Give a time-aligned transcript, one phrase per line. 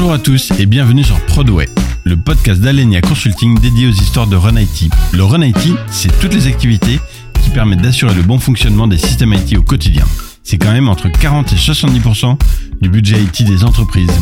[0.00, 1.68] Bonjour à tous et bienvenue sur Prodway,
[2.04, 4.88] le podcast d'Alenia Consulting dédié aux histoires de Run IT.
[5.12, 7.00] Le Run IT, c'est toutes les activités
[7.42, 10.04] qui permettent d'assurer le bon fonctionnement des systèmes IT au quotidien.
[10.44, 12.38] C'est quand même entre 40 et 70%
[12.80, 14.12] du budget IT des entreprises.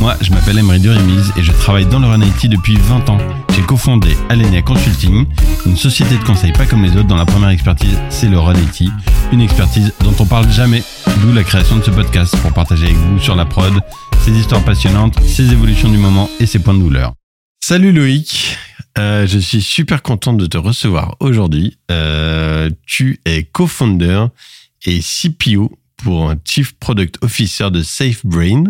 [0.00, 3.18] Moi, je m'appelle Emery Durimise et je travaille dans le Run IT depuis 20 ans.
[3.54, 5.26] J'ai cofondé Alenia Consulting,
[5.66, 8.54] une société de conseil pas comme les autres dont la première expertise, c'est le Run
[8.54, 8.88] IT,
[9.32, 10.84] une expertise dont on parle jamais,
[11.20, 13.74] d'où la création de ce podcast pour partager avec vous sur la prod
[14.24, 17.14] ses histoires passionnantes, ses évolutions du moment et ses points de douleur.
[17.60, 18.56] Salut Loïc,
[18.98, 21.78] euh, je suis super content de te recevoir aujourd'hui.
[21.90, 24.26] Euh, tu es co-founder
[24.84, 28.64] et CPO pour un Chief Product Officer de SafeBrain,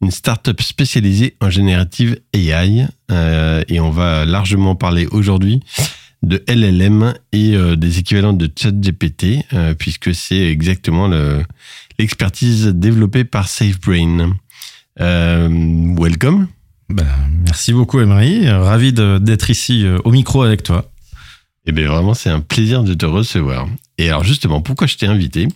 [0.00, 2.86] une startup spécialisée en générative AI.
[3.10, 5.60] Euh, et on va largement parler aujourd'hui
[6.22, 11.08] de LLM et euh, des équivalents de ChatGPT, euh, puisque c'est exactement
[11.98, 14.36] l'expertise développée par SafeBrain.
[14.98, 16.48] Welcome.
[16.88, 17.06] Ben,
[17.44, 18.48] merci beaucoup, Emery.
[18.48, 20.90] Ravi d'être ici au micro avec toi.
[21.66, 23.66] Eh bien, vraiment, c'est un plaisir de te recevoir.
[23.96, 25.48] Et alors, justement, pourquoi je t'ai invité?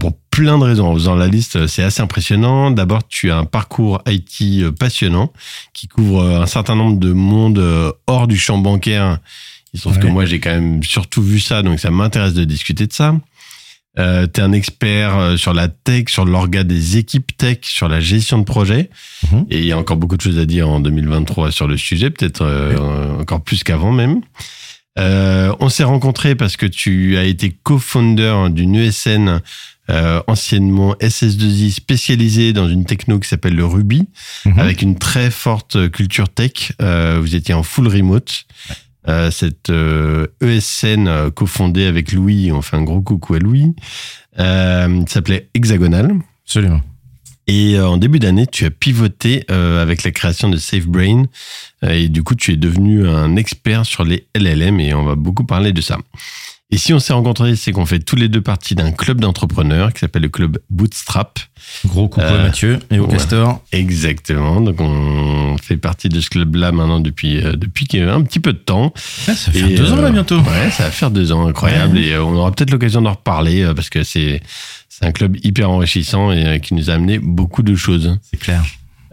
[0.00, 0.88] Pour plein de raisons.
[0.88, 2.70] En faisant la liste, c'est assez impressionnant.
[2.70, 5.32] D'abord, tu as un parcours IT euh, passionnant
[5.72, 7.62] qui couvre un certain nombre de mondes
[8.06, 9.18] hors du champ bancaire.
[9.74, 12.44] Il se trouve que moi, j'ai quand même surtout vu ça, donc ça m'intéresse de
[12.44, 13.14] discuter de ça.
[13.98, 17.88] Euh, tu es un expert euh, sur la tech, sur l'orga des équipes tech, sur
[17.88, 18.90] la gestion de projet.
[19.30, 19.46] Mhm.
[19.50, 22.10] Et il y a encore beaucoup de choses à dire en 2023 sur le sujet,
[22.10, 24.20] peut-être euh, encore plus qu'avant même.
[24.98, 29.40] Euh, on s'est rencontrés parce que tu as été co-founder d'une ESN
[29.90, 34.08] euh, anciennement SS2I spécialisée dans une techno qui s'appelle le Ruby,
[34.44, 34.58] mhm.
[34.58, 36.72] avec une très forte culture tech.
[36.78, 38.46] vous étiez en full remote.
[39.06, 43.74] Euh, cette ESN euh, e cofondée avec Louis, on fait un gros coucou à Louis,
[44.38, 46.12] euh, s'appelait Hexagonal.
[46.46, 46.80] Absolument.
[47.46, 51.24] Et en début d'année, tu as pivoté avec la création de SafeBrain.
[51.86, 55.44] et du coup, tu es devenu un expert sur les LLM et on va beaucoup
[55.44, 55.98] parler de ça.
[56.70, 59.92] Et si on s'est rencontrés, c'est qu'on fait tous les deux partie d'un club d'entrepreneurs
[59.92, 61.38] qui s'appelle le club Bootstrap.
[61.86, 63.62] Gros coucou à euh, Mathieu et au Castor.
[63.70, 64.60] Exactement.
[64.60, 68.58] Donc on fait partie de ce club-là maintenant depuis euh, depuis un petit peu de
[68.58, 68.92] temps.
[69.28, 70.38] Ah, ça va faire deux ans là bientôt.
[70.38, 71.98] Ouais, ça va faire deux ans, incroyable.
[71.98, 74.42] Et euh, on aura peut-être l'occasion d'en reparler parce que c'est
[74.98, 78.16] c'est un club hyper enrichissant et qui nous a amené beaucoup de choses.
[78.22, 78.62] C'est clair.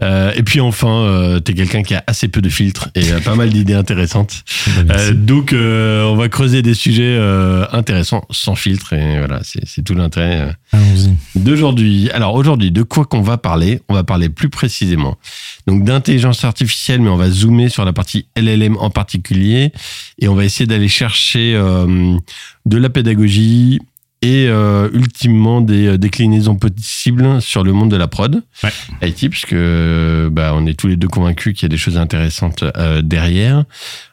[0.02, 3.04] Euh, et puis enfin, euh, tu es quelqu'un qui a assez peu de filtres et
[3.24, 4.44] pas mal d'idées intéressantes.
[4.90, 9.82] Euh, donc, euh, on va creuser des sujets euh, intéressants sans filtre et voilà, c'est
[9.82, 10.54] tout l'intérêt
[11.34, 12.10] d'aujourd'hui.
[12.10, 13.80] Alors aujourd'hui, de quoi qu'on va parler?
[13.88, 15.18] On va parler plus précisément
[15.66, 19.72] donc d'intelligence artificielle, mais on va zoomer sur la partie LLM en particulier
[20.18, 23.80] et on va essayer d'aller chercher de la pédagogie,
[24.22, 28.70] et euh, ultimement des euh, déclinaisons possibles sur le monde de la prod ouais.
[29.02, 32.62] IT, puisque bah, on est tous les deux convaincus qu'il y a des choses intéressantes
[32.76, 33.64] euh, derrière.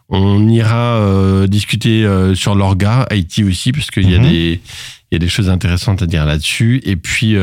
[0.10, 4.30] On ira euh, discuter euh, sur l'orga IT aussi, parce qu'il y a mhm.
[4.30, 4.62] des
[5.12, 6.82] il y a des choses intéressantes à dire là-dessus.
[6.84, 7.36] Et puis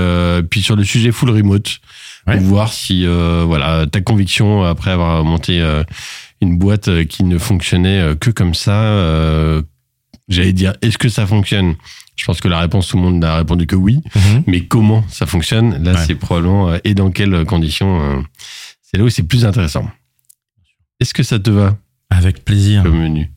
[0.51, 1.81] puis sur le sujet full remote,
[2.29, 2.39] ouais.
[2.39, 5.61] voir si voilà ta conviction après avoir monté
[6.41, 9.63] une boîte qui ne fonctionnait que comme ça.
[10.29, 11.75] J'allais dire, est-ce que ça fonctionne?
[12.17, 14.01] Je pense que la réponse, tout le monde a répondu que oui.
[14.15, 14.43] Mhm.
[14.47, 15.83] Mais comment ça fonctionne?
[15.85, 18.23] Là, c'est probablement euh, et dans quelles conditions euh,
[18.83, 19.89] C'est là où c'est plus intéressant.
[20.99, 21.77] Est-ce que ça te va?
[22.09, 22.83] Avec plaisir.
[22.85, 23.31] Le menu.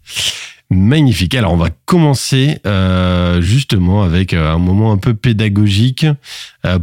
[0.71, 1.35] Magnifique.
[1.35, 6.05] Alors, on va commencer euh, justement avec un moment un peu pédagogique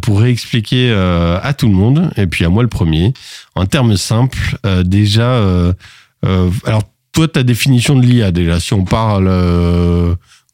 [0.03, 3.15] pour réexpliquer à tout le monde, et puis à moi le premier,
[3.55, 5.37] en termes simples, déjà,
[6.23, 6.83] alors
[7.13, 9.29] toi, ta définition de l'IA, déjà, si on parle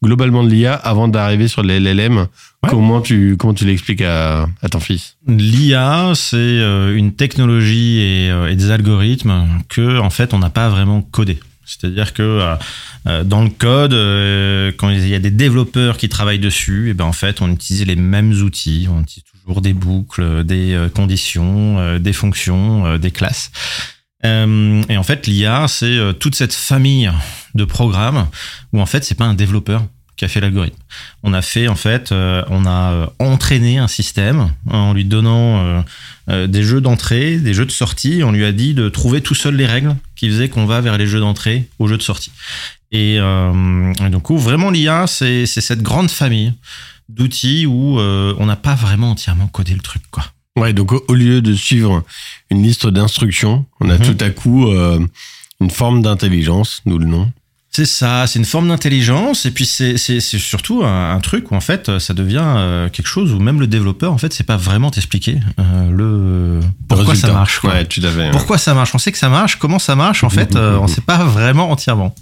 [0.02, 2.26] globalement de l'IA avant d'arriver sur les LLM.
[2.68, 5.16] Comment tu comment tu l'expliques à, à, ton fils?
[5.26, 10.50] L'IA, c'est euh, une technologie et, euh, et, des algorithmes que en fait on n'a
[10.50, 11.40] pas vraiment codé.
[11.64, 12.56] C'est-à-dire que
[13.06, 13.92] euh, dans le code,
[14.76, 17.50] quand il y a des développeurs qui travaillent dessus, et eh ben en fait on
[17.50, 23.50] utilise les mêmes outils, on utilise toujours des boucles, des conditions, des fonctions, des classes.
[24.24, 27.10] Euh, et en fait, l'IA, c'est euh, toute cette famille
[27.54, 28.28] de programmes
[28.72, 29.84] où en fait, c'est pas un développeur
[30.16, 30.78] qui a fait l'algorithme.
[31.22, 35.84] On a fait en fait, euh, on a entraîné un système en lui donnant
[36.28, 38.22] des jeux d'entrée, des jeux de sortie.
[38.22, 40.98] On lui a dit de trouver tout seul les règles qui faisaient qu'on va vers
[40.98, 42.30] les jeux d'entrée aux jeux de sortie.
[42.92, 46.52] Et, et du vraiment l'IA, c'est cette grande famille
[47.08, 50.24] d'outils où on n'a pas vraiment entièrement codé le truc, quoi.
[50.56, 52.02] Ouais, donc au lieu de suivre
[52.50, 54.04] une liste d'instructions, on a mhm.
[54.04, 55.00] tout à coup euh,
[55.60, 57.30] une forme d'intelligence, nous le nom.
[57.74, 61.98] C'est ça, c'est une forme d'intelligence et puis c'est surtout un, truc où en fait
[61.98, 65.40] ça devient euh, quelque chose où même le développeur en fait c'est pas vraiment t'expliquer
[65.58, 67.60] euh, le pourquoi ça marche.
[67.60, 67.70] Quoi.
[67.70, 68.02] Ouais, tu
[68.32, 70.86] Pourquoi ça marche On sait que ça marche, comment ça marche en fait euh, on
[70.86, 72.14] sait pas vraiment entièrement.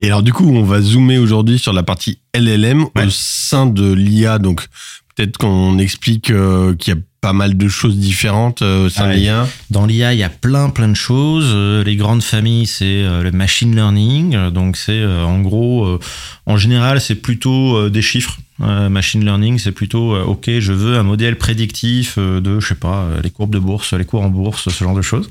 [0.00, 3.92] Et alors du coup on va zoomer aujourd'hui sur la partie LLM au sein de
[3.92, 4.66] l'IA donc
[5.14, 6.32] peut-être qu'on explique
[6.78, 10.14] qu'il y a pas mal de choses différentes euh, au sein de l'IA Dans l'IA,
[10.14, 11.50] il y a plein plein de choses.
[11.54, 14.50] Euh, les grandes familles, c'est euh, le machine learning.
[14.50, 15.98] Donc c'est en gros,
[16.46, 18.38] en général, c'est plutôt des chiffres.
[18.60, 22.66] Euh, machine learning, c'est plutôt euh, ok, je veux un modèle prédictif euh, de, je
[22.66, 25.30] sais pas, les courbes de bourse, les cours en bourse, ce genre de choses.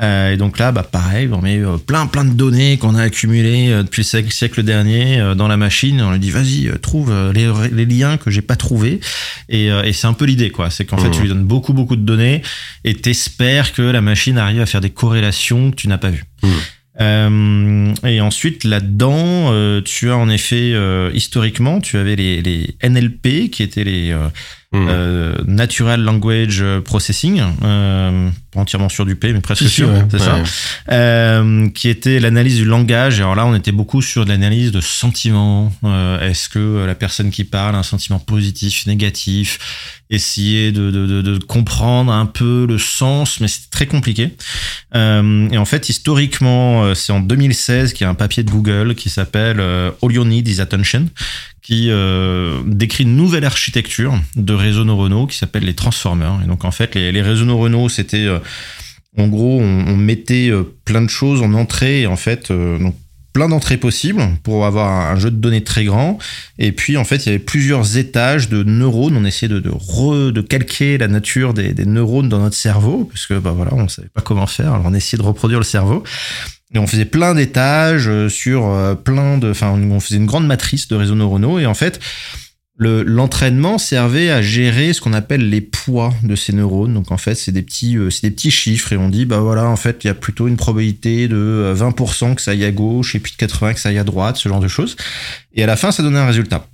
[0.00, 4.02] et donc là, bah pareil, on met plein plein de données qu'on a accumulées depuis
[4.02, 6.00] le siècle, dernier dans la machine.
[6.00, 9.00] On lui dit vas-y, trouve les, les, liens que j'ai pas trouvés.
[9.48, 10.70] Et, et c'est un peu l'idée, quoi.
[10.70, 12.42] C'est qu'en fait, tu lui donnes beaucoup beaucoup de données
[12.84, 16.24] et t'espères que la machine arrive à faire des corrélations que tu n'as pas vues.
[16.42, 16.48] Mmh.
[17.00, 22.76] Euh, et ensuite, là-dedans, euh, tu as en effet, euh, historiquement, tu avais les, les,
[22.82, 24.16] NLP, qui étaient les
[24.74, 24.86] mmh.
[24.88, 31.42] euh, Natural Language Processing, pas entièrement sûr du P, mais presque sûr, c'est ça,
[31.74, 33.18] qui était l'analyse du langage.
[33.18, 35.72] Et alors là, on était beaucoup sur l'analyse de sentiments.
[36.20, 39.58] Est-ce que la personne qui parle a un sentiment positif, négatif?
[40.10, 44.30] Essayer de, de, de, comprendre un peu le sens, mais c'est très compliqué.
[44.94, 48.50] Euh, et en fait, historiquement, euh, c'est en 2016 qu'il y a un papier de
[48.50, 51.06] Google qui s'appelle euh, All You Need Is Attention,
[51.64, 56.38] qui euh, décrit une nouvelle architecture de réseaux neuronaux qui s'appelle les transformers.
[56.44, 58.28] Et donc, en fait, les, réseaux neuronaux, c'était...
[59.18, 60.52] en gros, on, mettait
[60.84, 62.94] plein de choses en entrée en fait, donc
[63.34, 66.18] plein d'entrées possibles pour avoir un jeu de données très grand.
[66.58, 69.16] Et puis, en fait, il y avait plusieurs étages de neurones.
[69.16, 73.26] On essayait de, de, de calquer la nature des, des, neurones dans notre cerveau, parce
[73.26, 74.74] que, bah voilà, on savait pas comment faire.
[74.74, 76.04] Alors, on essayait de reproduire le cerveau.
[76.74, 80.46] Et on faisait plein d'étages euh, sur euh, plein de, enfin, on faisait une grande
[80.46, 81.58] matrice de réseaux neuronaux.
[81.58, 82.00] Et en fait,
[82.76, 86.94] l'entraînement servait à gérer ce qu'on appelle les poids de ces neurones.
[86.94, 89.68] Donc en fait, c'est des petits, euh, des petits chiffres et on dit bah voilà,
[89.68, 92.72] en fait, il y a plutôt une probabilité de 20% euh, que ça aille à
[92.72, 94.96] gauche et puis de 80 que ça aille à droite, ce genre de choses.
[95.54, 96.66] Et à la fin, ça donnait un résultat.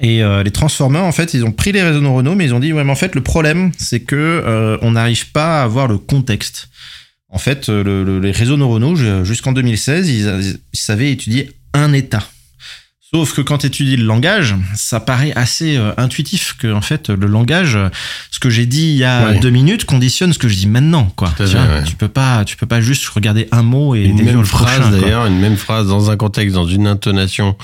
[0.00, 2.72] Et les transformers, en fait, ils ont pris les réseaux neuronaux, mais ils ont dit
[2.72, 6.70] ouais, mais en fait, le problème, c'est que on n'arrive pas à avoir le contexte.
[7.32, 8.94] En fait, les réseaux neuronaux,
[9.24, 12.22] jusqu'en 2016, ils savaient étudier un état
[13.14, 17.10] Sauf que quand tu étudies le langage, ça paraît assez euh, intuitif que en fait
[17.10, 17.78] le langage,
[18.30, 21.12] ce que j'ai dit il y a deux minutes conditionne ce que je dis maintenant.
[21.14, 21.30] Quoi.
[21.36, 21.44] Tu,
[21.84, 25.26] tu, peux pas, tu peux pas juste regarder un mot et une même phrase d'ailleurs,
[25.26, 27.54] une même phrase dans un contexte, dans une intonation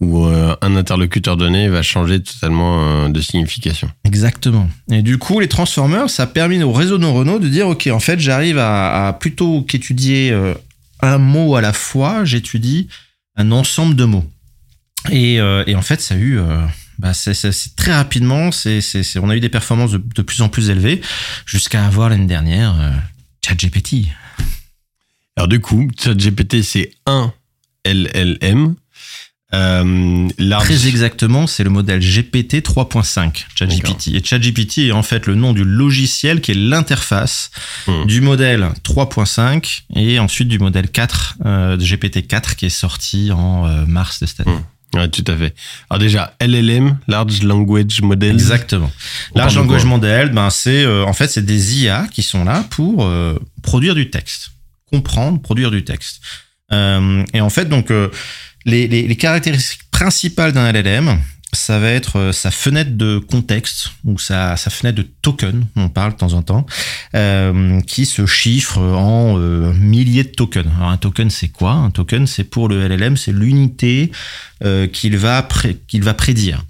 [0.00, 3.90] où euh, un interlocuteur donné va changer totalement euh, de signification.
[4.04, 4.68] Exactement.
[4.90, 8.00] Et du coup, les transformers, ça a permis aux réseaux neuronaux de dire, ok, en
[8.00, 10.34] fait, j'arrive à, à, plutôt qu'étudier
[11.02, 12.88] un mot à la fois, j'étudie
[13.36, 14.30] un ensemble de mots.
[15.10, 16.66] Et, euh, et, en fait, ça a eu, euh,
[16.98, 17.34] bah, c'est
[17.76, 18.80] très rapidement, c'est
[19.18, 21.00] on a eu des performances de, de plus en plus élevées,
[21.46, 22.90] jusqu'à avoir l'année dernière euh,
[23.44, 24.08] ChatGPT.
[25.36, 27.32] Alors du coup, ChatGPT, c'est un
[27.86, 28.74] LLM.
[29.52, 30.28] Euh,
[30.60, 34.08] Très exactement, c'est le modèle GPT 3.5, ChatGPT.
[34.08, 37.50] Et ChatGPT est en fait le nom du logiciel qui est l'interface
[37.86, 38.06] hmm.
[38.06, 43.32] du modèle 3.5 et ensuite du modèle 4, euh, de GPT 4 qui est sorti
[43.32, 44.56] en euh, mars de cette année.
[44.56, 44.62] Hmm.
[44.94, 45.54] Ouais, tout à fait.
[45.88, 48.32] Alors déjà, LLM, Large Language Model.
[48.32, 48.90] Exactement.
[49.36, 53.04] Large Language Model, ben c'est euh, en fait c'est des IA qui sont là pour
[53.04, 54.50] euh, produire du texte,
[54.86, 56.20] comprendre, produire du texte.
[56.72, 57.92] Euh, et en fait donc
[58.64, 61.18] les, caractéristiques principales d'un LLM,
[61.52, 66.12] ça va être euh, sa fenêtre de contexte ou sa, fenêtre de token, on parle
[66.12, 66.66] de temps en temps,
[67.14, 70.68] euh, qui se chiffre en euh, milliers de tokens.
[70.76, 71.72] Alors un token, c'est quoi?
[71.72, 74.10] Un token, c'est pour le LLM, c'est l'unité
[74.92, 75.48] qu'il va,
[75.88, 76.62] qu'il va prédire.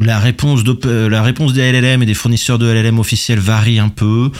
[0.00, 3.78] Euh, la réponse, de, la réponse des LLM et des fournisseurs de LLM officiels varie
[3.78, 4.30] un peu.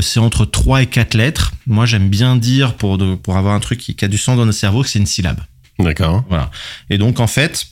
[0.00, 1.52] c'est entre 3 et 4 lettres.
[1.66, 4.36] Moi, j'aime bien dire, pour, de, pour avoir un truc qui, qui a du sens
[4.36, 5.40] dans notre cerveau, que c'est une syllabe.
[5.78, 6.24] D'accord.
[6.28, 6.50] Voilà.
[6.90, 7.66] Et donc, en fait,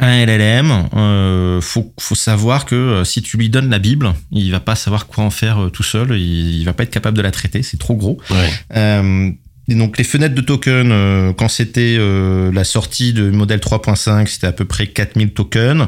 [0.00, 4.50] un LLM, euh, faut, faut savoir que euh, si tu lui donnes la Bible, il
[4.50, 7.16] va pas savoir quoi en faire euh, tout seul, il, il, va pas être capable
[7.16, 8.18] de la traiter, c'est trop gros.
[8.30, 9.36] Ouais.
[9.68, 14.26] Euh, et donc les fenêtres de token, euh, quand c'était la sortie de modèle 3.5,
[14.26, 15.86] c'était à peu près 4000 tokens.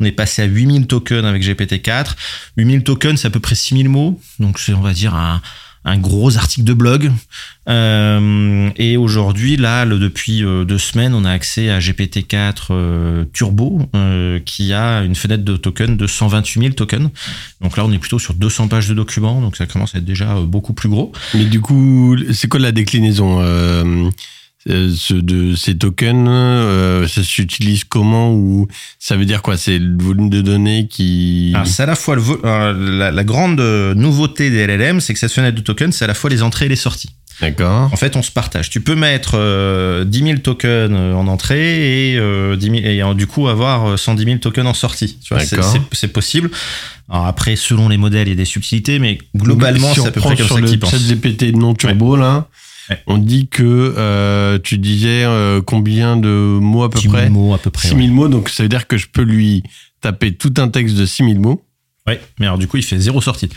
[0.00, 2.14] On est passé à 8000 tokens avec GPT-4.
[2.56, 5.40] 8000 tokens, c'est à peu près 6000 mots, donc c'est on va dire un
[5.86, 7.12] un gros article de blog.
[7.68, 13.88] Euh, et aujourd'hui, là, depuis euh, deux semaines, on a accès à GPT-4 euh, Turbo,
[14.44, 17.08] qui a une fenêtre de token de 128 000 tokens.
[17.60, 20.04] Donc là, on est plutôt sur 200 pages de documents, donc ça commence à être
[20.04, 21.12] déjà beaucoup plus gros.
[21.34, 23.40] Mais du coup, c'est quoi la déclinaison
[24.66, 28.68] ce, de ces tokens, euh, ça s'utilise comment ou
[28.98, 29.56] ça veut dire quoi?
[29.56, 31.54] C'est le volume de données qui.
[31.64, 35.20] C'est à la fois le euh, la, la grande euh, nouveauté des LLM, c'est que
[35.20, 37.10] cette fenêtre de tokens, c'est à la fois les entrées et les sorties.
[37.40, 37.90] D'accord.
[37.92, 38.70] En fait, on se partage.
[38.70, 43.02] Tu peux mettre euh, 10 000 tokens euh, en entrée et, euh, 10 000 et
[43.02, 45.18] euh, du coup avoir euh, 110 000 tokens en sortie.
[45.92, 46.50] C'est, possible.
[47.10, 50.10] Alors après, selon les modèles, il y a des subtilités, mais globalement, si c'est à
[50.12, 50.90] peu près comme sur ça le qu'ils pensent.
[50.92, 52.48] chat GPT non turbo là,
[52.90, 52.98] Ouais.
[53.06, 53.62] on dit que
[53.96, 57.70] euh, tu disais euh, combien de mots à peu 10 000 près mots à peu
[57.70, 57.88] près.
[57.88, 59.62] 6000 mots, donc ça veut dire que je peux lui
[60.00, 61.62] taper tout un texte de 6000 mots,
[62.06, 62.14] Ouais.
[62.14, 62.20] Ouais.
[62.38, 63.48] Mais alors du coup, il fait zéro sortie.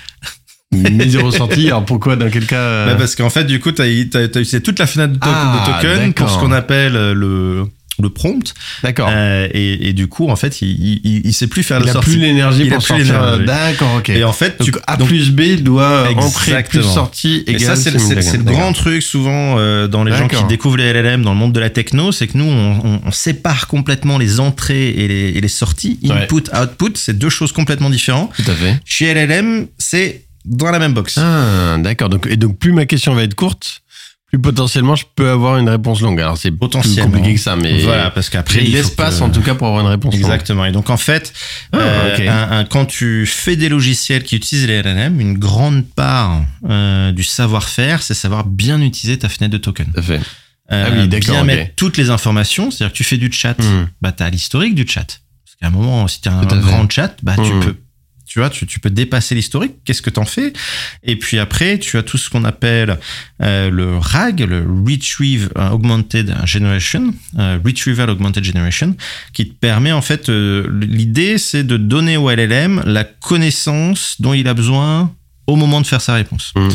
[0.72, 1.68] mais zéro sortie.
[1.68, 4.62] Alors pourquoi dans quel cas euh, Bah, parce qu'en fait, du coup, tu as, utilisé
[4.62, 7.66] toute la fenêtre de, to- Ah, de token pour ce qu'on appelle le,
[8.02, 8.54] le prompt.
[8.84, 9.10] D'accord.
[9.12, 11.94] Euh, et, et du coup, en fait, il, il, sait plus faire il de a
[11.94, 12.12] sortie.
[12.12, 13.22] plus l'énergie Il a pour plus sortir.
[13.22, 13.46] l'énergie.
[13.46, 14.10] D'accord, ok.
[14.10, 17.92] Et en fait, tu, A donc- plus B doit entrer plus sortie Et ça, c'est
[17.92, 18.60] le, 6000 c'est- c'est le D'accord.
[18.62, 21.60] grand truc souvent euh, dans les gens qui découvrent les LLM dans le monde de
[21.60, 25.42] la techno, c'est que nous, on, on- on sépare complètement les entrées et les, et
[25.42, 26.00] les sorties.
[26.04, 26.12] Ouais.
[26.12, 28.32] Input, output, c'est deux choses complètement différentes.
[28.36, 28.80] Tout à fait.
[28.86, 31.18] Chez LLM, c'est dans la même box.
[31.18, 32.10] Ah, d'accord.
[32.10, 33.82] Donc, et donc, plus ma question va être courte,
[34.30, 36.20] plus potentiellement je peux avoir une réponse longue.
[36.22, 36.70] Alors, c'est plus
[37.02, 39.82] compliqué que ça, mais voilà, parce qu'après, j'ai l'espace que- en tout cas pour avoir
[39.84, 40.22] une réponse longue.
[40.22, 40.66] Exactement.
[40.66, 41.34] Et donc en fait,
[41.74, 42.22] Ah, euh, ok.
[42.28, 47.12] un- un- quand tu fais des logiciels qui utilisent les LLM, une grande part euh,
[47.12, 49.88] du savoir-faire, c'est savoir bien utiliser ta fenêtre de token.
[49.94, 50.22] Tout à fait.
[50.72, 51.48] Euh, Ah oui, d'accord, Bien ok.
[51.48, 53.88] mettre toutes les informations, c'est-à-dire que tu fais du chat, Hmm.
[54.02, 55.08] bah t'as l'historique du chat.
[55.44, 57.60] Parce qu'à un moment, si tu as un grand chat, bah tu Hmm.
[57.62, 57.76] peux
[58.30, 59.78] tu vois, tu, peux dépasser l'historique.
[59.84, 60.54] Qu'est-ce que t'en fais?
[61.02, 63.00] Et puis après, tu as tout ce qu'on appelle
[63.42, 68.96] euh, le RAG, le Retrieve euh, Augmented Generation, euh, Retrieval Augmented Generation,
[69.34, 74.48] qui te permet en fait, l'idée c'est de donner au LLM la connaissance dont il
[74.48, 75.12] a besoin
[75.48, 76.54] au moment de faire sa réponse.
[76.56, 76.70] Hmm.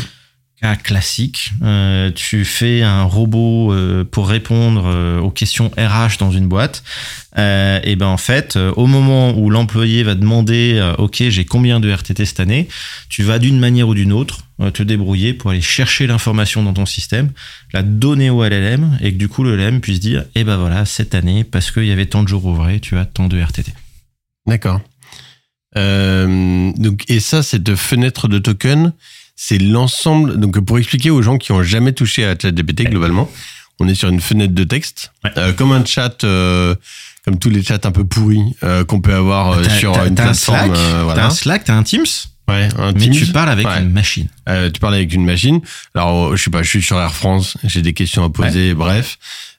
[0.73, 6.47] Classique, euh, tu fais un robot euh, pour répondre euh, aux questions RH dans une
[6.47, 6.83] boîte.
[7.37, 12.23] Et ben en fait, au moment où l'employé va demander, ok, j'ai combien de RTT
[12.23, 12.69] cette année,
[13.09, 16.85] tu vas d'une manière ou d'une autre te débrouiller pour aller chercher l'information dans ton
[16.85, 17.31] système,
[17.73, 20.85] la donner au LLM et que du coup le LLM puisse dire, eh ben voilà,
[20.85, 23.73] cette année, parce qu'il y avait tant de jours ouvrés, tu as tant de RTT.
[24.47, 24.79] D'accord.
[25.75, 28.93] Donc, et ça, cette fenêtre de token,
[29.35, 30.37] c'est l'ensemble.
[30.39, 33.29] Donc, pour expliquer aux gens qui ont jamais touché à ChatGPT globalement,
[33.79, 35.31] on est sur une fenêtre de texte, Ouais.
[35.37, 36.75] euh, comme un chat, euh,
[37.25, 40.15] comme tous les chats un peu pourris euh, qu'on peut avoir T'as- sur t'as- une
[40.15, 40.57] t'as un plateforme.
[40.75, 42.05] Slack, euh, T'as un Slack, t'as un Teams,
[42.47, 43.13] Ouais, un mais Teams.
[43.13, 43.81] tu parles avec Ouais.
[43.81, 44.27] une machine.
[44.73, 45.59] Tu parles avec une machine.
[45.95, 49.17] Alors, je sais pas, je suis sur Air France, j'ai des questions à poser, bref.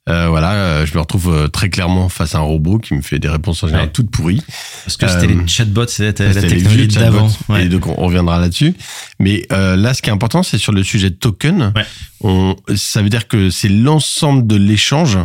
[0.09, 3.03] Euh, voilà, euh, je me retrouve euh, très clairement face à un robot qui me
[3.03, 3.93] fait des réponses en général Ouais.
[3.93, 4.41] toutes pourries.
[4.85, 7.29] Parce que c'était les chatbots, c'était la technologie d'avant.
[7.49, 7.65] Ouais.
[7.67, 8.75] Et donc, on reviendra là-dessus.
[9.19, 11.73] Mais euh, là, ce qui est important, c'est sur le sujet de token.
[11.75, 11.85] Ouais.
[12.21, 15.19] On, ça veut dire que c'est l'ensemble de l'échange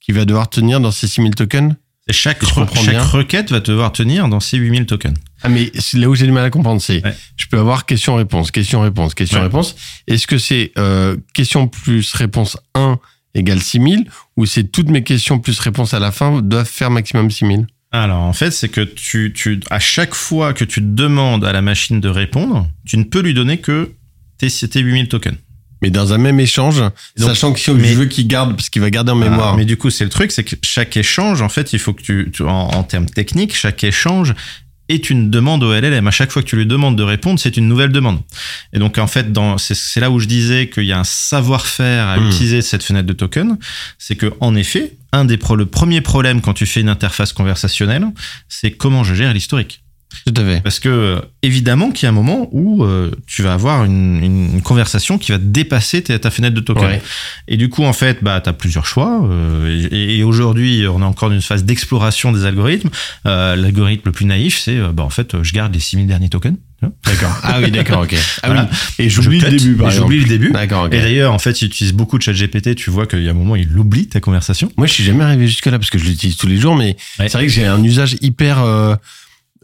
[0.00, 1.74] qui va devoir tenir dans ces 6000 tokens?
[2.08, 5.14] Et chaque, re- chaque requête va devoir tenir dans ces 8000 tokens.
[5.42, 7.14] Ah, mais là où j'ai du mal à comprendre, c'est Ouais.
[7.36, 9.76] je peux avoir question-réponse, question-réponse, question-réponse.
[10.08, 12.98] Est-ce que c'est euh, question plus réponse 1
[13.34, 17.30] égale 6000 ou c'est toutes mes questions plus réponse à la fin doivent faire maximum
[17.30, 21.52] 6000 Alors, en fait, c'est que tu, tu, à chaque fois que tu demandes à
[21.52, 23.92] la machine de répondre, tu ne peux lui donner que
[24.38, 25.36] tes, tes 8000 tokens.
[25.82, 26.92] Mais dans un même échange, Donc,
[27.28, 29.56] sachant que si mais- je veux qu'il garde, parce qu'il va garder en mémoire.
[29.56, 32.02] Mais du coup, c'est le truc, c'est que chaque échange, en fait, il faut que
[32.02, 34.32] tu, tu- en, en termes techniques, chaque échange
[34.92, 36.06] est une demande au LLM.
[36.06, 38.20] À chaque fois que tu lui demandes de répondre, c'est une nouvelle demande.
[38.72, 41.04] Et donc, en fait, dans, c'est, c'est là où je disais qu'il y a un
[41.04, 42.26] savoir-faire à Hmm.
[42.28, 43.58] utiliser cette fenêtre de token.
[43.98, 47.32] C'est que, en effet, un des pro- le premier problème quand tu fais une interface
[47.32, 48.04] conversationnelle,
[48.48, 49.81] c'est comment je gère l'historique.
[50.26, 50.60] Tout à fait.
[50.62, 54.22] Parce que euh, évidemment qu'il y a un moment où euh, tu vas avoir une,
[54.22, 56.84] une- une conversation qui va dépasser ta, ta fenêtre de token.
[56.84, 57.02] Ouais.
[57.48, 59.20] Et du coup, en fait, bah, tu as plusieurs choix.
[59.28, 62.90] euh, et et aujourd'hui, on est encore dans une phase d'exploration des algorithmes.
[63.26, 66.06] Euh, L'algorithme le plus naïf, c'est euh, bah, en fait, euh, je garde les 6000
[66.06, 66.56] derniers tokens.
[66.82, 66.88] tu.
[67.06, 67.30] D'accord.
[67.42, 68.14] Ah oui, d'accord, ok.
[68.42, 68.68] Ah Voilà.
[68.98, 69.04] oui.
[69.04, 69.90] Et j'oublie le début, par.
[69.90, 70.50] J'oublie le début.
[70.52, 70.94] D'accord, ok.
[70.94, 72.74] Et d'ailleurs, en fait, il utilise beaucoup de chat GPT.
[72.74, 74.70] Tu vois qu'il y a un moment, il oublie ta conversation.
[74.76, 77.28] Moi, je suis jamais arrivé jusque-là parce que je l'utilise tous les jours, mais Ouais.
[77.28, 78.58] c'est vrai que j'ai un usage hyper.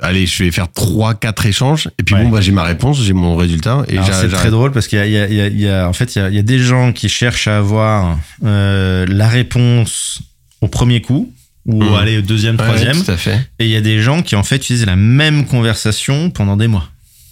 [0.00, 2.23] Allez, je vais faire trois, quatre échanges, et puis Ouais.
[2.25, 5.19] bon, bah, j'ai ma réponse, j'ai mon résultat, et c'est très drôle parce qu'il y
[5.19, 7.49] a, y y en fait, il y a, il y a des gens qui cherchent
[7.49, 10.21] à avoir euh, la réponse
[10.61, 11.33] au premier coup
[11.67, 11.95] ou Mmh.
[11.97, 13.02] aller au deuxième, Ouais, troisième.
[13.05, 13.38] tout à fait.
[13.59, 16.67] Et il y a des gens qui en fait utilisent la même conversation pendant des
[16.67, 16.88] mois.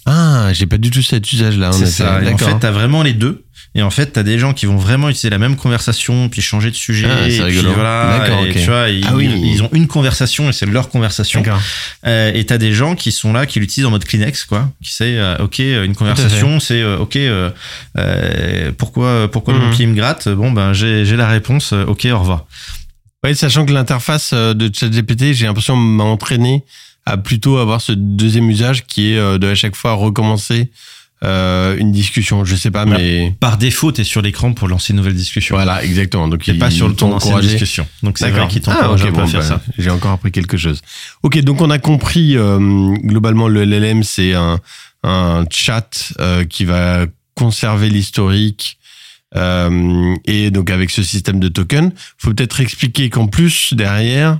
[0.09, 1.71] Ah, j'ai pas du tout cet usage-là.
[1.73, 2.21] C'est ça.
[2.23, 3.43] Et en fait, t'as vraiment les deux.
[3.75, 6.71] Et en fait, t'as des gens qui vont vraiment utiliser la même conversation, puis changer
[6.71, 7.07] de sujet.
[7.11, 7.67] Ah, c'est et rigolo.
[7.69, 9.29] Puis voilà, et tu vois, ils, Ah oui.
[9.43, 11.41] ils ont une conversation et c'est leur conversation.
[11.41, 11.61] D'accord.
[12.07, 14.71] Euh, et t'as des gens qui sont là, qui l'utilisent en mode Kleenex, quoi.
[14.81, 17.17] Qui sait, euh, ok, une conversation, c'est euh, ok.
[17.17, 17.51] euh,
[17.97, 19.73] euh, pourquoi, pourquoi mon Mhm.
[19.73, 21.73] pied me gratte Bon, ben j'ai j'ai la réponse.
[21.73, 22.45] euh, ok, au revoir.
[23.23, 26.63] Ouais, sachant que l'interface euh, de ChatGPT, j'ai l'impression m'a entraîné
[27.07, 30.69] à plutôt avoir ce deuxième usage qui est euh, de à chaque fois recommencer
[31.23, 32.45] euh, une discussion.
[32.45, 35.55] Je sais pas, mais Par défaut, t'es sur l'écran pour lancer une nouvelle discussion.
[35.55, 36.27] voilà, exactement.
[36.27, 37.87] Donc T'es il- pas sur le ton ancienne discussion.
[38.03, 39.61] Donc c'est vrai qu'ils Ah, t'encouragent ok, un peu à bon, faire bah, ça.
[39.77, 40.81] J'ai encore appris quelque chose.
[41.23, 42.59] Ok, donc on a compris euh,
[43.03, 44.59] globalement le LLM, c'est un,
[45.03, 48.77] un chat euh, qui va conserver l'historique.
[49.35, 54.39] euh, et donc avec ce système de token, faut peut-être expliquer qu'en plus derrière,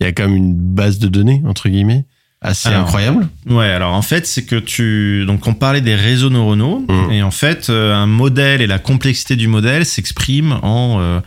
[0.00, 2.04] il y a quand même une base de données entre guillemets
[2.40, 3.26] assez Alors, incroyable.
[3.46, 5.24] Ouais, alors en fait, c'est que tu.
[5.26, 7.10] Donc, on parlait des réseaux neuronaux, Mhm.
[7.12, 11.20] et en fait, euh, un modèle et la complexité du modèle s'expriment en, euh,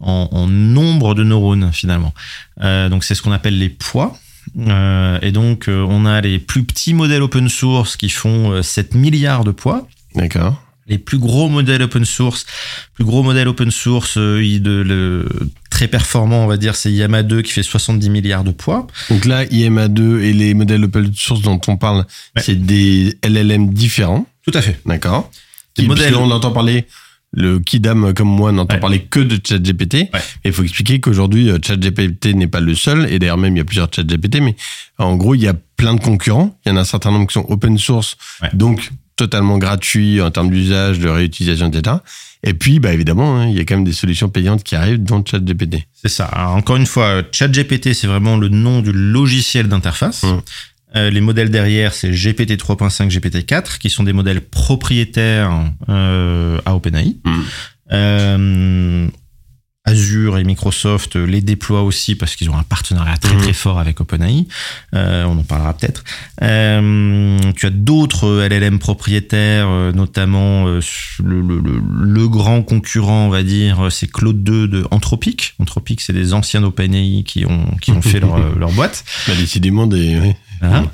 [0.00, 2.14] en, en nombre de neurones, finalement.
[2.62, 4.16] Euh, donc, c'est ce qu'on appelle les poids.
[4.66, 8.94] Euh, et donc, on a les plus petits modèles open source qui font euh, 7
[8.94, 9.86] milliards de poids.
[10.14, 10.60] D'accord.
[10.92, 12.44] Les plus gros modèles open source,
[12.92, 15.26] plus gros modèle open source euh, il- de, le,
[15.70, 18.86] très performant, on va dire, c'est Yama 2 qui fait 70 milliards de poids.
[19.08, 22.04] Donc là, IMA2 et les modèles open source dont on parle,
[22.36, 22.42] Ouais.
[22.42, 24.26] c'est des LLM différents.
[24.44, 24.78] Tout à fait.
[24.84, 25.30] D'accord.
[25.78, 26.84] Des modèles- On entend parler,
[27.32, 28.80] le Kidam comme moi n'entend Ouais.
[28.80, 29.94] parler que de ChatGPT.
[29.94, 30.08] Ouais.
[30.12, 33.10] Mais il faut expliquer qu'aujourd'hui, euh, ChatGPT n'est pas le seul.
[33.10, 34.40] Et d'ailleurs, même, il y a plusieurs ChatGPT.
[34.40, 34.54] Mais
[34.98, 36.58] en gros, il y a plein de concurrents.
[36.64, 38.16] Il y en a un certain nombre qui sont open source.
[38.42, 38.50] Ouais.
[38.52, 41.96] Donc, totalement gratuits en termes d'usage, de réutilisation, etc.
[42.44, 45.02] Et puis, bah, évidemment, hein, il y a quand même des solutions payantes qui arrivent,
[45.02, 45.86] dont ChatGPT.
[45.94, 46.24] C'est ça.
[46.26, 50.24] Alors, encore une fois, euh, ChatGPT, c'est vraiment le nom du logiciel d'interface.
[50.24, 50.40] Mm.
[50.94, 55.50] Euh, les modèles derrière, c'est GPT 3.5, GPT 4, qui sont des modèles propriétaires
[55.88, 57.16] euh, à OpenAI.
[57.24, 57.30] Mm.
[57.92, 59.08] Euh,
[59.84, 63.40] Azure et Microsoft les déploient aussi parce qu'ils ont un partenariat très Mhm.
[63.42, 64.46] très fort avec OpenAI.
[64.94, 66.04] Euh, on en parlera peut-être.
[66.40, 70.80] Euh, tu as d'autres LLM propriétaires, notamment le,
[71.24, 75.54] le- le- le grand concurrent, on va dire, c'est Claude 2 de Anthropic.
[75.58, 79.04] Anthropic, c'est des anciens d'OpenAI qui ont qui ont fait leur, leur boîte.
[79.26, 80.36] Bah, décidément, des, ouais.
[80.62, 80.80] Voilà.
[80.82, 80.88] Mm.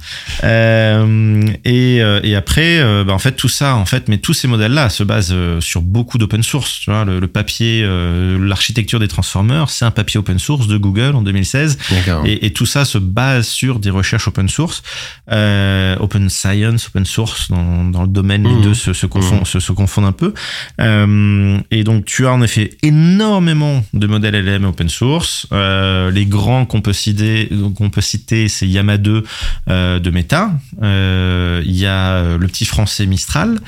[0.45, 4.33] Euh, et, euh, et après, euh, bah, en fait, tout ça, en fait, mais tous
[4.35, 6.81] ces modèles-là se basent euh, sur beaucoup d'open source.
[6.81, 10.77] Tu vois, le, le papier, euh, l'architecture des transformers, c'est un papier open source de
[10.77, 11.79] Google en 2016.
[11.91, 12.25] D'accord.
[12.27, 14.83] Et, et tout ça se base sur des recherches open source,
[15.31, 17.51] euh, open science, open source.
[17.51, 18.63] Dans, dans le domaine, les Mhm.
[18.63, 20.33] deux se, se, confondent, se, se confondent un peu.
[20.81, 25.47] Euh, et donc, tu as en effet énormément de modèles LLM open source.
[25.53, 29.23] Euh, les grands qu'on peut citer, qu'on peut citer, c'est Yama 2 euh,
[29.67, 30.51] de Meta.
[30.83, 33.59] Euh, Il y a euh, le petit français Mistral.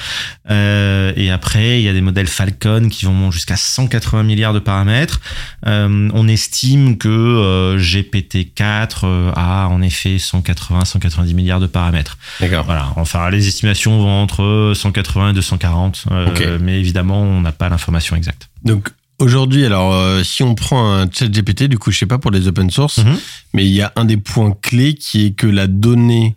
[0.50, 4.58] Euh, et après, il y a des modèles Falcon qui vont jusqu'à 180 milliards de
[4.58, 5.20] paramètres.
[5.66, 12.18] Euh, on estime que euh, GPT-4 euh, a en effet 180-190 milliards de paramètres.
[12.40, 12.64] D'accord.
[12.64, 12.88] Voilà.
[12.96, 16.44] Enfin, les estimations vont entre 180 et 240, euh, Ok.
[16.60, 18.48] mais évidemment, on n'a pas l'information exacte.
[18.64, 18.90] Donc
[19.20, 22.30] aujourd'hui, alors euh, si on prend un chat GPT, du coup je sais pas pour
[22.30, 23.16] les open source, Mhm.
[23.54, 26.36] mais il y a un des points clés qui est que la donnée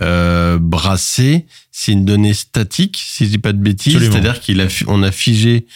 [0.00, 4.64] euh, brassée, c'est une donnée statique, si je dis pas de bêtises, c'est-à-dire qu'il a
[4.66, 5.66] a figé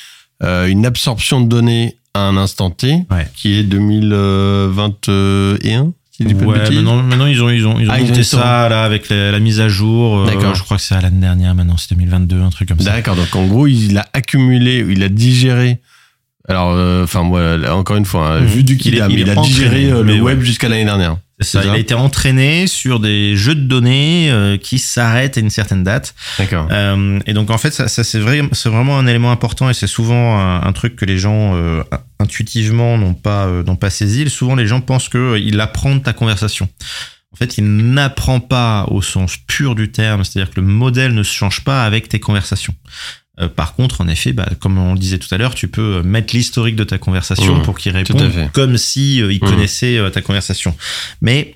[0.43, 3.29] euh, une absorption de données à un instant T, Ouais.
[3.37, 6.77] qui est 2021, si je dis pas de Ouais, bêtises.
[6.77, 8.69] maintenant, maintenant, ils ont, ils ont, ils ont Ah, ils ont ça.
[8.69, 10.25] là avec la, la mise à jour.
[10.27, 10.55] D'accord.
[10.55, 11.55] je crois que c'est à l'année dernière.
[11.55, 12.93] Maintenant, c'est 2022, un truc comme ça.
[12.93, 15.81] D'accord, donc en gros, il a accumulé, il a digéré.
[16.49, 18.47] Alors, euh, enfin, moi, là, encore une fois, hein, Mhm.
[18.47, 20.45] vu du Il est- Kidam, il a digéré euh, le web ouais.
[20.45, 21.17] jusqu'à l'année dernière.
[21.41, 25.51] Ça, il a été entraîné sur des jeux de données euh, qui s'arrêtent à une
[25.51, 26.15] certaine date.
[26.39, 26.67] D'accord.
[26.71, 29.75] Euh, et donc en fait, ça, ça c'est vrai, c'est vraiment un élément important et
[29.75, 31.83] c'est souvent un, un truc que les gens euh,
[32.21, 34.29] intuitivement n'ont pas n'ont pas saisi.
[34.31, 36.69] Souvent, les gens pensent que il apprend de ta conversation.
[37.33, 41.23] En fait, il n'apprend pas au sens pur du terme, c'est-à-dire que le modèle ne
[41.23, 42.75] se change pas avec tes conversations.
[43.41, 46.03] Euh, par contre, en effet, bah, comme on le disait tout à l'heure, tu peux
[46.03, 49.49] mettre l'historique de ta conversation Mmh, pour qu'il réponde comme si euh, il Mmh.
[49.51, 50.75] connaissait euh, ta conversation.
[51.21, 51.55] Mais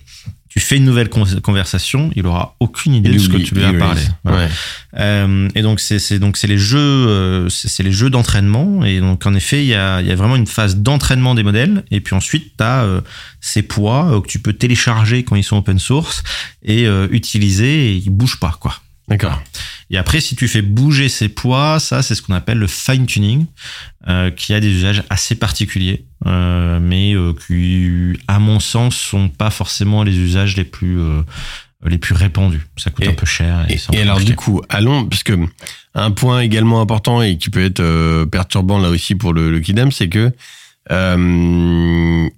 [0.51, 3.55] tu fais une nouvelle con- conversation, il aura aucune idée Il de ce que tu
[3.55, 4.01] lui as parlé.
[4.03, 4.11] erase.
[4.25, 4.49] Voilà.
[4.95, 5.49] Ouais.
[5.55, 9.61] Et donc c'est donc c'est les jeux c'est les jeux d'entraînement et donc en effet
[9.63, 12.57] il y a il y a vraiment une phase d'entraînement des modèles et puis ensuite
[12.59, 12.85] tu as
[13.41, 16.25] ces poids que tu peux télécharger quand ils sont open source
[16.65, 18.75] et utiliser et ils bougent pas quoi.
[19.09, 19.41] D'accord.
[19.93, 23.07] Et après, si tu fais bouger ces poids, ça, c'est ce qu'on appelle le fine
[23.07, 23.47] tuning,
[24.09, 29.29] euh, qui a des usages assez particuliers, euh, mais euh, qui, à mon sens, sont
[29.29, 30.99] pas forcément les usages les plus
[31.85, 32.67] les plus répandus.
[32.77, 33.67] Ça coûte Et- un peu cher.
[33.93, 35.33] Et, alors du coup, allons, parce que
[35.95, 39.91] un point également important et qui peut être perturbant là aussi pour le, le Kidam,
[39.91, 40.31] c'est que
[40.89, 42.29] un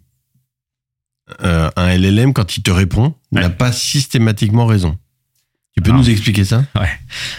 [1.99, 3.41] LLM, quand il te répond, Ouais.
[3.41, 4.97] n'a pas systématiquement raison.
[5.77, 6.01] Tu peux Alors.
[6.03, 6.65] nous expliquer ça?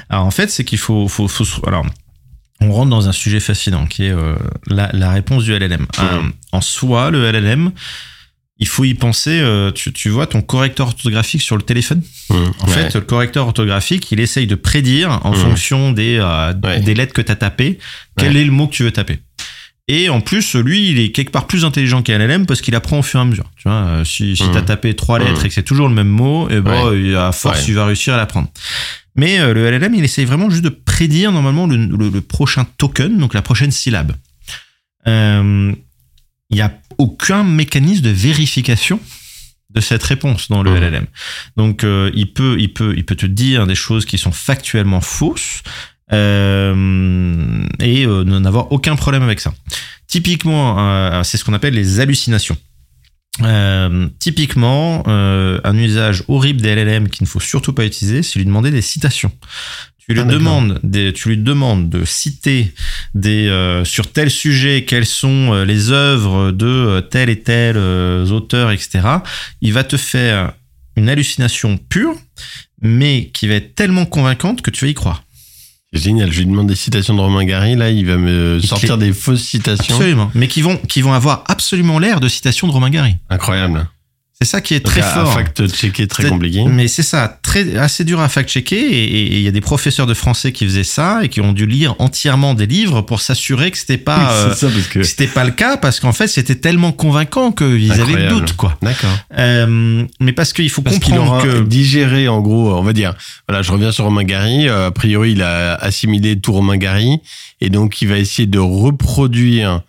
[0.09, 1.85] Alors en fait, c'est qu'il faut, faut, faut alors
[2.61, 4.35] on rentre dans un sujet fascinant qui est euh,
[4.67, 5.85] la, la réponse du LLM.
[5.99, 6.21] Euh,
[6.53, 7.71] en soi, le LLM,
[8.57, 9.39] il faut y penser.
[9.41, 12.01] euh, tu, tu vois ton correcteur orthographique sur le téléphone?
[12.29, 16.79] En fait, le correcteur orthographique, il essaye de prédire en fonction des euh, Ouais.
[16.79, 17.79] des lettres que tu as tapées
[18.17, 18.41] quel Ouais.
[18.41, 19.19] est le mot que tu veux taper.
[19.89, 22.99] Et en plus, lui, il est quelque part plus intelligent qu'un LLM parce qu'il apprend
[22.99, 23.49] au fur et à mesure.
[23.57, 24.51] Tu vois, euh, si, si Mhm.
[24.51, 25.45] tu as tapé trois lettres Mhm.
[25.45, 27.01] et que c'est toujours le même mot, et ben, Ouais.
[27.01, 27.65] il- à force, Ouais.
[27.67, 28.47] il va réussir à l'apprendre.
[29.15, 32.65] Mais euh, le LLM, il essaye vraiment juste de prédire normalement le, le- le prochain
[32.77, 34.13] token, donc la prochaine syllabe.
[35.07, 35.73] Euh,
[36.49, 38.99] Il n'y a aucun mécanisme de vérification
[39.71, 40.77] de cette réponse dans le Mhm.
[40.83, 41.05] LLM.
[41.57, 45.01] Donc, euh, il, peut, il, peut, il peut te dire des choses qui sont factuellement
[45.01, 45.63] fausses
[46.13, 49.54] euh, et euh, n'en avoir aucun problème avec ça.
[50.08, 52.58] Typiquement, euh, c'est ce qu'on appelle les hallucinations.
[53.41, 58.45] Euh, typiquement, un usage horrible des LLM qu'il ne faut surtout pas utiliser, c'est lui
[58.45, 59.32] demander des citations.
[60.06, 62.73] Tu lui, Ah, demandes des, tu lui demandes de citer
[63.15, 68.71] des, euh, sur tel sujet quelles sont les œuvres de tel et tel euh, auteur,
[68.71, 68.99] etc.
[69.62, 70.54] Il va te faire
[70.97, 72.15] une hallucination pure,
[72.82, 75.23] mais qui va être tellement convaincante que tu vas y croire.
[75.93, 76.32] Génial.
[76.32, 77.75] Je lui demande des citations de Romain Gary.
[77.75, 79.95] Là, il va me sortir des fausses citations.
[79.95, 80.32] Absolument.
[80.34, 83.15] Mais qui vont, qui vont avoir absolument l'air de citations de Romain Gary.
[83.29, 83.88] Incroyable.
[84.43, 85.32] C'est ça qui est très à- fort.
[85.32, 86.65] À fact-checker, très compliqué.
[86.65, 88.75] Mais c'est ça, très, assez dur à fact-checker.
[88.77, 91.65] Et il y a des professeurs de français qui faisaient ça et qui ont dû
[91.65, 94.99] lire entièrement des livres pour s'assurer que c'était pas, euh, c'est ça parce que.
[94.99, 98.53] que c'était pas le cas parce qu'en fait c'était tellement convaincant qu'ils avaient le doute,
[98.53, 98.77] quoi.
[98.82, 99.10] D'accord.
[99.38, 101.62] Euh, mais parce qu'il faut Parce qu'il comprendre aura que.
[101.63, 103.13] digéré, en gros, on va dire,
[103.47, 107.19] voilà, je reviens sur Romain Gary, euh, a priori, il a assimilé tout Romain Gary,
[107.62, 109.82] et donc il va essayer de reproduire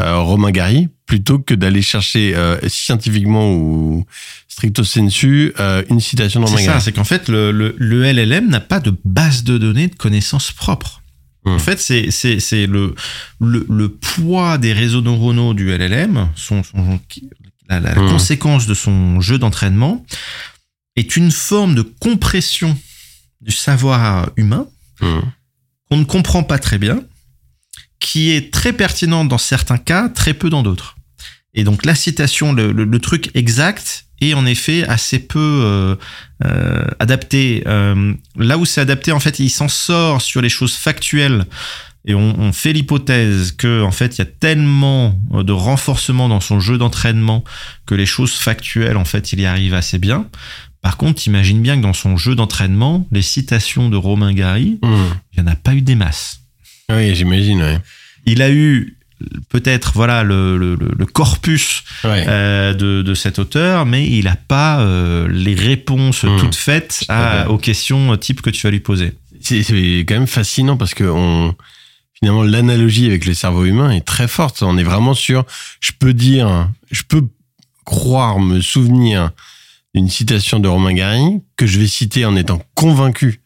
[0.00, 4.04] euh, Romain Gary, plutôt que d'aller chercher euh, scientifiquement ou
[4.48, 8.48] stricto sensu euh, une citation Romain C'est ça, c'est qu'en fait, le, le, le LLM
[8.48, 11.02] n'a pas de base de données de connaissances propres.
[11.44, 11.50] Hmm.
[11.50, 12.94] En fait, c'est, le,
[13.40, 16.98] le, le poids des réseaux neuronaux du LLM, son, son-
[17.68, 18.08] la, la Hmm.
[18.08, 20.04] conséquence de son jeu d'entraînement,
[20.96, 22.76] est une forme de compression
[23.40, 24.66] du savoir humain
[25.02, 25.22] Hum.
[25.90, 27.02] qu'on ne comprend pas très bien,
[28.00, 30.96] qui est très pertinente dans certains cas, très peu dans d'autres.
[31.54, 35.96] Et donc la citation, le, le- le truc exact est en effet assez peu euh,
[36.44, 37.62] euh, adapté.
[37.66, 41.44] Euh, là où c'est adapté, en fait, il s'en sort sur les choses factuelles.
[42.06, 46.28] Et on, on fait l'hypothèse que en fait il y a tellement euh, de renforcement
[46.28, 47.44] dans son jeu d'entraînement
[47.86, 50.26] que les choses factuelles en fait il y arrive assez bien.
[50.82, 55.06] Par contre, imagine bien que dans son jeu d'entraînement, les citations de Romain Gary, Hum.
[55.32, 56.40] il n'y en a pas eu des masses.
[56.90, 57.78] Oui, j'imagine, ouais.
[58.26, 58.96] Il a eu
[59.48, 62.24] peut-être voilà le, le, le- le corpus Ouais.
[62.28, 66.36] euh, de, de cet auteur, mais il n'a pas euh, les réponses Mmh.
[66.38, 69.12] toutes faites à- aux questions type que tu vas lui poser.
[69.40, 71.54] C'est c'est quand même fascinant parce que on,
[72.18, 74.62] finalement l'analogie avec le cerveau humain est très forte.
[74.62, 75.44] On est vraiment sur,
[75.80, 77.22] je peux dire, je peux
[77.84, 79.30] croire, me souvenir
[79.94, 83.40] d'une citation de Romain Gary que je vais citer en étant convaincu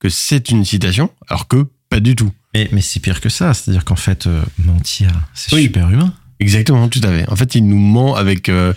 [0.00, 2.32] que c'est une citation, alors que pas du tout.
[2.54, 5.62] Mais, mais c'est pire que ça, c'est-à-dire qu'en fait, euh, mentir, c'est Oui.
[5.64, 6.12] super humain.
[6.40, 7.28] Exactement, tout à fait.
[7.30, 8.72] En fait, il nous ment avec, euh,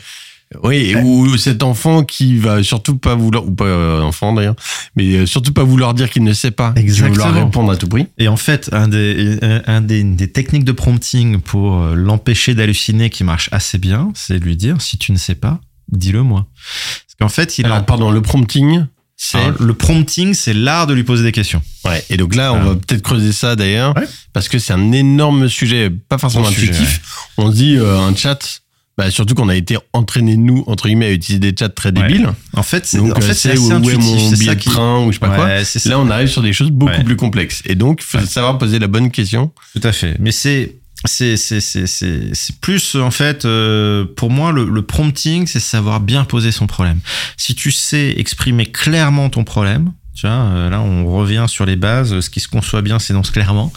[0.63, 4.55] oui, ou cet enfant qui va surtout pas vouloir, ou pas euh, enfant d'ailleurs,
[4.95, 7.45] mais euh, surtout pas vouloir dire qu'il ne sait pas, va vouloir Exactement.
[7.45, 8.07] répondre à tout prix.
[8.19, 13.23] Et en fait, un des, un- des, des techniques de prompting pour l'empêcher d'halluciner qui
[13.23, 15.59] marche assez bien, c'est de lui dire si tu ne sais pas,
[15.91, 16.45] dis-le moi.
[16.53, 18.85] Parce qu'en fait, il a Alors, pardon, le prompting,
[19.17, 21.62] c'est Alors, le prompting, c'est l'art de lui poser des questions.
[21.86, 22.63] Ouais, et donc là, on Ah.
[22.65, 24.08] va peut-être creuser ça d'ailleurs, Ouais.
[24.34, 27.01] parce que c'est un énorme sujet, pas forcément sujet, intuitif.
[27.38, 28.62] On se dit euh, un chat,
[28.97, 32.30] bah, surtout qu'on a été entraînés, nous, entre guillemets, à utiliser des chats très débiles.
[32.54, 34.56] En fait, c'est Donc, en euh, fait, c'est c'est où, où est mon billet ça
[34.56, 34.69] de qui.
[34.69, 35.63] train ou je sais pas quoi.
[35.65, 35.89] Ça.
[35.89, 37.62] Là, on arrive sur des choses beaucoup plus complexes.
[37.65, 39.51] Et donc, il faut savoir poser la bonne question.
[39.73, 40.15] Tout à fait.
[40.19, 40.75] Mais c'est
[41.06, 45.60] c'est c'est c'est c'est c'est plus en fait euh, pour moi le, le prompting, c'est
[45.60, 47.00] savoir bien poser son problème.
[47.38, 49.91] Si tu sais exprimer clairement ton problème.
[50.15, 52.18] Tu vois, euh, là, on revient sur les bases.
[52.22, 53.74] Ce qui se conçoit bien s'énonce clairement.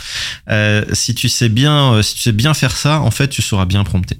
[0.48, 3.42] Euh, si tu sais bien, euh, si tu sais bien faire ça, en fait, tu
[3.42, 4.16] sauras bien prompter.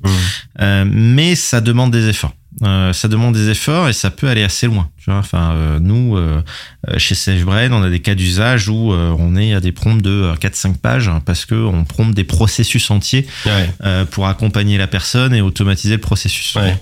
[0.61, 2.35] Euh, mais ça demande des efforts.
[2.65, 4.91] Euh, ça demande des efforts et ça peut aller assez loin.
[4.99, 6.43] Tu vois, enfin, euh, nous, euh,
[6.89, 10.11] euh, chez SafeBrain, on a des cas d'usage où on est à des prompts de
[10.11, 13.71] euh, 4-5 pages hein, parce que on prompte des processus entiers Ouais.
[13.85, 16.55] euh, pour accompagner la personne et automatiser le processus.
[16.57, 16.75] Ouais.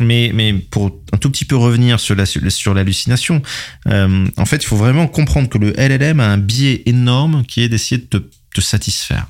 [0.00, 3.40] Mais, mais pour un tout petit peu revenir sur la sur l'hallucination,
[3.88, 7.62] euh, en fait, il faut vraiment comprendre que le LLM a un biais énorme qui
[7.62, 8.16] est d'essayer de te,
[8.54, 9.26] te satisfaire.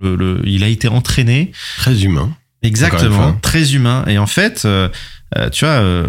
[0.00, 1.52] Le, le, il a été entraîné.
[1.78, 2.36] Très humain.
[2.66, 4.04] Exactement, très humain.
[4.06, 4.88] Et en fait, euh,
[5.36, 6.08] euh tu vois, euh,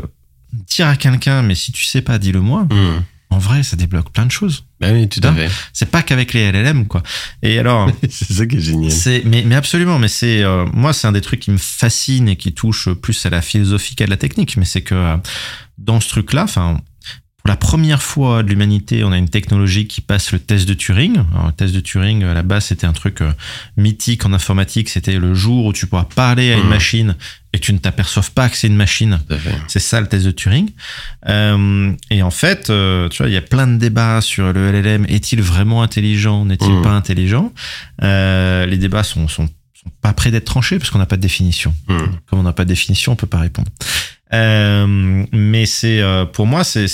[0.68, 2.64] dire à quelqu'un, mais si tu sais pas, dis-le moi.
[2.64, 3.04] Mmh.
[3.30, 4.64] En vrai, ça débloque plein de choses.
[4.80, 5.50] Ben oui, tout à fait.
[5.74, 7.04] C'est pas qu'avec les LLM, quoi.
[7.44, 8.92] Et alors, c'est ça qui est génial.
[8.92, 10.00] C'est, mais, mais absolument.
[10.00, 13.26] Mais c'est, euh, moi, c'est un des trucs qui me fascine et qui touche plus
[13.26, 14.56] à la philosophie qu'à la technique.
[14.56, 15.18] Mais c'est que
[15.78, 16.80] dans ce truc-là, enfin,
[17.48, 20.74] pour la première fois de l'humanité, on a une technologie qui passe le test de
[20.74, 21.16] Turing.
[21.34, 23.32] Alors, le test de Turing, à la base, c'était un truc euh,
[23.78, 24.90] mythique en informatique.
[24.90, 26.70] C'était le jour où tu pourras parler à une Mhm.
[26.70, 27.16] machine
[27.54, 29.22] et tu ne t'aperçoives pas que c'est une machine.
[29.70, 30.72] C'est ça le test de Turing.
[31.30, 34.70] Euh, et en fait, euh, tu vois, il y a plein de débats sur le
[34.70, 35.06] LLM.
[35.08, 36.44] Est-il vraiment intelligent?
[36.44, 36.82] N'est-il Mhm.
[36.82, 37.54] pas intelligent?
[38.04, 41.22] Euh, Les débats sont, sont, sont pas prêts d'être tranchés parce qu'on n'a pas de
[41.22, 41.74] définition.
[41.88, 41.98] Mmh.
[42.30, 43.70] Comme on n'a pas de définition, on peut pas répondre.
[44.34, 46.02] Mais c'est
[46.34, 46.88] pour moi, c'est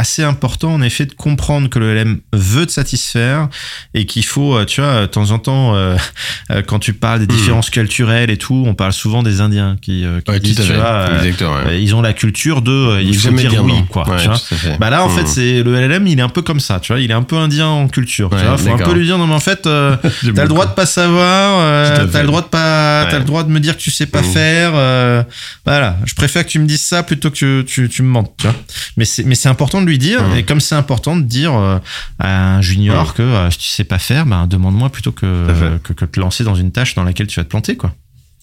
[0.00, 3.48] assez important en effet de comprendre que le LM veut te satisfaire
[3.94, 5.96] et qu'il faut, euh, tu vois, de temps en temps, euh,
[6.50, 7.38] euh, quand tu parles des Mhm.
[7.40, 10.62] différences culturelles et tout, on parle souvent des Indiens qui, euh, qui Ouais, disent, tu
[10.62, 10.74] fait.
[10.76, 11.34] vois, euh, ouais.
[11.68, 14.36] euh, ils ont la culture de euh, il faut dire oui quoi Ouais, tu vois.
[14.38, 14.76] fait.
[14.78, 15.26] bah là en fait Mmh.
[15.26, 17.36] c'est le LLM il est un peu comme ça tu vois il est un peu
[17.36, 19.96] indien en culture tu vois faut un peu lui dire non mais en fait euh,
[20.34, 22.20] t'as le droit de pas savoir euh, t'as fait.
[22.22, 24.24] le droit de pas t'as le droit de me dire que tu sais pas Mmh.
[24.24, 25.22] faire euh,
[25.64, 28.46] voilà je préfère que tu me dises ça plutôt que tu, tu me mentes tu
[28.46, 28.56] vois
[28.96, 30.36] mais c'est mais c'est important de lui dire Mmh.
[30.36, 31.78] et comme c'est important de dire euh,
[32.18, 33.12] à un junior Mmh.
[33.12, 36.44] que euh, si tu sais pas faire ben demande-moi plutôt que, que que te lancer
[36.44, 37.92] dans une tâche dans laquelle tu vas te planter quoi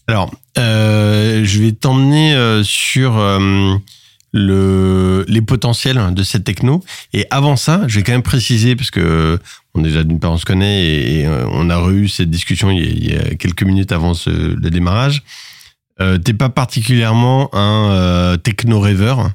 [0.07, 3.75] Alors, euh, je vais t'emmener euh, sur euh,
[4.31, 6.83] le, les potentiels de cette techno.
[7.13, 9.37] Et avant ça, je vais quand même préciser, parce que
[9.73, 12.79] on déjà d'une part on se connaît et, et, on a eu cette discussion il
[12.79, 15.23] y a, il y a quelques minutes avant ce, le démarrage.
[16.23, 19.31] T'es pas particulièrement un techno rêveur.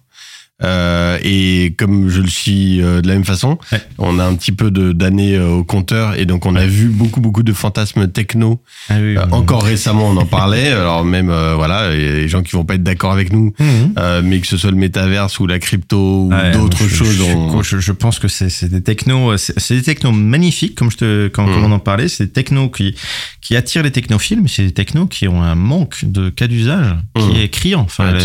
[0.65, 3.81] Euh, et comme je le suis euh, de la même façon, Ouais.
[3.99, 7.21] on a un petit peu d'années euh, au compteur et donc on a vu beaucoup
[7.21, 10.69] beaucoup de fantasmes techno ah oui, encore récemment, on en parlait.
[10.73, 13.53] Alors même, voilà, il y a des gens qui vont pas être d'accord avec nous,
[13.59, 13.95] Mhm.
[14.25, 17.17] mais que ce soit le métaverse ou la crypto ou d'autres choses.
[17.17, 20.97] Je, on- je, je pense que c'est des technos, c'est des technos magnifiques, comme je
[20.97, 21.53] te, quand, Mm.
[21.55, 22.09] comme on en parlait.
[22.09, 22.95] C'est des technos qui
[23.41, 26.95] qui attirent les technophiles, mais c'est des technos qui ont un manque de cas d'usage
[27.19, 27.37] qui Mm.
[27.43, 27.81] est criant.
[27.81, 28.19] Enfin, Ouais,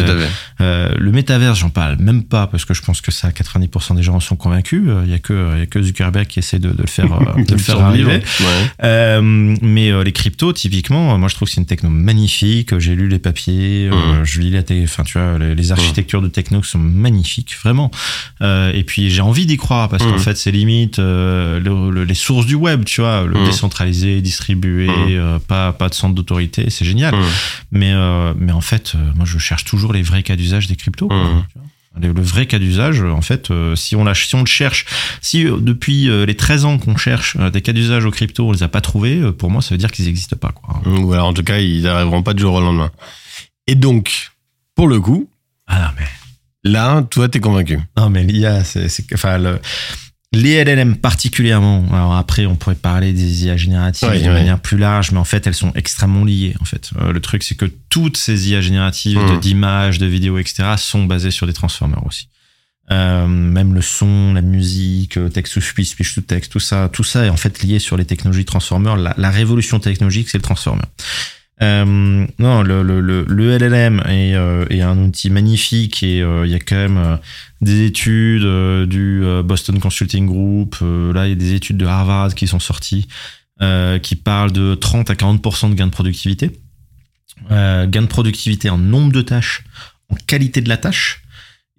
[0.60, 4.03] le, le métaverse, j'en parle même pas parce que je pense que ça, 90% des
[4.03, 4.83] gens en sont convaincus.
[4.87, 7.11] Euh, Il y a que y a que Zuckerberg qui essaie de, de le faire
[7.13, 8.09] euh, de le faire Survivre.
[8.09, 8.23] arriver.
[8.39, 8.45] Ouais.
[8.83, 9.21] Euh,
[9.61, 12.77] mais euh, les cryptos, typiquement, euh, moi je trouve que c'est une techno magnifique.
[12.79, 14.23] J'ai lu les papiers, euh, Mhm.
[14.25, 17.91] je lis la, enfin tu vois, les, les architectures de techno sont magnifiques, vraiment.
[18.41, 20.19] Euh, et puis j'ai envie d'y croire parce qu'en Mhm.
[20.19, 24.87] fait c'est limite euh, le- le- les sources du web, tu vois, le décentralisé, distribué,
[24.89, 27.15] euh, pas pas de centre d'autorité, c'est génial.
[27.15, 27.19] Mmh.
[27.71, 30.75] Mais euh, mais en fait, euh, moi je cherche toujours les vrais cas d'usage des
[30.75, 31.07] cryptos.
[31.07, 31.45] quoi.
[32.01, 34.86] Le, le vrai cas d'usage, en fait, euh, si on, si on le cherche,
[35.21, 38.51] si euh, depuis euh, les 13 ans qu'on cherche des cas d'usage aux cryptos, on
[38.51, 40.51] les a pas trouvés, pour moi, ça veut dire qu'ils n'existent pas.
[40.51, 40.81] Quoi.
[40.86, 42.91] Ou alors, en tout cas, ils arriveront pas du jour au lendemain.
[43.67, 44.29] Et donc,
[44.75, 45.29] pour le coup,
[45.67, 47.79] Ah non, mais, là, toi, t'es convaincu.
[47.97, 48.88] non, mais l'IA, c'est.
[48.89, 49.60] c'est- Enfin, le-
[50.33, 54.33] les LLM particulièrement, alors après, on pourrait parler des IA génératives Ouais, de ouais.
[54.33, 56.55] manière plus large, mais en fait, elles sont extrêmement liées.
[56.61, 60.37] En fait, Euh, le truc, c'est que toutes ces IA génératives de- d'images, de vidéos,
[60.37, 62.27] etc., sont basées sur des transformers aussi.
[62.91, 66.89] Euh, même le son, la musique, euh, texte to speech, speech to text, tout ça,
[66.91, 68.95] tout ça est en fait lié sur les technologies transformers.
[68.95, 70.83] La, la révolution technologique, c'est le transformer.
[71.63, 76.46] Euh, non, le, le, le, le LLM est, euh, est un outil magnifique et euh,
[76.46, 77.17] il y a quand même euh,
[77.62, 80.76] des études euh, du Boston Consulting Group.
[80.84, 83.08] euh, là, il y a des études de Harvard qui sont sorties
[83.63, 86.52] euh, qui parlent de 30 à 40% de gains de productivité.
[87.52, 89.63] Euh, gain de productivité en nombre de tâches,
[90.10, 91.24] en qualité de la tâche.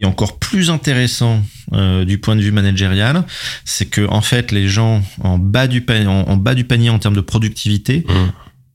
[0.00, 3.24] Et encore plus intéressant euh, du point de vue managérial,
[3.64, 6.90] c'est que en fait les gens en bas du panier, en, en bas du panier
[6.90, 8.12] en termes de productivité Mmh.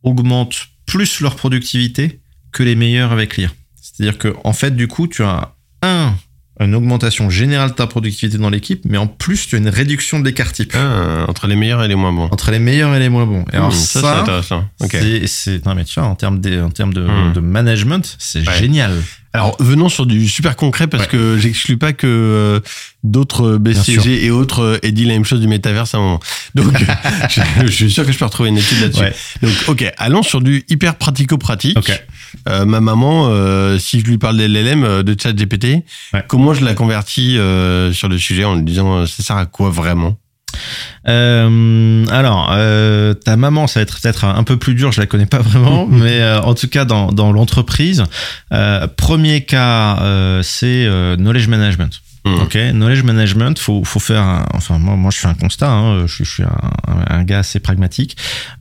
[0.03, 2.19] augmentent plus leur productivité
[2.51, 3.49] que les meilleurs avec l'IA.
[3.81, 6.13] C'est-à-dire que en fait du coup tu as un
[6.59, 10.19] une augmentation générale de ta productivité dans l'équipe, mais en plus tu as une réduction
[10.19, 12.25] de l'écart type Ah, entre les meilleurs et les moins bons.
[12.31, 13.43] entre les meilleurs et les moins bons.
[13.51, 14.63] Et alors Mmh, ça, c'est intéressant.
[14.79, 14.89] Ok.
[14.91, 17.33] c'est, c'est- non mais tu vois en termes de, en termes de, Hmm.
[17.33, 18.57] de management, c'est Ouais.
[18.59, 18.93] génial.
[19.35, 21.09] Alors, venons sur du super concret parce Ouais.
[21.09, 22.59] que j'exclus pas que euh,
[23.03, 23.57] d'autres.
[23.57, 26.19] BCG et autres euh, aient dit la même chose du métaverse à un moment.
[26.53, 26.71] Donc,
[27.29, 29.01] je, je suis sûr que je peux retrouver une étude là-dessus.
[29.01, 29.13] Ouais.
[29.41, 31.77] Donc, ok, allons sur du hyper pratico-pratique.
[31.77, 32.03] Ok.
[32.47, 33.29] Euh, ma maman,
[33.79, 36.23] si je lui parle des LLM de ChatGPT, Ouais.
[36.27, 37.37] comment je la convertis
[37.93, 40.17] sur le sujet en lui disant ça sert à quoi vraiment?
[41.07, 45.07] Euh, alors, euh, ta maman, ça va être peut-être un peu plus dur, je la
[45.07, 48.03] connais pas vraiment, mais euh, en tout cas dans, dans l'entreprise,
[48.53, 52.01] euh, premier cas, euh, c'est euh, knowledge management.
[52.25, 52.35] Hmm.
[52.41, 54.21] Ok, knowledge management, faut faut faire.
[54.23, 55.69] Un, enfin, moi, moi, je fais un constat.
[55.69, 56.47] Hein, je, suis- je suis un,
[56.87, 58.15] un- un gars assez pragmatique.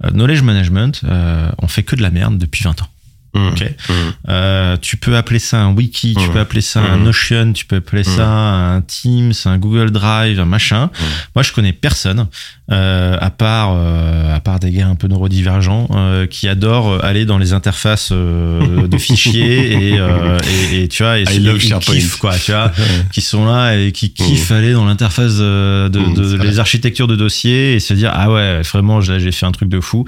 [0.05, 2.89] Euh, knowledge management, euh, on fait que de la merde depuis 20 ans.
[3.35, 3.49] Mmh.
[3.49, 3.63] Ok.
[3.63, 3.93] Mmh.
[4.29, 6.33] Euh, tu peux appeler ça un wiki, tu Mhm.
[6.33, 7.05] peux appeler ça un Mhm.
[7.05, 10.91] Notion, tu peux appeler ça un Teams, un Google Drive, un machin.
[11.35, 12.27] Moi, je connais personne
[12.71, 17.25] euh, à part euh, à part des gars un peu neurodivergents euh, qui adorent aller
[17.25, 20.39] dans les interfaces euh, de fichiers et, euh,
[20.73, 21.95] et, et tu vois et, I et- love ils SharePoint.
[21.95, 22.71] kiffent, quoi, tu vois,
[23.13, 27.09] qui sont là et qui kiffent aller dans l'interface de, de, Mhm, de- les architectures
[27.09, 30.05] de dossiers et se dire ah ouais vraiment là j'ai fait un truc de fou.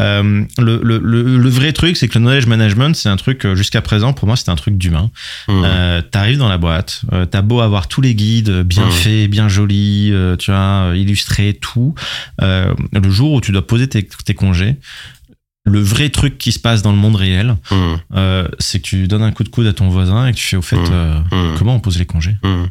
[0.00, 3.44] Euh, le, le, le, le vrai truc c'est que le knowledge management c'est un truc
[3.44, 5.10] euh, jusqu'à présent pour moi c'était un truc d'humain.
[5.48, 5.62] Mmh.
[5.64, 8.92] Euh, T'arrives dans la boîte, euh, t'as beau avoir tous les guides euh, bien Mhm.
[8.92, 11.94] faits, bien jolis, euh, tu vois, euh, illustrés, tout.
[12.42, 14.76] Euh, le jour où tu dois poser tes, tes congés,
[15.64, 17.76] le vrai truc qui se passe dans le monde réel, Mmh.
[18.16, 20.46] euh, c'est que tu donnes un coup de coude à ton voisin et que tu
[20.46, 20.88] fais au fait Mhm.
[20.90, 21.58] euh, Mhm.
[21.58, 22.36] comment on pose les congés.
[22.42, 22.64] Mmh.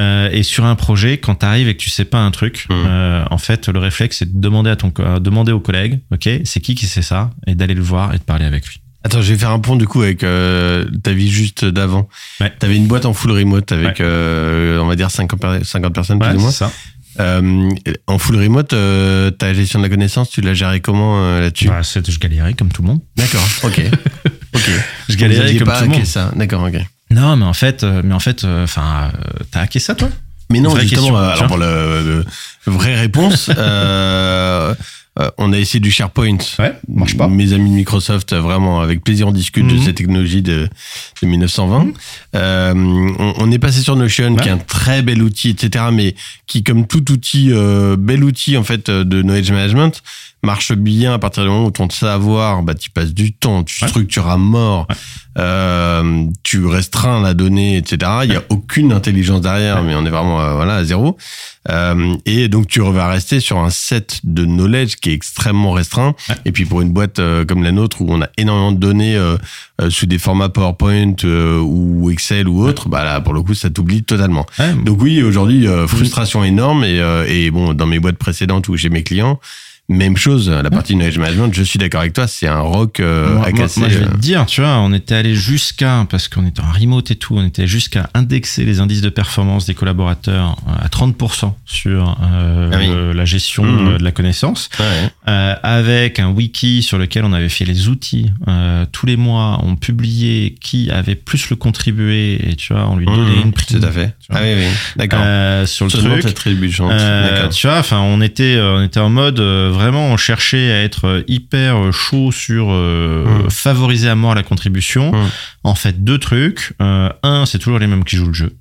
[0.00, 2.66] Euh, et sur un projet, quand tu arrives et que tu sais pas un truc,
[2.72, 6.28] euh, en fait, le réflexe c'est de demander à ton euh, demander au collègue, ok,
[6.44, 8.80] c'est qui qui sait ça, et d'aller le voir et de parler avec lui.
[9.04, 12.08] Attends, je vais faire un pont du coup avec ta vie juste d'avant.
[12.40, 12.52] Ouais.
[12.58, 14.78] T'avais une boîte en full remote avec, Ouais.
[14.80, 16.50] on va dire 50, per- 50 personnes Ouais, plus ou moins.
[16.50, 16.72] ça.
[17.20, 17.70] Euh,
[18.06, 21.68] en full remote, euh, ta gestion de la connaissance, tu l'as géré comment euh, là-dessus
[21.68, 23.00] Bah, c'est- je galérais comme tout le monde.
[23.16, 23.80] D'accord, ok.
[24.54, 24.70] ok.
[25.08, 26.04] Je galérais comme pas tout le monde.
[26.06, 26.74] ça, d'accord, ok.
[27.10, 29.12] Non, mais en fait, euh, mais en fait, enfin,
[29.52, 30.08] t'as hacké ça, toi?
[30.50, 32.24] Mais non, justement, question, alors pour le-
[32.66, 33.48] vraie réponse,
[35.20, 36.38] euh, on a essayé du SharePoint.
[36.58, 37.28] Ouais, marche pas.
[37.28, 39.82] Mes amis de Microsoft, euh, vraiment, avec plaisir, on discute de Mhm.
[39.82, 40.68] cette technologie de,
[41.22, 41.92] de 1920.
[42.34, 44.42] Euh, on, on est passé sur Notion, Ouais.
[44.42, 46.14] qui est un très bel outil, etc., mais
[46.46, 50.02] qui, comme tout outil, euh, bel outil en fait de knowledge management,
[50.44, 53.82] marche bien à partir du moment où ton savoir, bah, tu passes du temps, tu
[53.82, 53.88] Ouais.
[53.88, 54.86] structures à mort,
[55.38, 58.10] euh, tu restreins la donnée, etc.
[58.24, 61.16] Il y a aucune intelligence derrière, mais on est vraiment euh, voilà à zéro.
[61.70, 66.14] Euh, et donc tu vas rester sur un set de knowledge qui est extrêmement restreint.
[66.44, 69.16] Et puis pour une boîte euh, comme la nôtre où on a énormément de données
[69.16, 69.36] euh,
[69.88, 73.70] sous des formats PowerPoint euh, ou Excel ou autre, bah là pour le coup ça
[73.70, 74.46] t'oublie totalement.
[74.84, 78.76] Donc oui, aujourd'hui euh, frustration énorme et, euh, et bon dans mes boîtes précédentes ou
[78.76, 79.40] chez mes clients.
[79.90, 83.34] Même chose, la partie knowledge management, je suis d'accord avec toi, c'est un rock euh,
[83.34, 83.80] moi, à moi- casser.
[83.80, 84.12] moi, je vais euh.
[84.12, 87.34] te dire, tu vois, on était allé jusqu'à, parce qu'on était en remote et tout,
[87.36, 92.70] on était jusqu'à indexer les indices de performance des collaborateurs euh, à 30% sur euh,
[92.72, 93.14] Ah oui.
[93.14, 94.86] la gestion euh, de la connaissance, Ouais.
[95.28, 98.30] euh, avec un wiki sur lequel on avait fait les outils.
[98.48, 102.96] Euh, tous les mois, on publiait qui avait plus le contribué et tu vois, on
[102.96, 103.80] lui donnait Mmh, une prime.
[103.80, 104.14] Tout à fait.
[104.30, 104.64] Ah oui, oui.
[104.96, 105.20] D'accord.
[105.22, 106.34] Euh, sur le Seulement truc.
[106.80, 110.72] Euh, tu vois, enfin, on était, euh, on était en mode euh, vraiment, on cherchait
[110.72, 113.50] à être euh, hyper euh, chaud sur euh, Mm.
[113.50, 115.12] favoriser à mort la contribution.
[115.12, 115.30] Mm.
[115.64, 116.72] En fait, deux trucs.
[116.80, 118.56] Un, c'est toujours les mêmes qui jouent le jeu.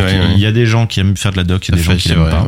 [0.00, 0.38] Ouais, ouais.
[0.38, 1.96] y a des gens qui aiment faire de la doc, il y a des gens
[1.96, 2.30] qui vrai.
[2.30, 2.46] pas.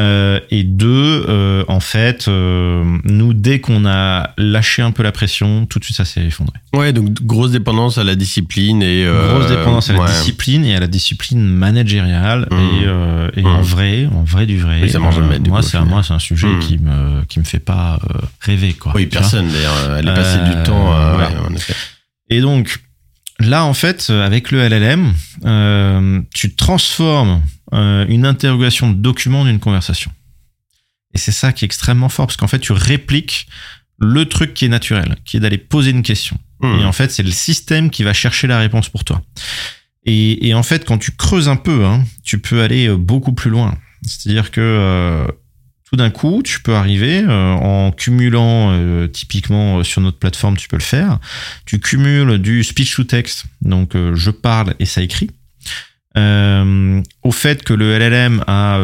[0.00, 5.12] Euh, et deux, euh, en fait, euh, nous, dès qu'on a lâché un peu la
[5.12, 6.58] pression, tout de suite, ça s'est effondré.
[6.74, 10.80] Ouais, donc grosse dépendance à la discipline et Grosse dépendance à la discipline et à
[10.80, 12.54] la discipline managériale et,
[12.86, 13.46] euh, et Mm.
[13.46, 14.80] en vrai, en vrai du vrai.
[14.82, 15.04] Oui, ça du
[15.50, 16.58] moi, c'est moi, c'est un sujet Mm.
[16.58, 18.00] qui me qui me fait pas
[18.40, 18.92] rêver quoi.
[18.96, 19.96] Oui, personne d'ailleurs.
[19.98, 20.88] Elle est passée Euh, du temps.
[21.18, 21.74] ouais, en effet.
[22.30, 22.78] Et donc
[23.40, 27.42] là, en fait, euh, avec le LLM, euh, tu transformes
[27.72, 30.12] euh, une interrogation de document en une conversation.
[31.14, 33.46] Et c'est ça qui est extrêmement fort parce qu'en fait, tu répliques
[33.98, 36.36] le truc qui est naturel, qui est d'aller poser une question.
[36.60, 36.80] Hmm.
[36.80, 39.22] Et en fait, c'est le système qui va chercher la réponse pour toi.
[40.04, 43.32] Et, et en fait, quand tu creuses un peu, hein, tu peux aller euh, beaucoup
[43.32, 43.78] plus loin.
[44.02, 45.26] C'est-à-dire que euh,
[45.88, 50.56] tout d'un coup, tu peux arriver euh, en cumulant, euh, typiquement euh, sur notre plateforme,
[50.56, 51.18] tu peux le faire.
[51.66, 55.30] Tu cumules du speech to text, donc je parle et ça écrit.
[56.16, 58.78] Au fait que le LLM a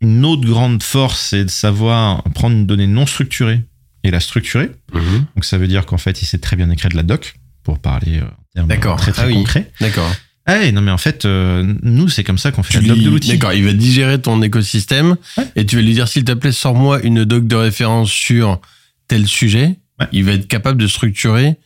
[0.00, 3.60] une autre grande force, c'est de savoir prendre une donnée non structurée
[4.04, 4.70] et la structurer.
[4.92, 5.26] Mhm.
[5.34, 7.78] Donc ça veut dire qu'en fait, il sait très bien écrire de la doc, pour
[7.78, 8.20] parler
[8.58, 9.34] en termes très très Ah oui.
[9.34, 9.70] concrets.
[9.80, 10.10] D'accord.
[10.48, 12.88] Ah ouais, non mais en fait, euh, nous c'est comme ça qu'on fait Tu la
[12.88, 13.30] doc lui- de l'outil.
[13.32, 15.16] D'accord, il va digérer ton écosystème
[15.56, 18.60] et tu vas lui dire s'il te plaît, sors-moi une doc de référence sur
[19.08, 19.76] tel sujet.
[20.00, 20.06] Ouais.
[20.12, 21.56] Il va être capable de structurer.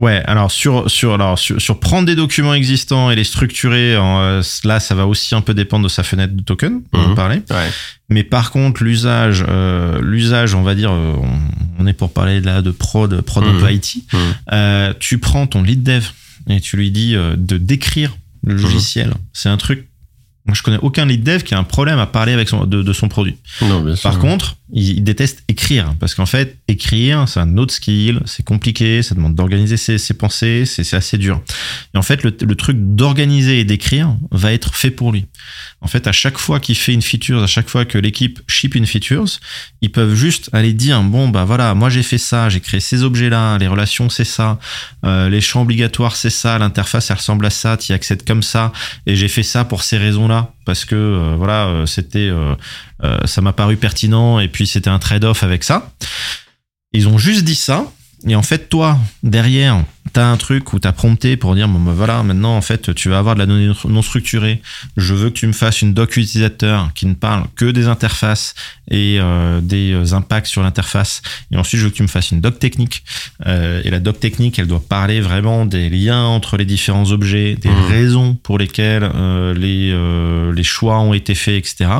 [0.00, 4.20] Ouais, alors sur sur alors sur, sur prendre des documents existants et les structurer, en,
[4.20, 7.10] euh, là ça va aussi un peu dépendre de sa fenêtre de token, dont Mhm.
[7.12, 7.42] on parlait.
[7.50, 7.70] Ouais.
[8.08, 11.22] Mais par contre, l'usage, euh, l'usage, on va dire, on,
[11.78, 13.60] on est pour parler là de prod, prod Mhm.
[13.60, 14.04] peu IT.
[14.12, 14.18] Mhm.
[14.52, 16.04] Euh, tu prends ton lead dev
[16.48, 19.14] et tu lui dis euh, de décrire le logiciel.
[19.32, 19.88] C'est un truc
[20.46, 22.82] Moi, je connais aucun lead dev qui a un problème à parler avec son, de,
[22.82, 23.36] de son produit.
[23.62, 24.10] Non, bien sûr.
[24.10, 29.02] Par contre, il, déteste écrire parce qu'en fait, écrire, c'est un autre skill, c'est compliqué,
[29.02, 31.40] ça demande d'organiser ses, ses pensées, c'est assez dur.
[31.94, 35.24] Et en fait, le, le truc d'organiser et d'écrire va être fait pour lui.
[35.80, 38.74] En fait, à chaque fois qu'il fait une feature, à chaque fois que l'équipe ship
[38.74, 39.24] une feature,
[39.80, 43.02] ils peuvent juste aller dire bon bah voilà, moi j'ai fait ça, j'ai créé ces
[43.02, 44.58] objets-là, les relations c'est ça,
[45.04, 48.42] euh, les champs obligatoires c'est ça, l'interface elle ressemble à ça, tu y accèdes comme
[48.42, 48.72] ça,
[49.06, 49.98] et j'ai fait ça pour ces
[50.64, 52.54] parce que euh, voilà, euh, c'était euh,
[53.24, 55.92] ça m'a paru pertinent et puis c'était un trade-off avec ça.
[56.92, 57.86] Ils ont juste dit ça.
[58.26, 61.68] Et en fait, toi, derrière, tu as un truc où tu as prompté pour dire,
[61.68, 64.62] bon, bah, voilà, maintenant, en fait, tu vas avoir de la donnée non structurée.
[64.96, 68.54] Je veux que tu me fasses une doc utilisateur qui ne parle que des interfaces
[68.90, 71.20] et euh, des euh, impacts sur l'interface.
[71.50, 73.04] Et ensuite, je veux que tu me fasses une doc technique.
[73.46, 77.56] Euh, et la doc technique, elle doit parler vraiment des liens entre les différents objets,
[77.56, 77.86] des Mhm.
[77.88, 81.90] raisons pour lesquelles euh, les, les choix ont été faits, etc.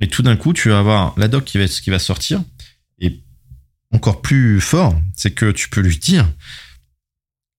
[0.00, 2.40] Et tout d'un coup, tu vas avoir la doc qui va, qui va sortir.
[3.92, 6.30] Encore plus fort, c'est que tu peux lui dire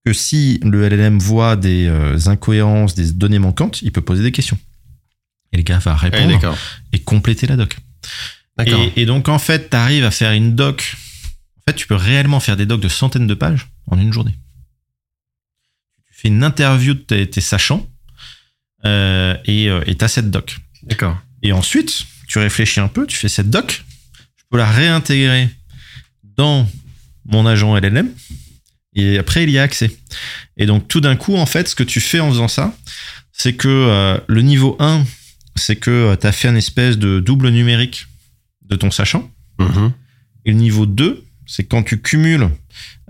[0.05, 4.31] que si le LLM voit des euh, incohérences, des données manquantes, il peut poser des
[4.31, 4.57] questions.
[5.51, 6.55] Et le gars va répondre
[6.93, 7.77] et compléter la doc.
[8.65, 10.95] Et, et donc, en fait, tu arrives à faire une doc.
[11.57, 14.37] En fait, tu peux réellement faire des docs de centaines de pages en une journée.
[16.07, 17.87] Tu fais une interview de tes, tes sachants
[18.85, 20.57] euh, et euh, et t'as cette doc.
[20.83, 21.17] D'accord.
[21.43, 23.83] Et ensuite, tu réfléchis un peu, tu fais cette doc,
[24.37, 25.49] je peux la réintégrer
[26.37, 26.67] dans
[27.25, 28.09] mon agent LLM,
[28.93, 29.91] et après, il y a accès.
[30.57, 32.75] Et donc, tout d'un coup, en fait, ce que tu fais en faisant ça,
[33.31, 35.03] c'est que euh, le niveau 1,
[35.55, 38.07] c'est que tu as fait une espèce de double numérique
[38.63, 39.29] de ton sachant.
[39.59, 39.93] Mhm.
[40.45, 42.49] Et le niveau 2, c'est quand tu cumules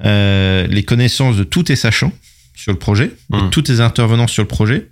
[0.04, 2.14] euh, les connaissances de tous tes sachants
[2.56, 3.50] sur le projet, et Mhm.
[3.50, 4.90] tous tes intervenants sur le projet,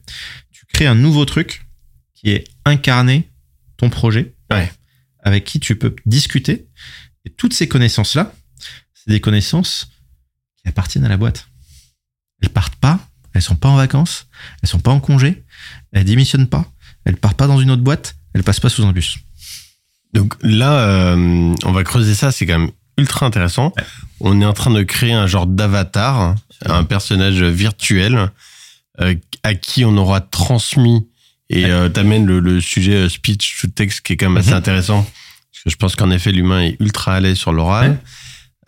[0.52, 1.66] tu crées un nouveau truc
[2.16, 3.30] qui est incarner
[3.78, 4.72] ton projet, Ouais.
[5.24, 6.66] avec qui tu peux discuter.
[7.26, 8.34] Et toutes ces connaissances-là,
[8.94, 9.90] c'est des connaissances
[10.62, 11.48] qui appartiennent à la boîte.
[12.42, 13.00] Elles partent pas,
[13.34, 14.28] elles sont pas en vacances,
[14.62, 15.44] elles sont pas en congé,
[15.92, 16.66] elles démissionnent pas,
[17.06, 19.18] elles partent pas dans une autre boîte, elles passent pas sous un bus.
[20.14, 23.74] Donc là, euh, on va creuser ça, c'est quand même ultra intéressant.
[23.78, 23.84] Ouais.
[24.22, 28.32] On est en train de créer un genre d'avatar, un personnage virtuel
[29.02, 31.08] euh, à qui on aura transmis.
[31.52, 31.72] Et Ouais.
[31.72, 34.58] euh, t'amènes le, le sujet speech to text qui est quand même assez Mhm.
[34.58, 35.10] intéressant.
[35.66, 37.92] Je pense qu'en effet, l'humain est ultra à l'aise sur l'oral.
[37.92, 37.98] Ouais.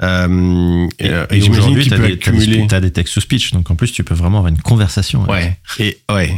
[0.03, 2.65] Euh, et, Et, euh, et aujourd'hui, tu as, des accumuler.
[2.65, 5.23] des textes to speech, donc en plus, tu peux vraiment avoir une conversation.
[5.23, 5.57] avec.
[5.79, 5.85] Ouais.
[5.85, 6.33] Et ouais.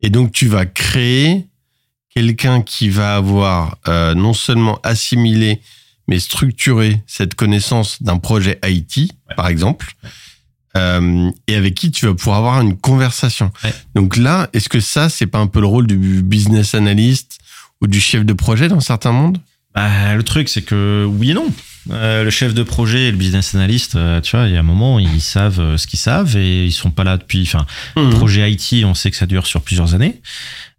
[0.00, 1.46] Et donc tu vas créer
[2.14, 5.60] quelqu'un qui va avoir euh, non seulement assimilé
[6.06, 9.94] mais structuré cette connaissance d'un projet IT, par exemple,
[10.76, 13.50] euh, et avec qui tu vas pouvoir avoir une conversation.
[13.64, 13.72] Ouais.
[13.94, 17.38] Donc là, est-ce que ça, c'est pas un peu le rôle du business analyst
[17.80, 19.38] ou du chef de projet dans certains mondes?
[19.74, 21.46] Bah, le truc, c'est que oui et non.
[21.90, 24.60] Euh, le chef de projet et le business analyst, euh, tu vois, il y a
[24.60, 27.42] un moment, ils savent euh, ce qu'ils savent et ils sont pas là depuis.
[27.42, 27.66] Enfin,
[27.96, 28.10] Mhm.
[28.14, 30.20] projet IT, on sait que ça dure sur plusieurs années.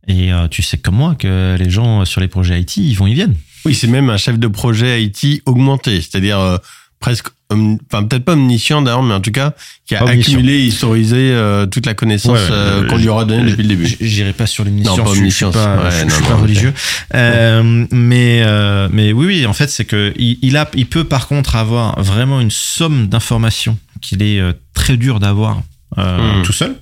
[0.08, 3.06] Et euh, tu sais comme moi que les gens sur les projets IT, ils vont,
[3.08, 3.36] ils viennent.
[3.66, 6.58] Oui, c'est même un chef de projet IT augmenté, c'est-à-dire euh,
[7.00, 9.54] presque, enfin peut-être pas omniscient d'ailleurs, mais en tout cas
[9.86, 10.34] qui a Omniscient.
[10.34, 13.70] accumulé, historisé euh, toute la connaissance Ouais, euh, euh, qu'on lui aura donnée depuis le
[13.70, 13.96] début.
[14.02, 14.98] J'irai pas sur Non, l'omniscience.
[14.98, 16.74] pas je suis- je suis pas, Ouais, je suis non, pas non, religieux.
[17.14, 18.44] Euh, mais
[18.92, 19.46] mais oui, oui.
[19.46, 23.08] En fait, c'est que il, il a, il peut par contre avoir vraiment une somme
[23.08, 24.42] d'informations qu'il est
[24.74, 25.62] très dur d'avoir
[25.98, 26.44] euh, Mm.
[26.44, 26.76] tout seul.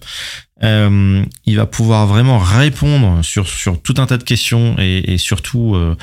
[0.64, 5.18] Euh, il va pouvoir vraiment répondre sur sur tout un tas de questions et, et
[5.18, 5.96] surtout euh,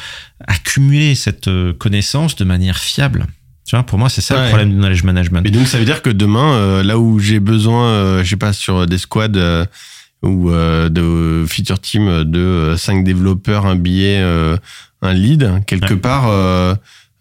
[0.47, 1.49] accumuler cette
[1.79, 3.27] connaissance de manière fiable.
[3.71, 4.41] Tu vois, pour moi, c'est ça Ouais.
[4.43, 5.43] le problème du knowledge management.
[5.45, 8.35] Mais donc ça veut dire que demain, euh, là où j'ai besoin, euh, je sais
[8.37, 9.65] pas, sur des squads euh,
[10.25, 14.19] ou euh, de feature team de 5 développeurs, un billet,
[15.03, 16.01] un lead, quelque Ouais.
[16.01, 16.25] part,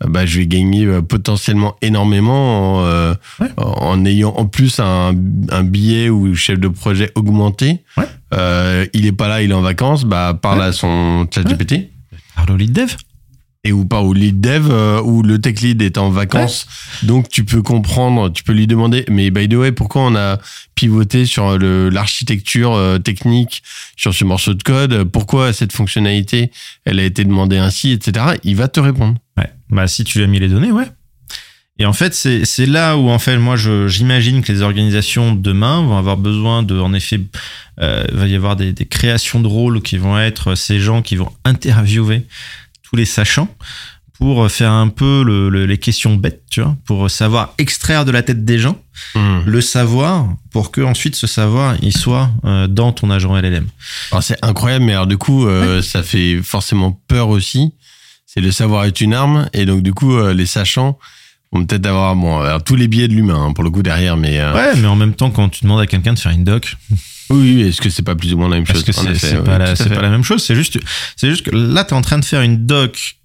[0.07, 3.49] bah, je vais gagner potentiellement énormément en, Ouais.
[3.57, 5.13] en ayant en plus un,
[5.51, 7.83] un billet ou chef de projet augmenté.
[8.33, 11.91] Il est pas là, il est en vacances, bah parle à son chat GPT.
[12.35, 12.95] Parle au lead dev.
[13.65, 16.65] Et ou pas au lead dev euh, où le tech lead est en vacances.
[17.03, 20.37] Donc tu peux comprendre, tu peux lui demander, mais by the way, pourquoi on a
[20.75, 23.61] pivoté sur le- l'architecture euh, technique
[23.97, 25.03] sur ce morceau de code?
[25.03, 26.51] Pourquoi cette fonctionnalité,
[26.85, 28.27] elle a été demandée ainsi, etc.
[28.45, 29.17] Il va te répondre.
[29.37, 29.49] Ouais.
[29.69, 30.87] Bah, si tu lui as mis les données, ouais.
[31.81, 35.33] Et en fait, c'est c'est là où, en fait, moi, je- j'imagine que les organisations
[35.33, 37.19] demain vont avoir besoin de, en effet,
[37.81, 41.01] euh, il va y avoir des, des créations de rôles qui vont être ces gens
[41.01, 42.25] qui vont interviewer
[42.89, 43.47] tous les sachants
[44.17, 48.11] pour faire un peu le, le- les questions bêtes, tu vois, pour savoir extraire de
[48.11, 48.77] la tête des gens
[49.15, 49.43] Mhm.
[49.45, 53.65] le savoir pour que ensuite ce savoir il soit euh, dans ton agent LLM.
[54.11, 57.73] Alors c'est incroyable, mais alors du coup, euh, ça fait forcément peur aussi.
[58.25, 60.99] C'est le savoir est une arme, et donc du coup, euh, les sachants
[61.53, 64.39] vont peut-être avoir bon, tous les biais de l'humain hein, pour le coup derrière, mais
[64.53, 66.75] Ouais, mais en même temps, quand tu demandes à quelqu'un de faire une doc,
[67.29, 69.15] oui, oui, est-ce que c'est pas plus ou moins la même parce chose que En
[69.15, 70.79] c'est pas, la, pas même chose, c'est juste,
[71.15, 73.15] c'est juste que là, tu es en train de faire une doc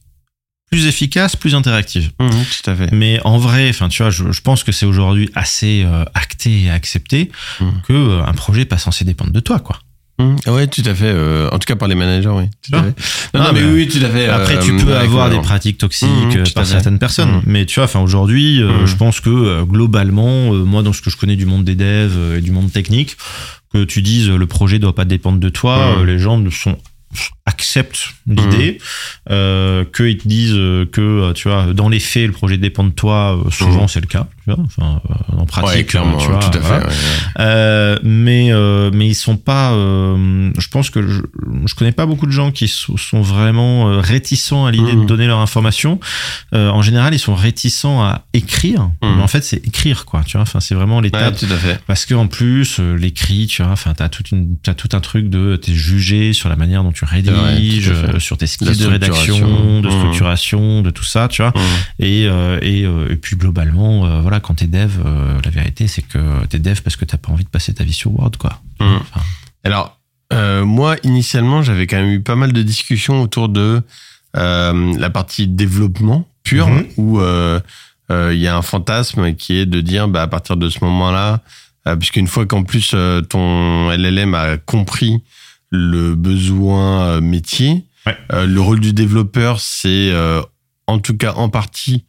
[0.71, 2.11] plus efficace, plus interactive.
[2.21, 2.91] Mhm, tout à fait.
[2.93, 6.63] Mais en vrai, enfin, tu vois, je, je pense que c'est aujourd'hui assez euh, acté
[6.65, 7.31] et accepté
[7.61, 7.83] Mhm.
[7.87, 9.79] que euh, un projet n'est pas censé dépendre de toi, quoi.
[10.19, 10.37] Mhm.
[10.47, 11.07] Ouais, tout à fait.
[11.07, 12.45] euh, en tout cas par les managers, oui.
[12.63, 12.83] Tout à Ah.
[12.85, 12.95] fait.
[13.35, 14.27] Non, Non, non, mais, mais, oui, tout à fait.
[14.29, 17.67] Après, euh, tu peux avec avoir des pratiques toxiques euh, à par certaines personnes, mais
[17.67, 21.11] tu vois, enfin aujourd'hui, euh, je pense que euh, globalement, euh, moi, dans ce que
[21.11, 23.17] je connais du monde des devs euh, et du monde technique,
[23.75, 26.03] que tu dises le projet doit pas dépendre de toi, Mhm.
[26.03, 26.79] euh, les gens ne sont
[27.47, 28.79] acceptent l'idée,
[29.31, 32.85] euh, qu'ils te disent euh, que euh, tu vois dans les faits le projet dépend
[32.85, 35.01] de toi euh, souvent c'est le cas tu vois enfin
[35.37, 36.59] en pratique Ouais, clairement, tu vois tout à fait.
[36.61, 36.85] voilà.
[36.87, 36.95] ouais, ouais.
[37.41, 39.73] Euh, mais euh, mais ils sont pas.
[39.75, 41.21] je pense que je,
[41.67, 45.27] je connais pas beaucoup de gens qui so- sont vraiment réticents à l'idée de donner
[45.27, 45.99] leur information.
[46.53, 48.91] En général, ils sont réticents à écrire.
[49.03, 50.23] Mais en fait, c'est écrire quoi.
[50.25, 50.43] Tu vois.
[50.43, 51.37] Enfin, c'est vraiment l'étape.
[51.39, 51.81] tout à fait.
[51.87, 53.73] Parce que en plus, l'écrit, tu vois.
[53.73, 56.93] Enfin, t'as toute une, t'as tout un truc de t'es jugé sur la manière dont
[56.93, 59.99] tu rédiges, Ouais, euh, sur tes skills de rédaction, de Mhm.
[59.99, 61.53] structuration, de tout ça, tu vois.
[61.55, 61.62] Mhm.
[62.01, 64.93] Et, euh, et, euh, et puis globalement, euh, voilà, quand t'es dev,
[65.45, 67.93] la vérité c'est que t'es dev parce que t'as pas envie de passer ta vie
[67.93, 68.61] sur Word, quoi.
[68.80, 69.20] Enfin,
[69.64, 69.99] Alors,
[70.64, 73.82] moi, initialement, j'avais quand même eu pas mal de discussions autour de
[74.35, 80.22] la partie développement pur, où il y a un fantasme qui est de dire, bah,
[80.22, 81.41] à partir de ce moment-là,
[81.99, 82.95] puisqu'une fois qu'en plus
[83.28, 85.20] ton LLM a compris
[85.75, 88.16] le besoin euh, métier, Ouais.
[88.33, 90.43] euh, le rôle du développeur, c'est euh,
[90.87, 92.05] en tout cas en partie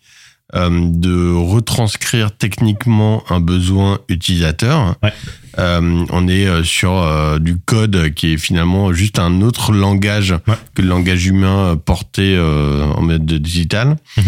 [0.54, 4.96] euh, de retranscrire techniquement un besoin utilisateur.
[5.02, 5.14] Ouais.
[5.58, 10.56] On est sur du code qui est finalement juste un autre langage Ouais.
[10.74, 13.96] que le langage humain porté en mode digital.
[14.18, 14.24] Mhm.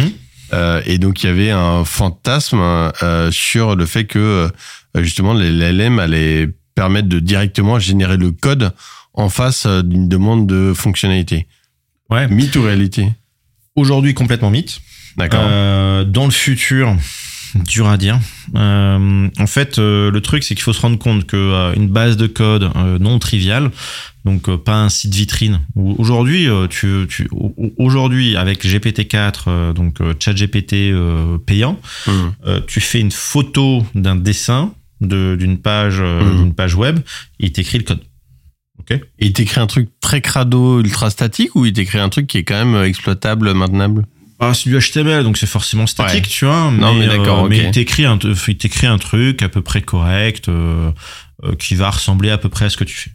[0.53, 2.61] Euh, et donc il y avait un fantasme
[3.31, 4.49] sur le fait que
[4.95, 8.71] justement les LLM allaient permettre de directement générer le code
[9.17, 11.47] en face euh, d'une demande de fonctionnalité.
[12.09, 12.27] Ouais.
[12.29, 13.09] Mythe ou réalité
[13.75, 14.79] Aujourd'hui, complètement mythe.
[15.17, 15.41] D'accord.
[15.43, 16.95] Euh, dans le futur,
[17.55, 18.19] dur à dire.
[18.55, 21.87] Euh, en fait, euh, le truc, c'est qu'il faut se rendre compte que euh, une
[21.89, 23.71] base de code non triviale,
[24.25, 25.61] donc pas un site vitrine.
[25.75, 30.93] Aujourd'hui, tu, tu, au- au- aujourd'hui avec GPT-4, euh, donc ChatGPT
[31.45, 31.79] payant,
[32.45, 36.37] euh, tu fais une photo d'un dessin de- d'une page, Mhm.
[36.43, 36.99] d'une page web,
[37.39, 38.01] et il t'écrit le code.
[38.89, 38.99] Ok.
[39.19, 42.37] Et il t'écrit un truc très crado, ultra statique, ou il t'écrit un truc qui
[42.37, 44.05] est quand même euh, exploitable, maintenable?
[44.39, 46.29] Ah, c'est du HTML, donc c'est forcément statique, Ouais.
[46.29, 46.69] tu vois.
[46.71, 47.49] Non, mais d'accord, ok.
[47.49, 50.91] Mais il t'écrit un, il t'écrit un truc à peu près correct, euh,
[51.43, 53.11] euh, qui va ressembler à peu près à ce que tu fais.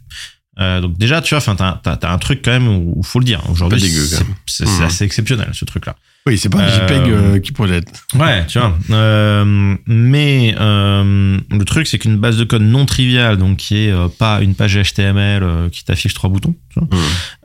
[0.59, 3.05] Euh, donc déjà, tu vois, enfin, t'as, t'as, t'as un truc quand même où il
[3.05, 3.41] faut le dire.
[3.49, 4.83] Aujourd'hui, c'est, c'est, Mhm.
[4.83, 5.95] assez exceptionnel ce truc-là.
[6.25, 7.85] Oui, c'est pas un Euh, JPEG euh, qui projette.
[8.15, 8.77] Ouais, tu vois.
[8.91, 13.91] Euh, mais euh, le truc, c'est qu'une base de code non triviale, donc qui est
[13.91, 16.87] euh, pas une page HTML euh, qui t'affiche trois boutons, tu vois,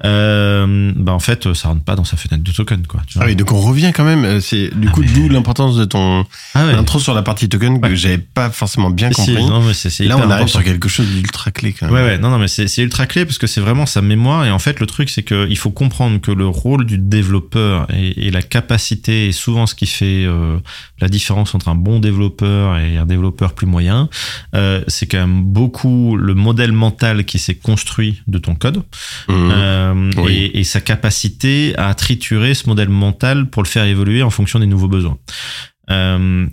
[0.04, 3.00] euh, bah en fait, ça rentre pas dans sa fenêtre de token, quoi.
[3.08, 3.24] Tu vois.
[3.24, 4.24] Ah oui, donc on revient quand même.
[4.24, 6.24] euh, C'est du Ah, coup mais- d'où l'importance de ton
[6.54, 6.74] Ah ouais.
[6.74, 7.96] intro sur la partie token que Ouais.
[7.96, 9.44] j'avais pas forcément bien Si, compris.
[9.44, 10.46] non, mais c'est Là, on arrive important.
[10.46, 11.94] sur quelque chose d'ultra clé quand même.
[11.96, 14.44] Ouais, ouais, non, non, mais c'est c'est ultra clé parce que c'est vraiment sa mémoire.
[14.46, 18.28] Et en fait, le truc, c'est qu'il faut comprendre que le rôle du développeur et,
[18.28, 20.58] et la capacité est souvent ce qui fait euh,
[21.00, 24.08] la différence entre un bon développeur et un développeur plus moyen.
[24.54, 28.82] Euh, c'est quand même beaucoup le modèle mental qui s'est construit de ton code
[29.28, 29.50] Mhm.
[29.52, 30.32] euh, Oui.
[30.32, 34.58] et, et sa capacité à triturer ce modèle mental pour le faire évoluer en fonction
[34.58, 35.18] des nouveaux besoins.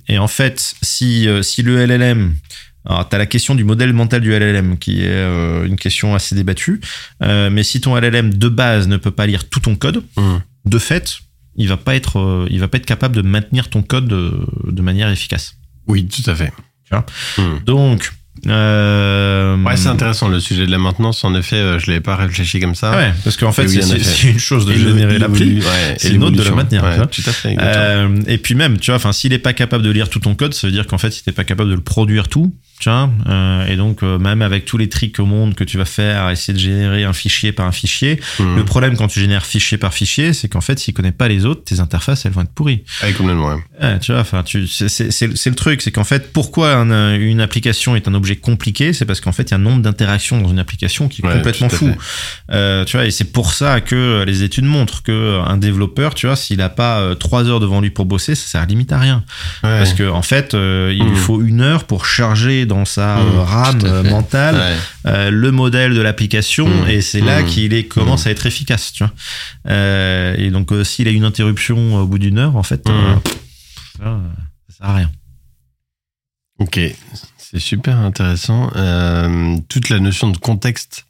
[0.07, 2.36] Et en fait, si, si le LLM,
[2.86, 6.16] alors tu as la question du modèle mental du LLM qui est euh, une question
[6.16, 6.80] assez débattue,
[7.24, 10.41] euh, mais si ton LLM de base ne peut pas lire tout ton code, Mhm.
[10.66, 11.18] de fait,
[11.58, 14.32] il va pas être, euh, il va pas être capable de maintenir ton code de,
[14.68, 15.56] de manière efficace.
[15.88, 16.51] Oui, tout à fait.
[16.86, 17.06] Tu vois
[17.38, 17.60] Mhm.
[17.66, 18.12] Donc,
[18.47, 21.24] euh, Ouais, c'est intéressant le sujet de la maintenance.
[21.24, 22.91] En effet, euh, je l'avais pas réfléchi comme ça.
[22.95, 25.60] Ouais, parce qu'en fait, oui, c'est une chose de Et générer l'appli.
[25.60, 27.56] ouais, c'est et une autre de la maintenir, Ouais, tout à fait.
[27.60, 30.36] Euh, et puis même, tu vois, enfin, s'il est pas capable de lire tout ton
[30.36, 32.89] code, ça veut dire qu'en fait, si t'es pas capable de le produire tout, tu
[32.89, 33.09] vois.
[33.28, 36.30] Euh, et donc, euh, même avec tous les tricks au monde que tu vas faire,
[36.30, 38.55] essayer de générer un fichier par un fichier, Mhm.
[38.57, 41.45] le problème quand tu génères fichier par fichier, c'est qu'en fait, s'il connaît pas les
[41.45, 42.84] autres, tes interfaces, elles vont être pourries.
[43.01, 43.61] Ah, complètement, ouais.
[43.82, 46.73] Ouais, tu vois, enfin, tu, c'est, c'est, c'est- c'est le truc, c'est qu'en fait, pourquoi
[46.76, 49.61] un- une application est un objet compliqué, c'est parce qu'en fait, il y a un
[49.61, 51.89] nombre d'interactions dans une application qui est Ouais, complètement fou.
[52.51, 56.28] Euh, tu vois, et c'est pour ça que les études montrent que un développeur, tu
[56.28, 58.99] vois, s'il a pas euh, trois heures devant lui pour bosser, ça sert limite à
[58.99, 59.23] rien.
[59.61, 61.15] Parce que en fait, euh, il lui Mhm.
[61.15, 64.76] faut une heure pour charger dans sa Mhm, euh, RAM mentale Ouais.
[65.11, 66.89] euh, le modèle de l'application, Mhm.
[66.89, 67.47] et c'est là Mhm.
[67.47, 69.13] qu'il est commence à être efficace, tu vois.
[69.68, 73.22] Euh, et donc, s'il a une interruption au bout d'une heure, en fait, vois,
[74.70, 75.11] ça sert à rien.
[76.59, 76.80] Ok,
[77.38, 78.70] c'est super intéressant.
[79.70, 81.05] Toute la notion de contexte,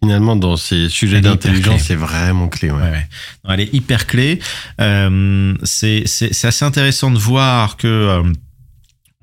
[0.00, 2.70] finalement, dans ces sujets d'intelligence, c'est vraiment clé.
[2.70, 2.82] Ouais.
[2.82, 3.06] Ouais, ouais.
[3.44, 4.40] Non, elle est hyper clé.
[4.80, 6.04] Euh, c'est
[6.44, 8.22] assez intéressant de voir que euh,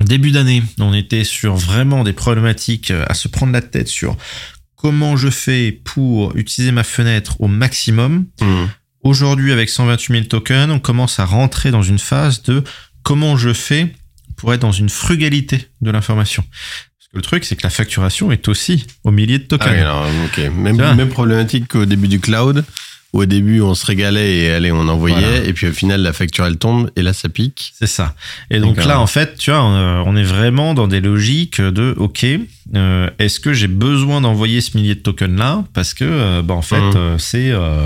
[0.04, 4.18] début d'année, on était sur vraiment des problématiques euh, à se prendre la tête sur
[4.76, 8.26] comment je fais pour utiliser ma fenêtre au maximum.
[8.41, 8.70] Mhm.
[9.04, 12.64] Aujourd'hui, avec 128 000 tokens, on commence à rentrer dans une phase de
[13.04, 13.93] comment je fais
[14.38, 16.43] pour être dans une frugalité de l'information.
[17.14, 19.74] Le truc, c'est que la facturation est aussi au millier de Ah tokens.
[19.74, 20.51] oui, alors, ok.
[20.55, 22.64] Même, même problématique qu'au début du cloud,
[23.14, 25.43] où au début on se régalait et allez, on envoyait, Voilà.
[25.43, 27.74] et puis au final la facture elle tombe, et là ça pique.
[27.78, 28.16] C'est ça.
[28.49, 31.93] Et donc là, en fait, tu vois, on, on est vraiment dans des logiques de,
[31.97, 32.26] ok,
[32.76, 36.53] euh, est-ce que j'ai besoin d'envoyer ce millier de tokens là parce que, euh, bah,
[36.53, 37.86] en fait, euh, c'est euh,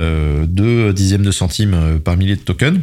[0.00, 2.80] euh, deux dixièmes de centimes euh, par millier de tokens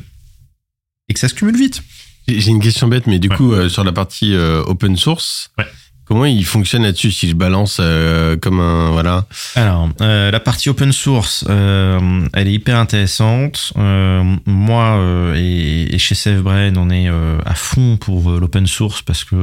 [1.10, 1.84] et que ça se cumule vite.
[2.28, 3.36] J'ai une question bête, mais du Ouais.
[3.36, 5.66] coup, euh, sur la partie euh, open source, Ouais.
[6.06, 7.12] comment il fonctionne là-dessus?
[7.12, 8.90] Si je balance euh, comme un.
[8.92, 9.26] Voilà.
[9.56, 13.74] Alors, la partie open source, elle est hyper intéressante.
[13.78, 19.24] Euh, moi euh, et, et chez SafeBrain, on est à fond pour l'open source parce
[19.24, 19.36] que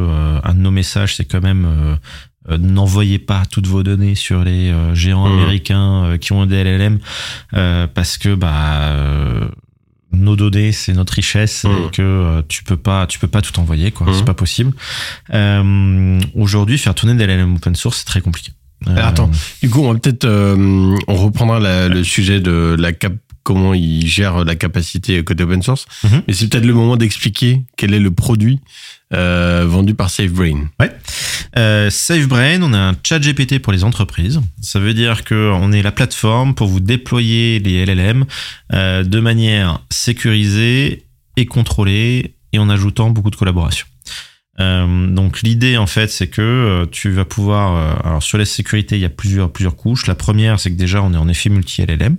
[0.44, 1.64] un de nos messages, c'est quand même
[2.50, 5.38] euh, n'envoyez pas toutes vos données sur les euh, géants Mhm.
[5.38, 6.98] américains euh, qui ont des LLM
[7.94, 9.48] parce que bah
[10.12, 13.58] nos données c'est notre richesse et que euh, tu peux pas tu peux pas tout
[13.60, 14.14] envoyer quoi Mhm.
[14.14, 14.72] c'est pas possible
[15.32, 18.52] euh, aujourd'hui faire tourner des LLM open source c'est très compliqué
[18.88, 19.30] Euh, attends.
[19.62, 20.24] Du coup, on va peut-être.
[20.24, 23.12] euh, on reprendra la- le sujet de la cap.
[23.44, 25.86] Comment il gère la capacité côté open source.
[26.04, 26.22] Mhm.
[26.26, 28.58] Mais c'est peut-être le moment d'expliquer quel est le produit
[29.12, 30.68] euh, vendu par SafeBrain.
[31.56, 34.40] Euh, SafeBrain, on a un chat GPT pour les entreprises.
[34.62, 38.24] Ça veut dire que on est la plateforme pour vous déployer les LLM
[38.72, 41.04] euh, de manière sécurisée
[41.36, 43.86] et contrôlée et en ajoutant beaucoup de collaboration.
[44.62, 48.44] Euh, donc l'idée en fait c'est que euh, tu vas pouvoir euh, alors sur la
[48.44, 51.28] sécurité il y a plusieurs plusieurs couches la première c'est que déjà on est en
[51.28, 52.16] effet multi LLM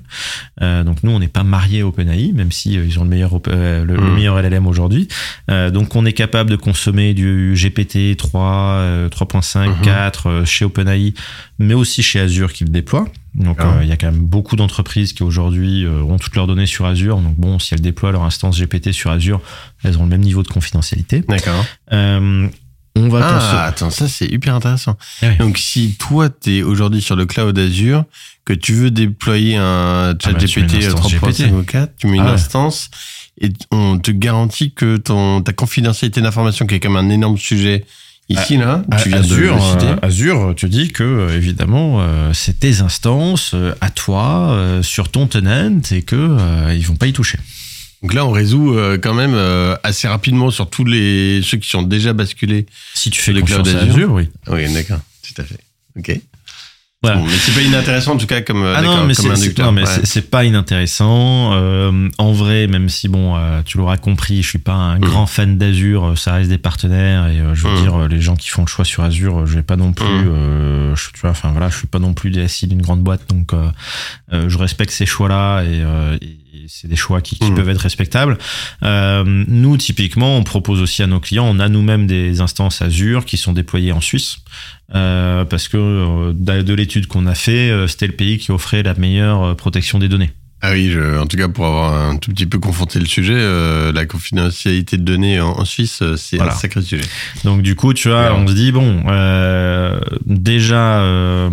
[0.86, 3.86] donc nous on n'est pas marié à OpenAI même si ils ont le meilleur le,
[3.96, 4.16] Mhm.
[4.16, 5.08] meilleur LLM aujourd'hui
[5.48, 9.82] donc on est capable de consommer du GPT 3 euh, 3.5 Mhm.
[9.84, 11.14] 4 euh, chez OpenAI
[11.60, 13.78] mais aussi chez Azure qui le déploie donc Ah.
[13.78, 16.66] euh, il y a quand même beaucoup d'entreprises qui aujourd'hui euh, ont toutes leurs données
[16.68, 19.42] sur Azure donc bon si elles déploient leur instance GPT sur Azure
[19.84, 21.66] elles ont le même niveau de confidentialité D'accord.
[21.94, 22.48] euh,
[22.96, 24.98] on va Ah, attends, ça c'est hyper intéressant.
[25.24, 25.38] Ah oui.
[25.38, 28.06] Donc si toi tu es aujourd'hui sur le cloud Azure,
[28.46, 32.18] que tu veux déployer un chat Ah bah, GPT instance 3.5 ou 4, tu mets
[32.18, 32.92] une Ah instance
[33.42, 37.84] et on te garantit que ton, ta confidentialité d'information, qui est comme un énorme sujet
[38.30, 39.86] ici, là, tu viens Azure, de le citer.
[39.92, 44.82] euh, Azure, tu dis que euh, évidemment euh, c'est tes instances euh, à toi euh,
[44.84, 47.38] sur ton tenant et que ils vont pas y toucher.
[48.02, 49.34] Donc là, on résout quand même
[49.84, 52.66] assez rapidement sur tous les ceux qui sont déjà basculés.
[52.96, 53.94] Si tu fais Le confiance cloud à Azure.
[53.94, 54.30] Azure, oui.
[54.48, 55.60] Oui, d'accord, tout à fait.
[55.98, 56.20] Ok.
[57.04, 57.18] Voilà.
[57.18, 59.66] Bon, mais c'est pas inintéressant en tout cas comme, euh, Ah non, mais comme inducteur.
[59.68, 60.00] non, mais Ouais.
[60.06, 61.52] c'est- pas inintéressant.
[61.54, 65.26] Euh, en vrai, même si bon, euh, tu l'auras compris, je suis pas un grand
[65.26, 66.18] fan d'Azure.
[66.18, 67.82] Ça reste des partenaires et euh, je veux Mm.
[67.82, 70.96] dire, les gens qui font le choix sur Azure, je vais pas non plus, Mm.
[70.96, 73.52] je, tu vois, enfin voilà, je suis pas non plus DSI d'une grande boîte, donc
[74.32, 75.84] je respecte ces choix-là et
[76.68, 77.56] c'est des choix qui, qui Mm.
[77.56, 78.38] peuvent être respectables.
[78.84, 83.26] Euh, nous, typiquement, on propose aussi à nos clients, on a nous-mêmes des instances Azure
[83.26, 84.38] qui sont déployées en Suisse.
[84.96, 88.84] Euh, parce que euh, de de l'étude qu'on a fait, c'était le pays qui offrait
[88.84, 90.32] la meilleure protection des données.
[90.66, 93.34] Ah oui, je- en tout cas pour avoir un tout petit peu confronté le sujet,
[93.36, 96.54] euh, la confidentialité de données en, en Suisse, c'est Voilà.
[96.54, 97.04] un sacré sujet.
[97.44, 98.38] Donc du coup, tu vois, Ouais.
[98.40, 101.50] on se dit bon, euh, déjà, euh,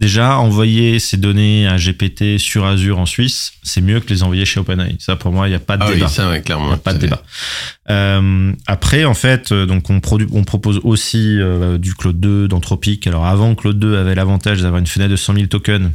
[0.00, 4.46] déjà envoyer ces données à GPT sur Azure en Suisse, c'est mieux que les envoyer
[4.46, 4.96] chez OpenAI.
[4.98, 6.06] Ça, pour moi, il n'y a pas de Ah débat.
[6.06, 7.22] oui, ça, ouais, Il n'y a pas de débat.
[7.90, 13.06] Euh, après, en fait, euh, donc on, propose aussi euh, du Claude 2 d'Anthropic.
[13.06, 15.90] Alors avant, Claude 2 avait l'avantage d'avoir une fenêtre de 100 000 tokens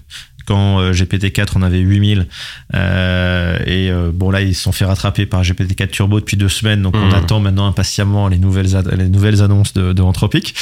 [0.46, 2.28] quand GPT-4 on avait 8000
[2.74, 6.96] et bon là ils se sont fait rattraper par GPT-4 Turbo depuis deux semaines donc
[6.96, 7.14] on Mhm.
[7.14, 10.56] attend maintenant impatiemment les nouvelles les nouvelles annonces de, de Anthropic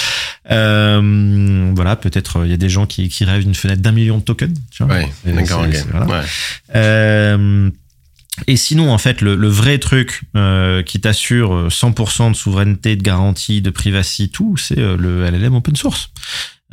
[1.76, 4.24] voilà peut-être il y a des gens qui, qui rêvent d'une fenêtre d'un million de
[4.24, 4.96] tokens tu vois.
[4.96, 5.10] Ouais,
[5.92, 6.06] voilà.
[6.08, 6.22] Ouais.
[6.76, 7.70] Euh,
[8.48, 12.96] et sinon, en fait, le, le vrai truc euh, qui t'assure euh, 100% de souveraineté,
[12.96, 16.10] de garantie, de privacy, tout, c'est euh, le LLM open source.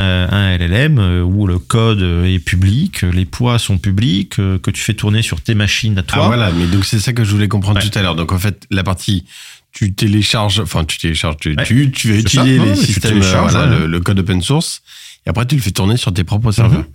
[0.01, 4.70] Euh, un LLM euh, où le code est public, les poids sont publics, euh, que
[4.70, 6.22] tu fais tourner sur tes machines à toi.
[6.22, 7.88] Ah voilà, mais donc c'est ça que je voulais comprendre Ouais.
[7.88, 8.14] tout à l'heure.
[8.16, 9.24] Donc en fait, la partie
[9.72, 11.64] tu télécharges, enfin tu télécharges, tu, Ouais.
[11.64, 14.80] tu, tu vas utiliser les Ouais, systèmes, voilà, le, le code open source,
[15.26, 16.80] et après tu le fais tourner sur tes propres serveurs.
[16.80, 16.86] Mhm.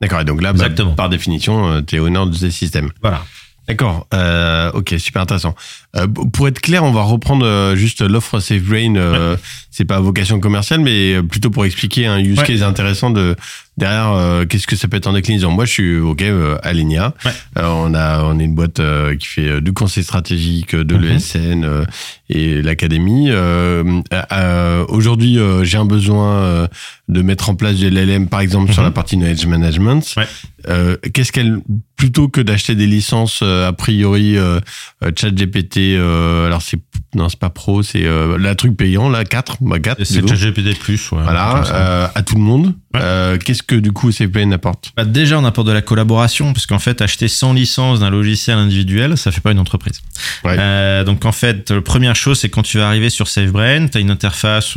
[0.00, 2.90] D'accord, et donc là, bah, par définition, tu es honneur de ces systèmes.
[3.02, 3.24] Voilà.
[3.68, 5.54] D'accord, euh, ok, super intéressant.
[5.96, 8.96] Euh, pour être clair, on va reprendre euh, juste l'offre SafeBrain.
[8.96, 9.36] Euh,
[9.74, 12.44] C'est pas à vocation commerciale, mais plutôt pour expliquer un use Ouais.
[12.46, 13.36] case intéressant de
[13.78, 15.50] derrière euh, qu'est-ce que ça peut être en déclinaison.
[15.50, 17.14] Moi, je suis ok euh, Alenia.
[17.24, 17.30] Ouais.
[17.58, 20.94] Euh, on a on est une boîte euh, qui fait euh, du conseil stratégique, de
[20.94, 21.00] Mhm.
[21.02, 21.84] l'ESN euh,
[22.28, 23.28] et l'académie.
[23.30, 24.00] Euh,
[24.32, 26.66] euh, Aujourd'hui, euh, j'ai un besoin euh,
[27.08, 28.88] de mettre en place de l'LM, par exemple, sur Mhm.
[28.88, 30.14] la partie knowledge management.
[30.18, 30.26] Ouais.
[30.68, 31.60] Euh, Qu'est-ce qu'elle
[31.96, 34.60] plutôt que d'acheter des licences euh, a priori euh,
[35.02, 35.10] euh,
[35.96, 36.78] Euh, alors c'est
[37.14, 40.26] non c'est pas pro, c'est euh, la truc payant là 4, bah 4 Et C'est.
[40.26, 42.74] ChatGPT+, ouais, Voilà, euh, à tout le monde.
[42.94, 43.00] Ouais.
[43.02, 44.92] Euh, Qu'est-ce que du coup SafeBrain apporte?
[44.96, 48.58] Bah, déjà, on apporte de la collaboration, parce qu'en fait, acheter 100 licences d'un logiciel
[48.58, 50.00] individuel, ça fait pas une entreprise.
[50.44, 50.56] Ouais.
[50.58, 53.96] Euh, donc, en fait, la première chose, c'est quand tu vas arriver sur SafeBrain, tu
[53.98, 54.76] as une interface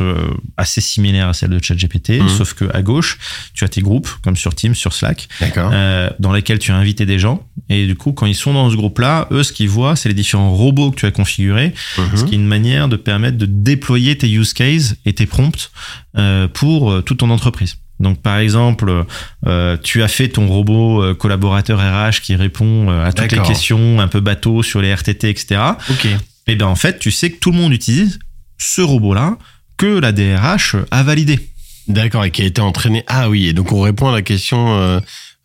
[0.56, 2.28] assez similaire à celle de ChatGPT, Mhm.
[2.28, 3.18] sauf que à gauche,
[3.54, 5.28] tu as tes groupes, comme sur Teams, sur Slack,
[6.18, 7.46] dans lesquels tu as invité des gens.
[7.68, 10.14] Et du coup, quand ils sont dans ce groupe-là, eux, ce qu'ils voient, c'est les
[10.14, 11.74] différents robots que tu as configurés,
[12.14, 15.70] ce qui est une manière de permettre de déployer tes use cases et tes prompts
[16.16, 17.78] euh, pour euh, toute ton entreprise.
[17.98, 19.04] Donc par exemple,
[19.46, 24.08] euh, tu as fait ton robot collaborateur RH qui répond à toutes les questions un
[24.08, 25.60] peu bateau sur les RTT, etc.
[25.90, 26.06] Ok.
[26.46, 28.18] Et bien en fait, tu sais que tout le monde utilise
[28.58, 29.38] ce robot-là
[29.76, 31.50] que la DRH a validé.
[31.88, 33.04] D'accord, et qui a été entraîné.
[33.06, 35.00] Ah oui, et donc on répond à la question, euh,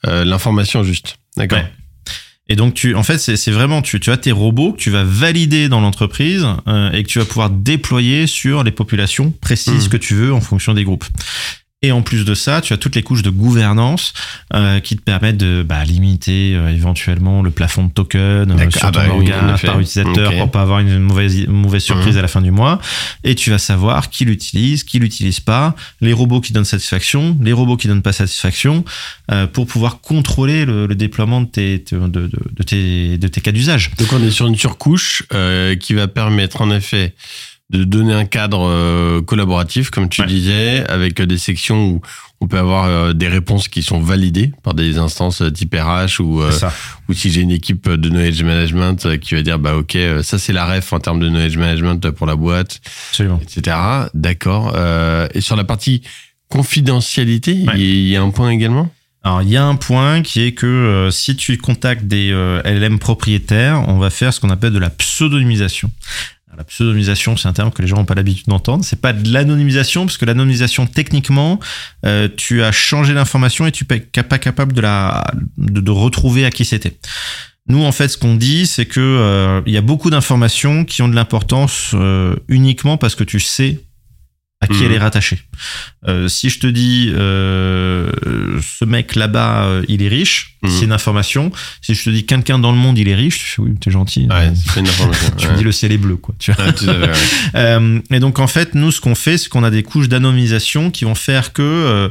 [0.07, 1.17] euh, l'information juste.
[1.37, 1.59] D'accord.
[1.59, 1.71] Ouais.
[2.51, 5.05] Et donc, tu, en fait, c'est vraiment, tu, tu as tes robots que tu vas
[5.05, 9.89] valider dans l'entreprise euh, et que tu vas pouvoir déployer sur les populations précises Mhm.
[9.89, 11.05] que tu veux en fonction des groupes.
[11.83, 14.13] Et en plus de ça, tu as toutes les couches de gouvernance
[14.53, 18.85] euh, qui te permettent de bah, limiter euh, éventuellement le plafond de token euh, sur
[18.85, 20.37] Ah ton bah organe par utilisateur Ok.
[20.37, 22.19] pour pas avoir une mauvaise, une mauvaise surprise Mhm.
[22.19, 22.79] à la fin du mois.
[23.23, 27.51] Et tu vas savoir qui l'utilise, qui l'utilise pas, les robots qui donnent satisfaction, les
[27.51, 28.85] robots qui donnent pas satisfaction,
[29.31, 33.41] euh, pour pouvoir contrôler le, le déploiement de tes, de, de, de tes, de tes
[33.41, 33.89] cas d'usage.
[33.97, 37.15] Donc on est sur une surcouche euh, qui va permettre en effet
[37.71, 40.27] de donner un cadre euh, collaboratif, comme tu Ouais.
[40.27, 42.01] disais, avec euh, des sections où
[42.41, 46.41] on peut avoir euh, des réponses qui sont validées par des instances type RH ou,
[47.07, 50.51] ou si j'ai une équipe de knowledge management qui va dire bah ok ça c'est
[50.53, 53.39] la ref en termes de knowledge management pour la boîte, Absolument.
[53.41, 53.77] etc.
[54.15, 54.75] D'accord.
[55.33, 56.01] Et sur la partie
[56.49, 57.79] confidentialité, Ouais.
[57.79, 58.89] il y a un point également?
[59.23, 62.59] Alors, il y a un point qui est que euh, si tu contactes des euh,
[62.63, 65.91] LLM propriétaires, on va faire ce qu'on appelle de la pseudonymisation.
[66.61, 68.85] La pseudonymisation, c'est un terme que les gens n'ont pas l'habitude d'entendre.
[68.85, 71.59] C'est pas de l'anonymisation, parce que l'anonymisation, techniquement,
[72.05, 75.23] euh, tu as changé l'information et tu n'es pas capable de, la,
[75.57, 76.99] de retrouver à qui c'était.
[77.67, 81.01] Nous, en fait, ce qu'on dit, c'est que euh, il y a beaucoup d'informations qui
[81.01, 83.79] ont de l'importance euh, uniquement parce que tu sais
[84.63, 84.83] à qui Mhm.
[84.85, 85.39] elle est rattachée.
[86.07, 88.11] Euh, si je te dis euh,
[88.61, 90.69] ce mec là-bas, euh, il est riche, Mhm.
[90.69, 91.51] c'est une information.
[91.81, 94.27] Si je te dis quelqu'un dans le monde, il est riche, oui, t'es gentil.
[94.29, 95.33] Ouais, c'est une information.
[95.37, 95.53] tu Ouais.
[95.53, 96.35] me dis le ciel est bleu, quoi.
[96.39, 96.65] Tu vois.
[96.65, 96.71] Ouais.
[97.55, 100.89] Euh, et donc en fait, nous, ce qu'on fait, c'est qu'on a des couches d'anonymisation
[100.91, 102.09] qui vont faire que euh,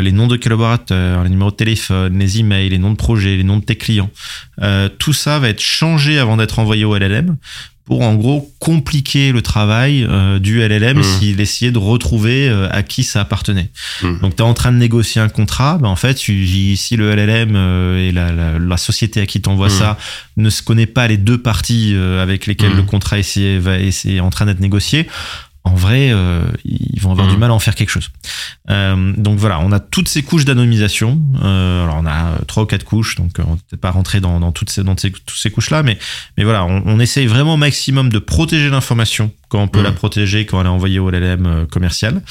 [0.00, 3.44] les noms de collaborateurs, les numéros de téléphone, les emails, les noms de projets, les
[3.44, 4.10] noms de tes clients,
[4.98, 7.36] tout ça va être changé avant d'être envoyé au LLM
[7.90, 11.02] pour en gros compliquer le travail euh, du LLM Mhm.
[11.02, 13.70] s'il essayait de retrouver euh, à qui ça appartenait.
[14.04, 14.20] Mhm.
[14.20, 17.10] Donc tu es en train de négocier un contrat, ben, en fait, tu- si le
[17.10, 19.74] LLM euh, et la, la, la société à qui t'envoie Mhm.
[19.74, 19.98] ça
[20.36, 22.76] ne se connaît pas les deux parties avec lesquelles Mhm.
[22.76, 23.16] le contrat
[23.60, 25.08] va essayer en train d'être négocié,
[25.64, 28.08] en vrai, euh, ils vont avoir du mal à en faire quelque chose.
[28.70, 31.20] Euh, donc voilà, on a toutes ces couches d'anonymisation.
[31.42, 33.90] Euh, alors on a euh, trois ou quatre couches, donc euh, on ne peut pas
[33.90, 35.98] rentrer dans, dans toutes ces, dans ces, toutes ces couches-là, mais,
[36.38, 39.84] mais voilà, on, on essaye vraiment au maximum de protéger l'information quand on peut Mhm.
[39.84, 42.22] la protéger, quand elle est envoyée au LLM euh, commercial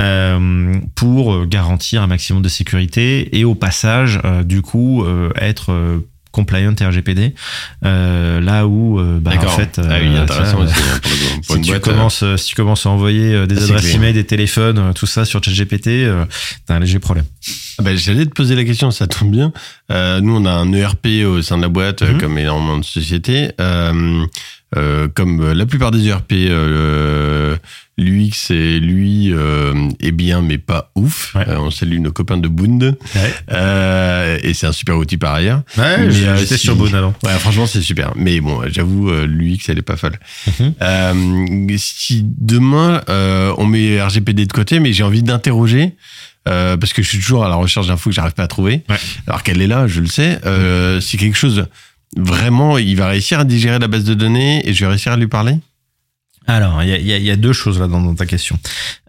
[0.00, 5.72] euh, pour garantir un maximum de sécurité et au passage, du coup, euh, être
[6.32, 7.34] compliant RGPD.
[7.84, 11.10] Euh, là où, euh, bah, en fait, ah, oui, euh, intéressant ça, aussi, hein, pour,
[11.12, 11.82] le- pour si tu, boîte.
[11.82, 13.94] commences, si tu commences à envoyer euh, des Ah, adresses clair.
[13.96, 16.24] email, des téléphones, tout ça sur ChatGPT, euh,
[16.66, 17.26] t'as un léger problème.
[17.78, 19.52] Ah ben, J'allais te poser la question, ça tombe bien.
[19.90, 22.18] Euh, nous, on a un ERP au sein de la boîte, Mhm.
[22.18, 23.52] comme énormément de sociétés.
[23.60, 24.24] Euh,
[24.74, 27.56] euh, comme la plupart des ERP, euh,
[27.98, 31.34] l'UX et lui euh, est bien, mais pas ouf.
[31.34, 31.44] Ouais.
[31.48, 32.94] Euh, on salue nos copains de Boond.
[33.52, 35.62] Euh, et c'est un super outil par ailleurs.
[35.76, 37.14] Ouais, euh, j'étais si- sur Boone avant.
[37.22, 38.12] Ouais, franchement, c'est super.
[38.16, 40.18] Mais bon, j'avoue, l'UX, elle est pas folle.
[40.60, 41.76] Mhm.
[41.78, 45.94] Si demain, on met RGPD de côté, mais j'ai envie d'interroger,
[46.48, 48.82] euh, parce que je suis toujours à la recherche d'infos que j'arrive pas à trouver,
[48.88, 48.96] Ouais.
[49.26, 51.66] alors qu'elle est là, je le sais, euh, c'est quelque chose,
[52.16, 55.16] vraiment, il va réussir à digérer la base de données et je vais réussir à
[55.16, 55.56] lui parler?
[56.46, 58.14] Alors, il y a, il y a- il y a deux choses là dans, dans
[58.14, 58.58] ta question.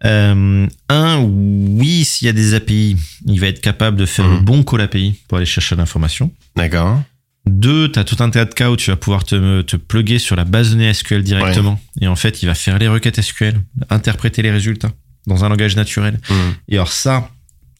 [0.05, 4.35] Euh, un, oui, s'il y a des API, il va être capable de faire Mhm.
[4.35, 6.31] le bon call API pour aller chercher l'information.
[6.55, 7.01] D'accord.
[7.45, 10.17] Deux, tu as tout un tas de cas où tu vas pouvoir te, te plugger
[10.19, 11.79] sur la base de données SQL directement.
[11.99, 13.59] Et en fait, il va faire les requêtes SQL,
[13.89, 14.91] interpréter les résultats
[15.27, 16.19] dans un langage naturel.
[16.29, 16.35] Mhm.
[16.69, 17.29] Et alors ça,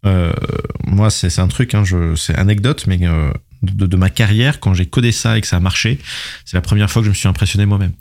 [0.06, 0.34] euh,
[0.86, 1.84] moi, c'est un truc, hein,
[2.18, 3.32] c'est anecdote, mais euh,
[3.64, 5.98] de, de ma carrière, quand j'ai codé ça et que ça a marché,
[6.46, 7.94] c'est la première fois que je me suis impressionné moi-même.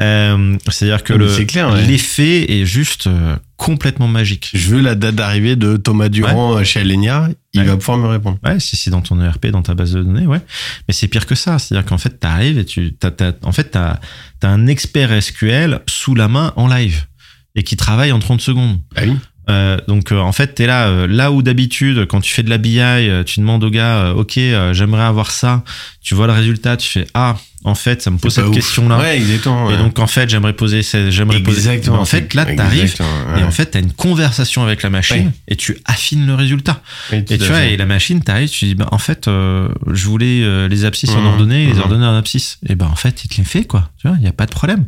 [0.00, 1.26] Euh, C'est-à-dire que mais le-
[1.72, 1.86] ouais.
[1.86, 4.50] l'effet est juste euh, complètement magique.
[4.54, 7.66] Je veux la date d'arrivée de Thomas Durand euh, chez Alenia, il Ouais.
[7.66, 8.38] va pouvoir me répondre.
[8.44, 10.40] Ouais, si c'est dans ton ERP, dans ta base de données, ouais.
[10.86, 11.58] Mais c'est pire que ça.
[11.58, 13.98] C'est-à-dire qu'en fait, t'arrives et tu, t'as, t'as- en fait, t'as,
[14.40, 17.06] t'as un expert SQL sous la main en live
[17.56, 18.78] et qui travaille en 30 secondes.
[18.94, 19.16] Ah oui
[19.50, 22.42] Euh, donc euh, en fait, tu es là, euh, là où d'habitude, quand tu fais
[22.42, 25.64] de la BI, euh, tu demandes au gars, euh, ok, euh, j'aimerais avoir ça.
[26.02, 28.98] Tu vois le résultat, tu fais ah, en fait, ça me pose cette question-là.
[28.98, 29.68] Ouais, exactement.
[29.68, 29.78] Et ouais.
[29.78, 31.58] donc en fait, j'aimerais poser, j'aimerais poser.
[31.58, 31.96] Exactement.
[31.96, 33.40] Mais en fait, là, t'arrives Exactement, ouais.
[33.40, 35.32] et en fait, t'as une conversation avec la machine Ouais.
[35.48, 36.80] et tu affines le résultat.
[37.12, 40.42] Et tu vois, et la machine, t'arrives, tu dis, bah, en fait, euh, je voulais
[40.42, 41.80] euh, les abscisses en Mhm, ordonnée, les mhm.
[41.80, 42.58] ordonnées en abscisse.
[42.68, 43.90] Et ben en fait, il te les fait quoi.
[44.00, 44.84] Tu vois, il y a pas de problème.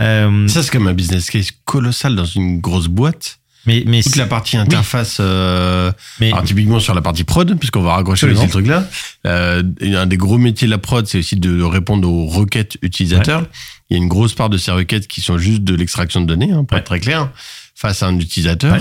[0.00, 3.37] Euh, Ça, c'est comme un business case colossal dans une grosse boîte.
[3.68, 7.82] Mais mais Toute la partie interface, euh, mais alors typiquement sur la partie prod, puisqu'on
[7.82, 8.88] va raccrocher aussi le truc là.
[9.26, 13.44] Euh, un des gros métiers de la prod, c'est aussi de répondre aux requêtes utilisateurs.
[13.90, 16.26] Il y a une grosse part de ces requêtes qui sont juste de l'extraction de
[16.26, 16.80] données, hein, pour Ouais.
[16.80, 17.30] être très clair,
[17.74, 18.72] face à un utilisateur.
[18.74, 18.80] Ouais.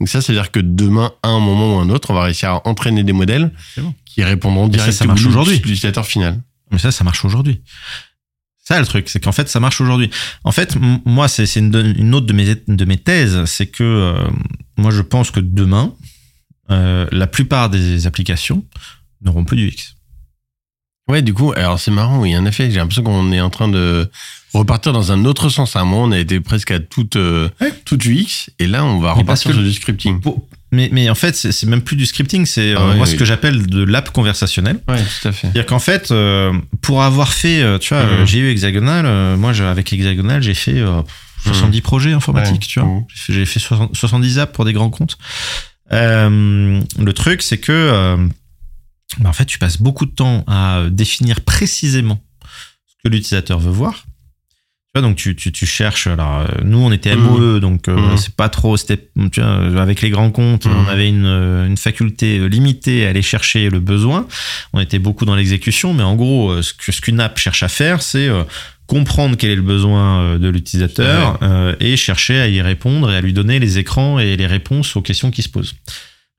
[0.00, 2.68] Donc ça, c'est-à-dire que demain, à un moment ou un autre, on va réussir à
[2.68, 3.92] entraîner des modèles bon.
[4.04, 5.54] qui répondront ça, ça directement marche aujourd'hui.
[5.56, 6.40] l'utilisateur final.
[6.70, 7.60] Mais ça, ça marche aujourd'hui.
[8.68, 10.10] Ça, le truc, c'est qu'en fait, ça marche aujourd'hui.
[10.44, 14.28] En fait, moi, c'est une, autre de mes, de mes thèses, c'est que euh,
[14.76, 15.94] moi, je pense que demain,
[16.70, 18.62] euh, la plupart des applications
[19.22, 19.94] n'auront plus du X.
[21.08, 23.68] Ouais, du coup, alors c'est marrant, oui, en effet, j'ai l'impression qu'on est en train
[23.68, 24.10] de
[24.52, 25.74] repartir dans un autre sens.
[25.74, 27.72] À un moment, on a été presque à toute, euh, Ouais.
[27.86, 30.20] toute UX, et là, on va repartir sur du scripting.
[30.20, 33.10] Pour- mais, mais en fait, c'est même plus du scripting, c'est Ah euh, moi oui.
[33.10, 34.80] ce que j'appelle de l'app conversationnelle.
[34.88, 35.42] Ouais, tout à fait.
[35.48, 36.52] C'est-à-dire qu'en fait, euh,
[36.82, 38.26] pour avoir fait, euh, tu vois, Mhm.
[38.26, 41.02] j'ai eu Hexagonal, moi, je- avec Hexagonal, j'ai fait euh,
[41.44, 42.68] 70 projets informatiques, Ouais.
[42.68, 42.88] tu vois.
[42.88, 43.04] Mhm.
[43.14, 45.16] J'ai fait, j'ai fait 60 70 apps pour des grands comptes.
[45.90, 48.16] Le truc, c'est que,
[49.20, 52.20] bah, en fait, tu passes beaucoup de temps à définir précisément
[52.86, 54.04] ce que l'utilisateur veut voir.
[54.98, 56.06] Vois, donc tu, tu, tu cherches.
[56.08, 57.14] Alors, euh, nous, on était.
[57.14, 58.16] MOE, donc euh, Mhm.
[58.16, 58.76] c'est pas trop.
[58.76, 60.72] C'était, euh, avec les grands comptes, Mhm.
[60.76, 64.26] on avait une, euh, une faculté limitée à aller chercher le besoin.
[64.72, 67.62] On était beaucoup dans l'exécution, mais en gros, euh, ce que ce qu'une app cherche
[67.62, 68.42] à faire, c'est euh,
[68.88, 73.16] comprendre quel est le besoin euh, de l'utilisateur euh, et chercher à y répondre et
[73.16, 75.74] à lui donner les écrans et les réponses aux questions qui se posent.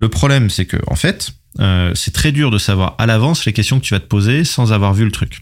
[0.02, 3.54] Le problème, c'est que en fait, euh, c'est très dur de savoir à l'avance les
[3.54, 5.42] questions que tu vas te poser sans avoir vu le truc.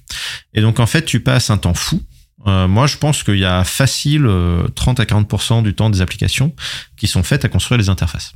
[0.53, 2.01] Et donc en fait, tu passes un temps fou.
[2.45, 6.01] Euh, moi, je pense qu'il y a facile euh, 30 à 40% du temps des
[6.01, 6.53] applications
[6.95, 8.33] qui sont faites à construire les interfaces.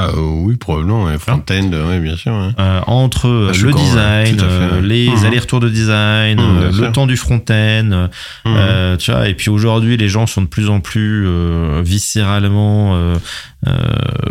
[0.00, 2.32] Ah euh, oui, probablement, ouais, front-end, ouais, bien sûr.
[2.32, 2.50] ouais.
[2.58, 5.24] Euh, entre euh, Ah, le design, euh, les Mhm.
[5.24, 8.08] allers-retours de design, euh, bien le temps du front-end, euh,
[8.46, 12.94] euh, tu vois, et puis aujourd'hui, les gens sont de plus en plus euh, viscéralement
[12.96, 13.16] euh,
[13.66, 13.72] euh,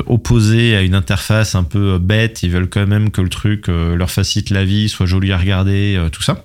[0.05, 2.43] opposés à une interface un peu bête.
[2.43, 5.37] Ils veulent quand même que le truc euh, leur facilite la vie, soit joli à
[5.37, 6.43] regarder, euh, tout ça.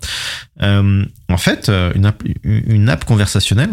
[0.63, 3.71] Euh, en fait, euh, une app, une app conversationnelle,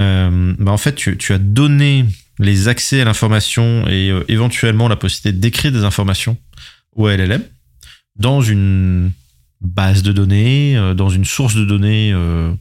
[0.00, 2.04] euh, bah en fait, tu, tu as donné
[2.38, 6.36] les accès à l'information et euh, éventuellement la possibilité d'écrire des informations
[6.92, 7.42] au LLM
[8.16, 9.12] dans une
[9.60, 12.52] base de données, euh, dans une source de données euh,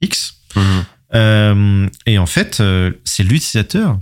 [0.00, 0.34] X.
[0.56, 1.88] Mhm.
[2.06, 2.62] Et en fait,
[3.04, 3.98] c'est l'utilisateur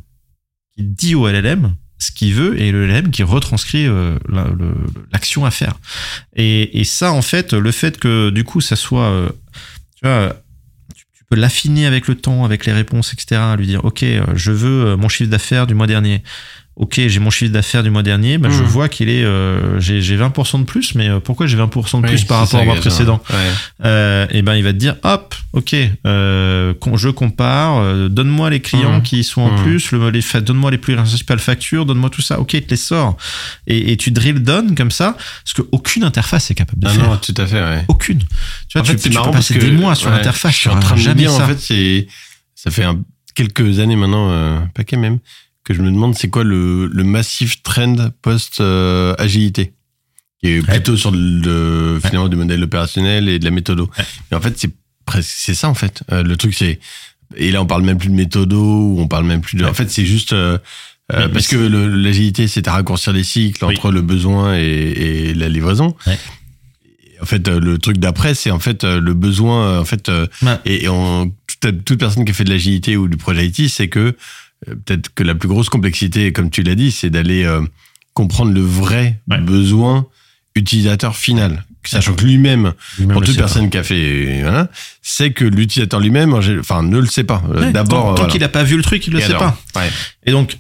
[0.77, 4.47] qui dit au LLM ce qu'il veut et le LLM qui retranscrit la-
[5.13, 5.75] l'action à faire.
[6.37, 9.29] Et, et ça, en fait, le fait que du coup, ça soit,
[9.97, 10.37] tu vois,
[11.37, 13.41] l'affiner avec le temps, avec les réponses, etc.
[13.57, 16.23] Lui dire, ok, euh, je veux euh, mon chiffre d'affaires du mois dernier.
[16.81, 18.69] Ok, j'ai mon chiffre d'affaires du mois dernier, bah, je Mhm.
[18.69, 22.07] vois qu'il est, euh, j'ai j'ai 20% de plus, mais euh, pourquoi j'ai 20% de
[22.07, 23.23] plus Oui, par rapport au mois précédent.
[23.29, 23.37] Ouais.
[23.85, 25.77] euh, Et ben il va te dire, hop, ok,
[26.07, 29.03] euh, je compare, donne-moi les clients Mhm.
[29.03, 29.63] qui sont en Mhm.
[29.63, 32.77] plus, le, les, fa- donne-moi les principales factures, donne-moi tout ça, ok, il te les
[32.77, 33.17] sort.
[33.67, 37.09] Et, et tu drill down comme ça, parce qu'aucune interface est capable de Ah faire.
[37.11, 37.85] non, tout à fait, ouais.
[37.89, 38.21] Aucune.
[38.21, 38.27] Tu
[38.75, 40.61] vois, En tu, fait, tu peux passer parce que des mois sur ouais, l'interface, Je
[40.61, 41.45] suis en train de jamais dire, ça.
[41.45, 42.07] en fait,
[42.55, 43.01] ça fait un-
[43.35, 45.19] quelques années maintenant, un paquet même,
[45.71, 49.73] que je me demande c'est quoi le, le massif trend post-agilité.
[50.43, 53.91] qui est plutôt sur le, finalement, du modèle opérationnel et de la méthodo.
[53.99, 54.05] Ouais.
[54.31, 54.71] Mais en fait, c'est
[55.07, 56.03] presque, c'est ça, en fait.
[56.13, 56.81] Euh, le truc, c'est,
[57.37, 59.75] et là, on parle même plus de méthodo, ou on parle même plus de, en
[59.75, 60.59] fait, c'est juste, euh,
[61.13, 63.75] euh, parce que l'agilité, c'est à raccourcir les cycles Oui.
[63.77, 65.95] entre le besoin et, et la livraison.
[67.23, 69.65] En fait, euh, le truc d'après, c'est en fait euh, le besoin.
[69.75, 70.27] euh, En fait, euh,
[70.65, 73.69] et, et on, toute, toute personne qui a fait de l'agilité ou du projet IT,
[73.69, 74.13] c'est que euh,
[74.67, 77.63] peut-être que la plus grosse complexité, comme tu l'as dit, c'est d'aller euh,
[78.15, 79.39] comprendre le vrai Ouais.
[79.39, 80.07] besoin
[80.55, 81.65] utilisateur final.
[81.85, 82.75] Sachant que lui-même,
[83.11, 83.43] pour le toute pas.
[83.43, 84.69] personne qui a fait, voilà,
[85.01, 87.43] c'est que l'utilisateur lui-même, gé- enfin, ne le sait pas.
[87.49, 89.57] Euh, Ouais, D'abord, tant, qu'il n'a pas vu le truc, il le Et sait alors
[89.73, 89.81] pas.
[89.81, 89.91] Ouais.
[90.27, 90.59] Et donc,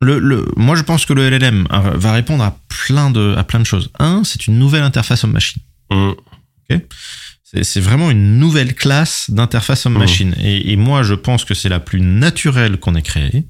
[0.00, 3.60] le, le, moi, je pense que le LLM va répondre à plein de, à plein
[3.60, 3.90] de choses.
[4.00, 5.62] Un, c'est une nouvelle interface homme-machine.
[6.70, 6.86] C'est
[7.62, 10.34] c'est vraiment une nouvelle classe d'interface homme-machine.
[10.42, 13.46] Et, et moi, je pense que c'est la plus naturelle qu'on ait créée.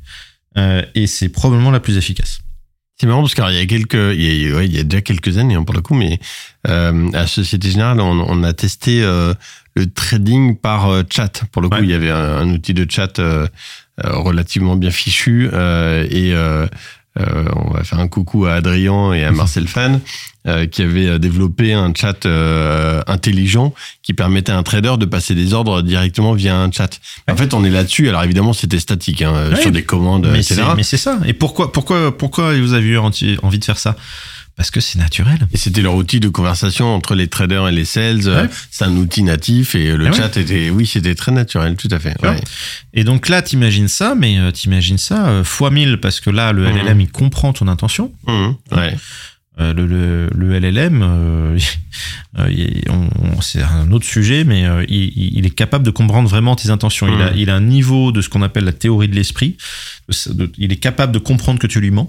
[0.57, 2.41] euh, et c'est probablement la plus efficace.
[3.01, 5.01] C'est marrant parce qu'il y a quelques, il y a, ouais, il y a déjà
[5.03, 6.19] quelques années hein, pour le coup, mais
[6.67, 9.35] euh, à Société Générale, on, on a testé euh,
[9.77, 11.45] le trading par euh, chat.
[11.53, 11.85] Pour le coup, Ouais.
[11.85, 13.21] il y avait un, un outil de chat
[14.03, 16.33] relativement bien fichu et
[17.19, 20.01] on va faire un coucou à Adrien et à Marcel Fan
[20.47, 25.05] euh, qui avaient euh, développé un chat euh, intelligent qui permettait à un trader de
[25.05, 27.01] passer des ordres directement via un chat.
[27.29, 28.09] En fait, on est là-dessus.
[28.09, 29.61] Alors évidemment, c'était statique hein, Ouais.
[29.61, 30.63] sur des commandes, Mais etc.
[30.69, 31.19] c'est mais c'est ça.
[31.27, 33.97] Et pourquoi, pourquoi, pourquoi vous avez eu envie de faire ça?
[34.59, 35.39] Parce que c'est naturel.
[35.53, 38.27] Et c'était leur outil de conversation entre les traders et les sales.
[38.27, 38.49] Euh, Ouais.
[38.73, 40.13] C'est un outil natif et le ouais.
[40.13, 42.15] chat était, oui, c'était très naturel, tout à fait.
[42.25, 42.41] Ouais.
[42.93, 46.53] Et donc là, t'imagines ça, mais euh, t'imagines ça euh, fois 1000 parce que là,
[46.53, 46.77] le Mhm.
[46.77, 48.13] LLM, il comprend ton intention.
[48.27, 48.97] Ouais.
[49.61, 51.59] Euh, le, le, le LLM, euh,
[52.39, 53.09] euh,
[53.41, 57.09] c'est un autre sujet, mais euh, il, est capable de comprendre vraiment tes intentions.
[57.09, 57.37] Il, a, Mhm.
[57.39, 59.57] il a un niveau de ce qu'on appelle la théorie de l'esprit.
[60.59, 62.09] Il est capable de comprendre que tu lui mens,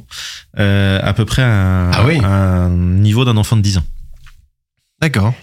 [0.57, 1.47] à peu près à,
[1.87, 2.19] un- Ah oui.
[2.23, 2.27] à
[2.65, 3.85] un niveau d'un enfant de 10 ans.
[5.01, 5.33] D'accord.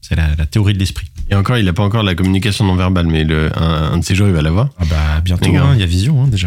[0.00, 1.06] C'est la, la théorie de l'esprit.
[1.30, 4.04] Et encore, il n'a pas encore la communication non verbale, mais le, un, un de
[4.04, 4.68] ces jours, il va l'avoir.
[4.78, 6.46] Ah bah bientôt, hein, il y a Vision hein, déjà.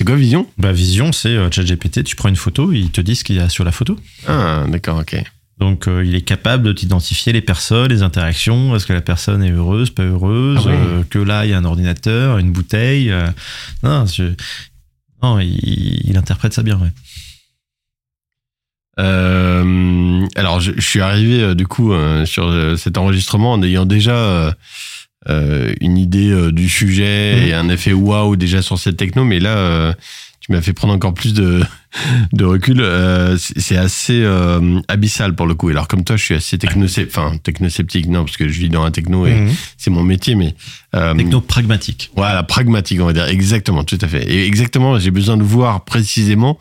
[0.00, 0.46] C'est quoi Vision?
[0.56, 2.02] Bah Vision, c'est euh, ChatGPT.
[2.04, 3.98] Tu prends une photo, il te dit ce qu'il y a sur la photo.
[4.26, 5.22] Ah, d'accord, ok.
[5.58, 8.74] Donc, euh, il est capable de t'identifier les personnes, les interactions.
[8.74, 11.58] Est-ce que la personne est heureuse, pas heureuse Ah euh, Que là, il y a
[11.58, 13.10] un ordinateur, une bouteille.
[13.10, 13.26] euh,
[13.82, 14.32] non, je-
[15.22, 16.88] non il, il interprète ça bien, ouais.
[20.34, 21.92] Alors, je, je suis arrivé du coup
[22.24, 24.54] sur cet enregistrement en ayant déjà
[25.28, 27.48] euh, une idée euh, du sujet Mhm.
[27.48, 29.92] et un effet waouh déjà sur cette techno, mais là, euh,
[30.40, 31.60] tu m'as fait prendre encore plus de,
[32.32, 32.80] de recul.
[32.80, 35.68] Euh, c'est assez euh, abyssal pour le coup.
[35.68, 38.70] Et alors, comme toi, je suis assez technosceptique, enfin technosceptique, non, parce que je vis
[38.70, 39.50] dans un techno et Mhm.
[39.76, 40.54] c'est mon métier, mais
[40.94, 42.10] euh, Techno pragmatique.
[42.16, 43.26] voilà, pragmatique, on va dire.
[43.26, 44.22] Exactement, tout à fait.
[44.30, 46.58] Et exactement, j'ai besoin de voir précisément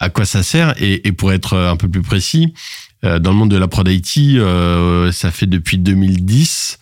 [0.00, 0.74] à quoi ça sert.
[0.82, 2.52] Et, et pour être un peu plus précis,
[3.04, 6.78] euh, dans le monde de la prod IT, euh, ça fait depuis 2010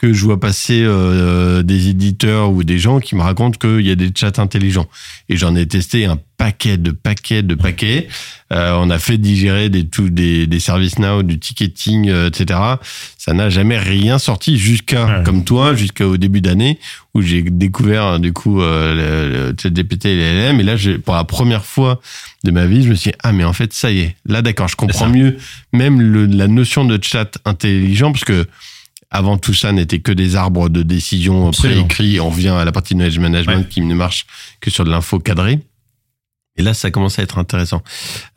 [0.00, 3.90] que je vois passer euh, des éditeurs ou des gens qui me racontent qu'il y
[3.90, 4.86] a des chats intelligents.
[5.28, 8.08] Et j'en ai testé un paquet de paquets de paquets.
[8.50, 12.58] Euh, on a fait digérer des, tout, des, des services now, du ticketing, euh, etc.
[13.18, 15.22] Ça n'a jamais rien sorti jusqu'à, Ouais.
[15.22, 16.78] comme toi, jusqu'au début d'année
[17.12, 20.60] où j'ai découvert du coup le, ChatGPT et les LLM.
[20.60, 22.00] Et là, pour la première fois
[22.44, 24.40] de ma vie, je me suis dit, ah mais en fait, ça y est, là
[24.40, 25.36] d'accord, je comprends mieux
[25.74, 28.46] même le, la notion de chat intelligent, parce que
[29.10, 31.86] avant tout ça n'était que des arbres de décision Absolument.
[31.86, 32.20] préécrits.
[32.20, 33.68] On revient à la partie knowledge management Ouais.
[33.68, 34.26] qui ne marche
[34.60, 35.58] que sur de l'info cadrée.
[36.56, 37.80] Et là, ça commence à être intéressant.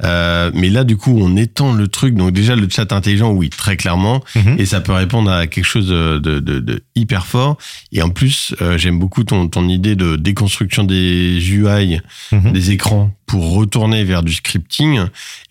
[0.04, 2.16] Euh, mais là, du coup, on étend le truc.
[2.16, 4.24] Donc déjà, le chat intelligent, oui, très clairement.
[4.36, 4.56] Mhm.
[4.60, 7.58] Et ça peut répondre à quelque chose de, de, de- hyper fort.
[7.92, 12.00] Et en plus, euh, j'aime beaucoup ton, ton idée de déconstruction des UI,
[12.32, 12.52] Mhm.
[12.54, 15.02] des écrans, pour retourner vers du scripting.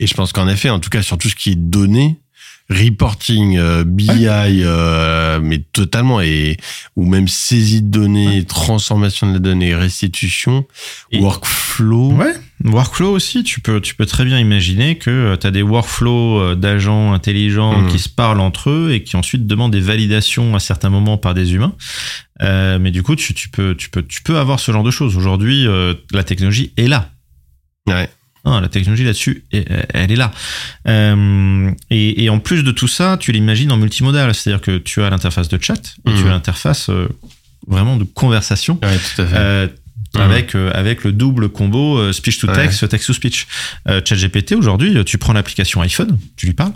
[0.01, 2.17] Et je pense qu'en effet, en tout cas, sur tout ce qui est données,
[2.73, 4.09] reporting, euh, BI,
[4.65, 6.57] euh, mais totalement, et
[6.97, 10.67] ou même saisie de données, transformation de la donnée, restitution,
[11.11, 12.13] Et- workflow.
[12.13, 12.33] Ouais,
[12.65, 13.45] workflow aussi.
[13.45, 17.79] Tu peux, tu peux très bien imaginer que tu as des workflows euh, d'agents intelligents
[17.83, 17.89] Mhm.
[17.91, 21.35] qui se parlent entre eux et qui ensuite demandent des validations à certains moments par
[21.35, 21.75] des humains.
[22.43, 24.91] Euh, mais du coup, tu, tu, peux, tu, peux, tu peux avoir ce genre de
[24.91, 25.17] choses.
[25.17, 27.11] Aujourd'hui, euh, la technologie est là.
[27.87, 28.09] Ouais.
[28.45, 30.33] Non, la technologie là-dessus, elle, elle est là.
[30.89, 35.01] Euh, et, et en plus de tout ça, tu l'imagines en multimodal, c'est-à-dire que tu
[35.03, 36.27] as l'interface de chat et tu Mhm.
[36.27, 37.09] as l'interface euh,
[37.69, 38.79] vraiment de conversation.
[38.83, 39.37] Ouais, tout à fait.
[39.37, 39.69] Euh,
[40.15, 43.47] avec euh, avec le double combo euh, speech to text, text to speech.
[43.89, 46.73] Euh, ChatGPT aujourd'hui, tu prends l'application iPhone, tu lui parles.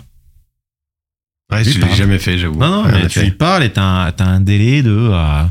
[1.51, 2.57] ouais, je l'ai jamais fait, j'avoue.
[2.59, 5.43] Non non, Ouais, en mais tu lui parles et t'as un, un délai de euh,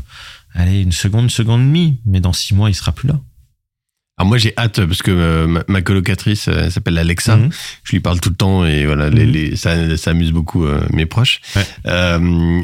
[0.53, 3.19] allez une seconde, une seconde et demie, mais dans six mois il sera plus là.
[4.19, 7.37] Alors moi j'ai hâte parce que euh, ma, colocatrice euh, elle s'appelle Alexa.
[7.37, 7.49] Mhm.
[7.83, 9.15] Je lui parle tout le temps et voilà, Mhm.
[9.31, 11.39] les- ça, ça amuse beaucoup euh, mes proches.
[11.55, 11.63] Ouais.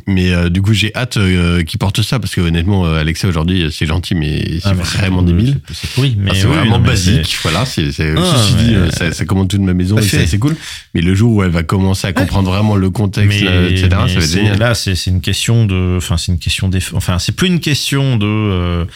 [0.08, 3.86] Mais du coup j'ai hâte euh, qu'il porte ça parce que honnêtement Alexa aujourd'hui c'est
[3.86, 5.60] gentil mais c'est Ah, vraiment débile.
[5.72, 7.66] C'est pourri, mais c'est oui, vraiment non, mais c'est- basique, voilà.
[7.68, 10.56] C'est, Ah, ceci dit, ça, ça commande toute ma maison et c'est cool.
[10.96, 13.90] Mais le jour où elle va commencer à comprendre vraiment le contexte, Mais- là, etc.,
[13.92, 14.58] mais ça va être génial.
[14.58, 18.88] Là, c'est une question de, enfin, c'est une question enfin, c'est plus une question de,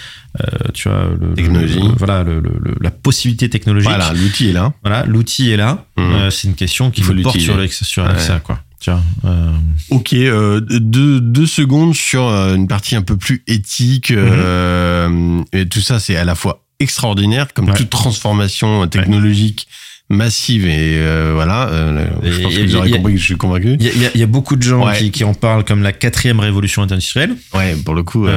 [0.73, 1.79] tu vois, le, Technologie.
[1.81, 2.41] le- voilà, le-
[2.81, 3.89] la possibilité technologique.
[3.89, 4.73] Voilà, l'outil est là.
[4.83, 5.85] Voilà, l'outil est là.
[5.97, 6.03] Mhm.
[6.13, 7.55] Euh, c'est une question qu'il Il faut porter sur.
[7.55, 8.59] Alexa, sur Alexa, quoi.
[8.79, 9.01] Tu vois.
[9.25, 9.51] euh,
[9.89, 14.11] Ok, euh, deux, deux secondes sur euh, une partie un peu plus éthique.
[14.11, 17.71] euh, et tout ça, c'est à la fois extraordinaire, comme Mhm.
[17.71, 17.77] Ouais.
[17.77, 19.67] toute transformation technologique
[20.09, 20.65] massive.
[20.67, 23.77] Et euh, voilà, euh, je pense que vous aurez compris que je suis convaincu.
[23.79, 24.97] Il y, a- y beaucoup de gens Ouais.
[24.97, 27.35] qui, qui en parlent comme la quatrième révolution industrielle.
[27.53, 28.31] Ouais, pour le coup, Euh,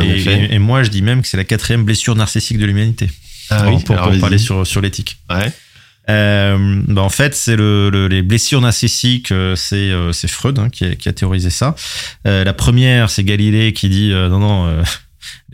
[0.00, 3.10] euh, et, moi, je dis même que c'est la quatrième blessure narcissique de l'humanité.
[3.50, 5.18] Ah pour oui, pour- pour parler sur, sur l'éthique.
[5.30, 5.50] Ouais.
[6.10, 10.70] Euh, bah en fait, c'est le, le- les blessures narcissiques, euh, c'est c'est Freud hein,
[10.70, 11.74] qui, a, qui a théorisé ça.
[12.26, 14.82] Euh, la première, c'est Galilée qui dit euh, non non.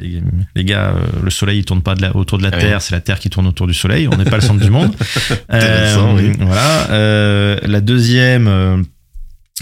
[0.00, 0.22] Euh, les,
[0.54, 2.82] les gars, euh, le soleil il tourne pas de la- autour de la Ah Terre,
[2.82, 4.08] c'est la Terre qui tourne autour du soleil.
[4.08, 4.94] On n'est pas le centre du monde.
[6.16, 6.32] Oui.
[6.40, 6.90] Voilà.
[6.90, 8.84] Euh, la deuxième,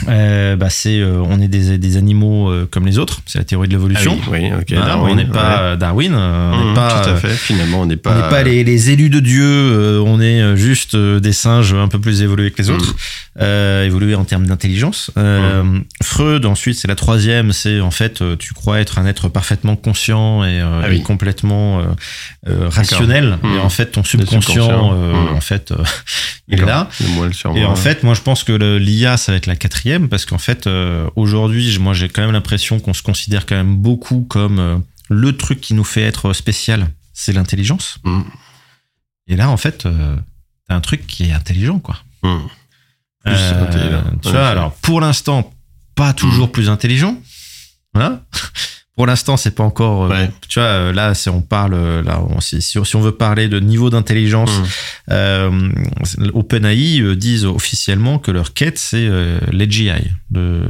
[0.09, 3.21] euh, bah c'est euh, on est des, des animaux euh, comme les autres.
[3.27, 4.19] C'est la théorie de Ah l'évolution.
[4.31, 4.65] oui, oui, ok.
[4.73, 5.77] Voilà, Darwin, on n'est pas ouais.
[5.77, 7.29] Darwin, on n'est Mhm, pas tout à fait.
[7.29, 8.15] Finalement, on n'est on pas.
[8.23, 12.23] n'est pas les, les élus de Dieu, on est juste des singes un peu plus
[12.23, 12.75] évolués que les Mm.
[12.75, 12.95] autres,
[13.41, 15.11] euh, évolués en termes d'intelligence.
[15.19, 15.85] Euh, Mm.
[16.03, 20.43] Freud, ensuite, c'est la troisième, c'est en fait, tu crois être un être parfaitement conscient
[20.43, 21.83] et, Ah et complètement
[22.47, 23.39] rationnel.
[23.45, 24.95] Et en fait, ton subconscient,
[25.35, 25.73] en fait,
[26.49, 26.89] il est là.
[27.55, 30.39] Et en fait, moi, je pense que l'IA, ça va être la quatrième, parce qu'en
[30.39, 34.59] fait, euh, aujourd'hui, moi, j'ai quand même l'impression qu'on se considère quand même beaucoup comme
[34.59, 34.79] euh,
[35.11, 37.99] le truc qui nous fait être spécial, c'est l'intelligence.
[38.05, 38.23] Mm.
[39.29, 40.17] Et là, en fait, euh,
[40.69, 41.97] t'as un truc qui est intelligent, quoi.
[42.23, 42.39] Mm.
[43.25, 44.03] Plus intelligent.
[44.23, 45.53] Tu Ouais, vois, c'est- alors, pour l'instant,
[45.95, 47.17] pas toujours plus intelligent.
[47.95, 48.23] Voilà.
[48.95, 50.13] Pour l'instant, c'est pas encore.
[50.13, 50.27] euh.
[50.49, 53.59] Tu vois, euh, là, si on parle, euh, là, on- si, on veut parler de
[53.59, 54.65] niveau d'intelligence, Mm.
[55.13, 55.69] euh,
[56.35, 59.91] OpenAI disent officiellement que leur quête c'est euh, l'AGI,
[60.31, 60.61] le,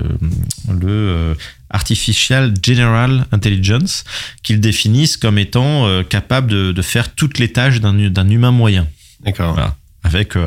[0.69, 1.35] le euh,
[1.71, 4.05] Artificial General Intelligence,
[4.43, 8.51] qu'ils définissent comme étant capable de, de faire toutes les tâches d'un hu- d'un humain
[8.53, 8.87] moyen,
[9.25, 9.55] D'accord.
[9.55, 9.75] Voilà.
[10.05, 10.39] avec tout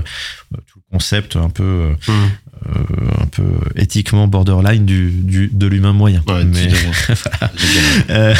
[0.53, 2.11] le concept un peu, Mm.
[3.21, 3.43] Un peu
[3.75, 6.23] éthiquement borderline du, du, de l'humain moyen.
[6.27, 6.67] Ouais, Mais-
[8.09, 8.33] euh,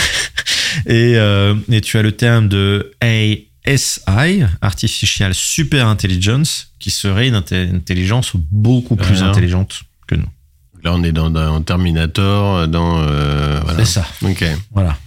[0.87, 7.35] et, euh, et tu as le terme de ASI, Artificial Super Intelligence, qui serait une
[7.35, 9.29] intelligence beaucoup plus Alors.
[9.29, 10.27] intelligente que nous.
[10.83, 12.99] Là, on est dans, dans Terminator, dans.
[13.01, 13.79] euh, voilà.
[13.85, 14.05] C'est ça.
[14.21, 14.43] Ok.
[14.71, 14.97] Voilà.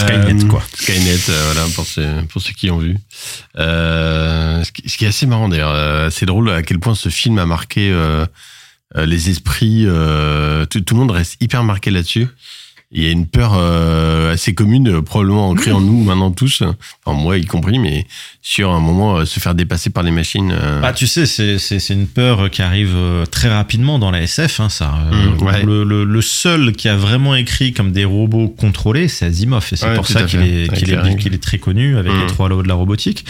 [0.00, 0.62] Skynet, Euh, quoi.
[0.74, 2.96] Skynet, euh, voilà, pour ceux, pour ceux qui ont vu.
[3.58, 7.46] Euh, ce, qui, est assez marrant d'ailleurs, c'est drôle à quel point ce film a
[7.46, 7.94] marqué
[8.94, 9.86] les esprits.
[10.70, 12.28] tout, tout le monde reste hyper marqué là-dessus.
[12.94, 16.62] Il y a une peur euh, assez commune, euh, probablement ancrée en nous maintenant tous,
[17.04, 18.06] enfin moi y compris, mais
[18.42, 20.52] sur un moment euh, se faire dépasser par les machines.
[20.52, 24.10] euh, Bah, tu sais, c'est- c'est c'est une peur qui arrive euh, très rapidement dans
[24.10, 24.60] la SF.
[24.60, 24.94] Hein, ça.
[25.10, 25.62] Euh, Mm, ouais.
[25.62, 29.66] le, le- le seul qui a vraiment écrit comme des robots contrôlés, c'est Asimov.
[29.72, 32.26] Et c'est Ouais, pour ça qu'il est, les est, qu'il est très connu avec les
[32.26, 33.24] trois lois de la robotique.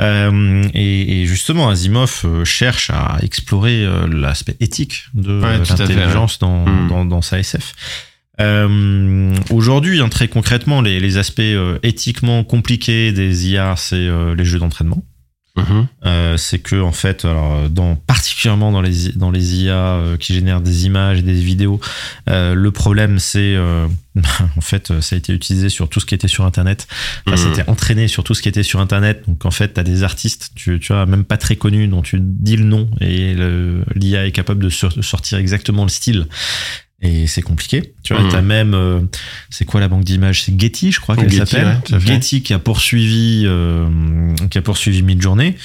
[0.00, 6.38] Euh, et, et justement, Asimov euh, cherche à explorer euh, l'aspect éthique de Ouais, l'intelligence
[6.38, 6.88] dans, Mm.
[6.88, 7.72] dans, dans sa SF.
[8.40, 14.34] Euh, Aujourd'hui, hein, très concrètement, les, les aspects euh, éthiquement compliqués des IA, c'est euh,
[14.34, 15.04] les jeux d'entraînement.
[16.06, 20.32] Euh, c'est que en fait, alors, dans, particulièrement dans les dans les IA euh, qui
[20.32, 21.80] génèrent des images et des vidéos,
[22.30, 23.86] euh, le problème c'est euh,
[24.56, 26.86] en fait ça a été utilisé sur tout ce qui était sur Internet.
[27.26, 27.54] Enfin, Mhm.
[27.54, 29.24] C'était entraîné sur tout ce qui était sur Internet.
[29.28, 32.18] Donc en fait, t'as des artistes, tu, tu vois, même pas très connus, dont tu
[32.22, 33.34] dis le nom et
[33.96, 36.26] l'IA est capable de sur- de sortir exactement le style.
[37.02, 37.94] Et c'est compliqué.
[38.02, 38.30] Tu vois, Mhm.
[38.30, 39.00] t'as même, euh,
[39.48, 40.42] c'est quoi la banque d'images?
[40.42, 41.80] C'est Getty, je crois qu'elle Getty, s'appelle.
[41.92, 42.00] ouais.
[42.00, 43.88] Getty qui a poursuivi, euh,
[44.50, 45.56] qui a poursuivi Midjourney,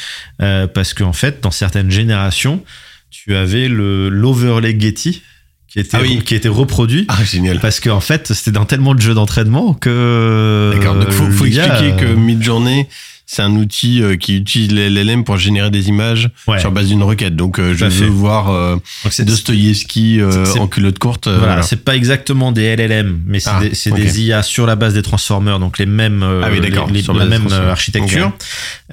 [0.41, 2.63] euh, parce qu'en fait, dans certaines générations,
[3.09, 5.23] tu avais le l'overlay Getty
[5.67, 6.21] qui était Ah oui.
[6.25, 7.05] qui était reproduit.
[7.09, 7.59] Ah génial.
[7.59, 10.71] Parce qu'en fait, c'était dans tellement de jeux d'entraînement que.
[10.73, 10.95] D'accord.
[10.95, 12.87] Donc faut, faut l'IA, expliquer que euh, Midjourney,
[13.25, 16.59] c'est un outil euh, qui utilise les LLM pour générer des images Ouais.
[16.59, 17.35] sur base d'une requête.
[17.35, 18.05] Donc, euh, je veux fait.
[18.05, 18.75] voir euh,
[19.19, 20.19] Dostoïevski
[20.59, 21.27] en culotte courte.
[21.27, 21.61] Voilà, voilà.
[21.63, 24.93] c'est pas exactement des LLM, mais c'est Ah, des, c'est des IA sur la base
[24.93, 28.31] des transformers, donc les mêmes, Ah oui, les- la même architecture.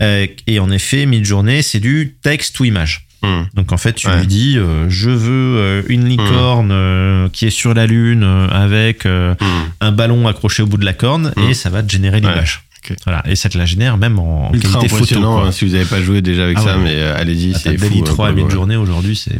[0.00, 3.06] Et en effet, Midjourney, c'est du texte ou image.
[3.24, 3.42] Hmm.
[3.54, 4.18] Donc en fait, tu Ouais.
[4.18, 9.04] lui dis, euh, je veux euh, une licorne euh, qui est sur la lune avec
[9.04, 9.34] Hmm.
[9.80, 11.48] un ballon accroché au bout de la corne, Hmm.
[11.50, 12.62] et ça va te générer l'image.
[13.04, 14.96] Voilà, et ça te la génère même en Ultra qualité photo.
[15.04, 15.38] impressionnant.
[15.38, 15.46] quoi.
[15.48, 16.84] hein, si vous n'avez pas joué déjà avec Ah ça, ouais.
[16.84, 17.82] mais euh, allez-y, Ah, c'est fou.
[17.88, 18.42] DALI euh, 3 quoi, à ouais.
[18.42, 19.38] Midjourney aujourd'hui, c'est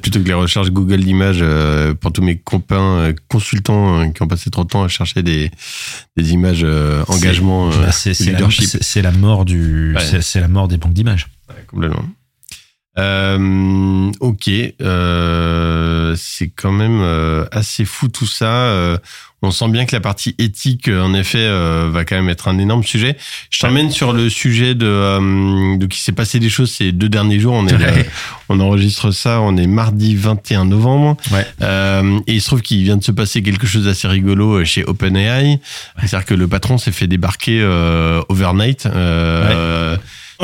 [0.00, 4.28] plutôt que les recherches Google d'images euh, pour tous mes copains euh, consultants qui ont
[4.28, 5.50] passé trop de temps à chercher des,
[6.16, 6.64] des images
[7.08, 10.00] engagement Bah, c'est la, mort du, Ouais.
[10.02, 11.26] c'est c'est la mort des banques d'images.
[11.48, 12.04] Ouais, complètement.
[12.96, 14.48] Euh, ok,
[14.80, 18.98] euh, c'est quand même euh, assez fou tout ça.
[19.44, 22.48] On sent bien que la partie éthique, euh, en effet, euh, va quand même être
[22.48, 23.16] un énorme sujet.
[23.50, 27.08] Je t'emmène sur le sujet de, euh, de qui s'est passé des choses ces deux
[27.08, 27.54] derniers jours.
[27.54, 27.82] On est, Ouais.
[27.98, 28.02] euh,
[28.48, 31.16] on enregistre ça, on est mardi 21 novembre.
[31.30, 31.46] Ouais.
[32.26, 35.60] Et il se trouve qu'il vient de se passer quelque chose d'assez rigolo chez OpenAI.
[35.98, 37.62] C'est-à-dire que le patron s'est fait débarquer
[38.28, 38.88] overnight.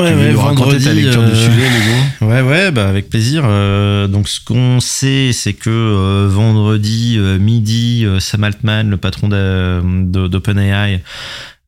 [0.07, 1.67] Tu veux nous raconter ta lecture du euh, sujet,
[2.21, 3.43] Ouais, ouais, bah avec plaisir.
[3.45, 11.01] Euh, donc, ce qu'on sait, c'est que euh, vendredi midi, Sam Altman, le patron d'OpenAI,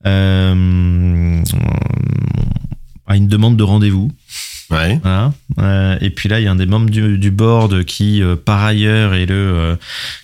[0.03, 0.51] a
[3.15, 4.11] une demande de rendez-vous.
[4.73, 4.99] Ouais.
[5.03, 5.33] Voilà.
[5.59, 8.35] Euh, et puis là, il y a un des membres du, du board qui, euh,
[8.35, 9.75] par ailleurs, est le euh,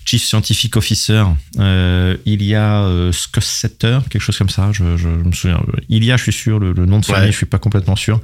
[0.04, 1.24] Chief Scientific Officer.
[1.56, 4.70] Il y a Scossetter, quelque chose comme ça.
[4.72, 5.60] Je, je, me souviens.
[5.88, 7.32] Il y a, je suis sûr, le, le nom de famille, Ouais.
[7.32, 8.20] je suis pas complètement sûr.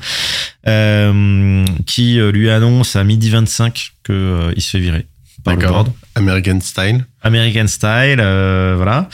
[1.86, 5.07] Qui lui annonce à midi 25 que euh, il se fait virer
[5.47, 5.85] par le D'accord.
[5.85, 5.93] board.
[6.16, 7.05] American Style.
[7.23, 9.09] American Style, euh, voilà.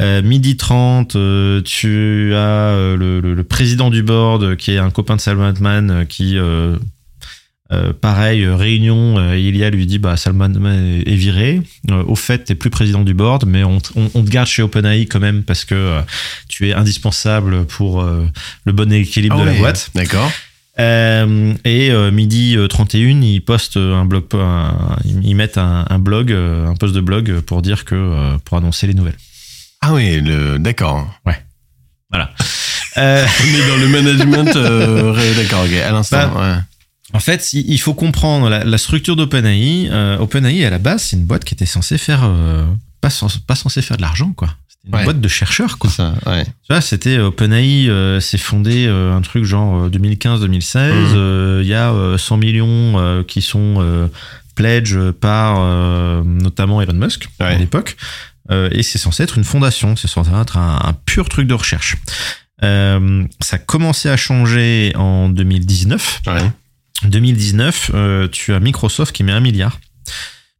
[0.00, 4.72] Euh, midi 30, euh, tu as euh, le, le- le président du board euh, qui
[4.72, 6.76] est un copain de Salman Altman euh, qui, euh,
[7.72, 10.52] euh, pareil, réunion, Ilia lui dit bah Salman
[11.04, 11.62] est viré.
[12.06, 14.62] Au fait, t'es plus président du board, mais on, te- on, on te garde chez
[14.62, 16.00] OpenAI quand même parce que
[16.48, 19.90] tu es indispensable pour le bon équilibre Ah de la boîte.
[19.96, 20.30] D'accord.
[20.78, 25.98] Euh, et euh, midi euh, 31, ils postent un blog, un- ils mettent un, un
[25.98, 29.16] blog, euh, un post de blog pour dire que euh, pour annoncer les nouvelles.
[29.80, 31.06] Ah oui, le d'accord.
[32.10, 32.30] Voilà.
[32.98, 34.56] Euh, On est dans le management.
[34.56, 35.72] euh, d'accord, ok.
[35.86, 36.30] À l'instant.
[36.34, 37.16] Bah, ouais.
[37.16, 39.88] en fait, il faut comprendre la, la structure d'OpenAI.
[39.90, 42.64] Euh, OpenAI à la base, c'est une boîte qui était censée faire euh,
[43.00, 44.48] pas censée faire de l'argent, quoi.
[44.86, 45.04] Une Ouais.
[45.04, 45.90] boîte de chercheurs, quoi.
[45.90, 46.44] Ça, ouais.
[46.44, 50.92] Tu vois, c'était euh, OpenAI, euh, c'est fondé euh, un truc genre euh, 2015-2016.
[50.92, 51.12] Mhm.
[51.16, 54.08] Euh, Il y a euh, 100 millions qui sont
[54.54, 55.60] pledge par
[56.24, 57.96] notamment Elon Musk à l'époque.
[58.50, 61.96] Et c'est censé être une fondation, c'est censé être un, un pur truc de recherche.
[62.62, 66.22] Ça a commencé à changer en 2019.
[66.28, 66.50] Ouais.
[67.04, 69.78] 2019, euh, tu as Microsoft qui met un milliard.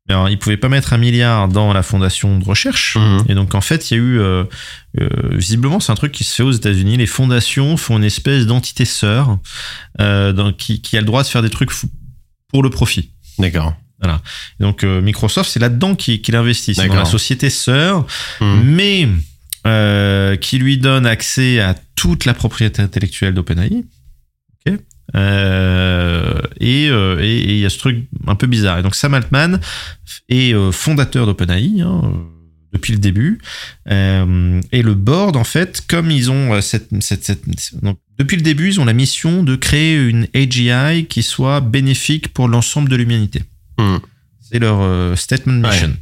[0.08, 2.96] Mais Alors, ils pouvaient pas mettre un milliard dans la fondation de recherche.
[2.96, 3.24] Mhm.
[3.28, 4.44] Et donc, en fait, il y a eu, euh,
[5.00, 6.96] euh, visiblement, c'est un truc qui se fait aux États-Unis.
[6.96, 9.38] Les fondations font une espèce d'entité sœur
[10.00, 11.70] euh, dans- qui, qui a le droit de faire des trucs
[12.52, 13.10] pour le profit.
[13.38, 13.74] D'accord.
[14.04, 16.74] Et donc, Microsoft, c'est là-dedans qu'il investit.
[16.74, 18.06] C'est dans la société sœur,
[18.40, 18.62] Mhm.
[18.64, 19.08] mais
[20.40, 23.84] qui lui donne accès à toute la propriété intellectuelle d'OpenAI.
[25.14, 28.78] Euh, et euh, et- et il y a ce truc un peu bizarre.
[28.78, 29.60] Et donc Sam Altman
[30.28, 32.02] est euh, fondateur d'OpenAI hein,
[32.72, 33.38] depuis le début.
[33.90, 37.44] Euh, et le board, en fait, comme ils ont cette, cette, cette-
[37.82, 42.28] donc, depuis le début, ils ont la mission de créer une AGI qui soit bénéfique
[42.34, 43.42] pour l'ensemble de l'humanité.
[43.78, 44.00] Mhm.
[44.40, 45.70] C'est leur statement Ouais.
[45.70, 45.92] mission.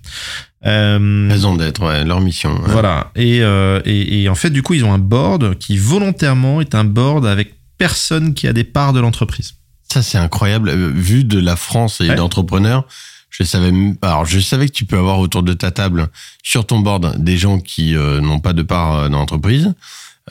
[0.67, 2.55] Euh, Raison d'être, ouais, leur mission.
[2.55, 2.69] ouais.
[2.71, 3.11] voilà.
[3.17, 6.75] Et, euh, et, et en fait, du coup, ils ont un board qui volontairement est
[6.75, 9.55] un board avec personne qui a des parts de l'entreprise.
[9.93, 10.69] Ça, c'est incroyable.
[10.71, 12.15] Euh, Vu de la France et Ouais.
[12.17, 12.87] d'entrepreneurs,
[13.31, 16.09] je savais, même- alors je savais que tu peux avoir autour de ta table,
[16.43, 19.75] sur ton board, des gens qui euh, n'ont pas de part euh, dans l'entreprise.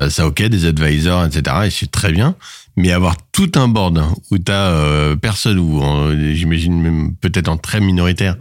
[0.01, 1.55] Euh, ça, ok, des advisors, etc.
[1.65, 2.35] Et c'est très bien.
[2.75, 5.79] Mais avoir tout un board où t'as euh, personne ou
[6.33, 8.35] j'imagine même peut-être en très minoritaire,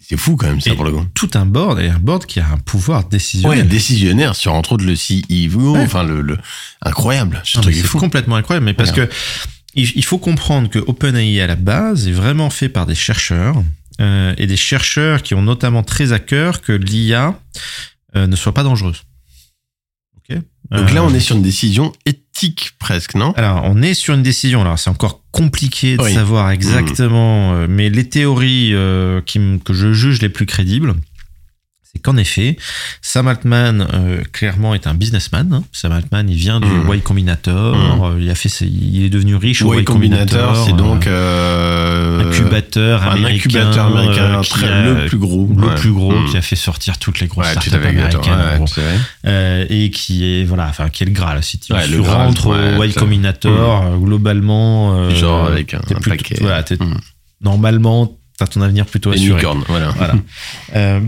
[0.00, 1.04] c'est fou quand même ça Et- pour le coup.
[1.14, 3.68] Tout un board et un board qui a un pouvoir Ouais, décisionnel.
[3.68, 5.82] décisionnaire sur entre autres le CEO, Ouais.
[5.84, 6.36] enfin le, le
[6.82, 7.98] incroyable, ce Non, truc est fou.
[7.98, 9.08] complètement incroyable, mais parce que
[9.74, 13.62] il il faut comprendre que OpenAI à la base est vraiment fait par des chercheurs
[14.00, 17.38] euh, et des chercheurs qui ont notamment très à cœur que l'IA
[18.16, 19.02] euh, ne soit pas dangereuse.
[20.28, 23.32] Donc là, Euh, on est sur une décision éthique presque, non?
[23.36, 24.62] Alors, on est sur une décision.
[24.62, 26.12] Alors, c'est encore compliqué de Oui.
[26.12, 30.94] savoir exactement, euh, mais les théories euh, qui, que je juge les plus crédibles,
[31.96, 32.56] c'est qu'en effet,
[33.00, 35.50] Sam Altman euh, clairement est un businessman.
[35.52, 35.64] hein.
[35.72, 36.94] Sam Altman, il vient du Mhm.
[36.94, 37.74] Y Combinator,
[38.06, 40.64] euh, il a fait, ses- il est devenu riche au Y Y Combinator, Combinator.
[40.66, 45.48] c'est euh, donc euh, incubateur un américain, incubateur américain qui très- a- le plus gros.
[45.56, 45.74] le Ouais.
[45.76, 46.26] plus gros, Mm.
[46.30, 48.20] qui a fait sortir toutes les grosses Ouais, startups américaines,
[49.24, 51.42] Ouais, et qui est voilà, enfin qui est le Graal.
[51.42, 52.94] Si tu, rentres au Y.
[52.94, 56.36] Combinator, euh, globalement, Genre avec un, un paquet.
[56.40, 56.62] voilà,
[57.40, 59.36] normalement, t'as ton avenir plutôt assuré.
[59.38, 59.88] licornes, voilà.
[59.96, 60.14] Voilà.
[60.76, 61.00] Euh,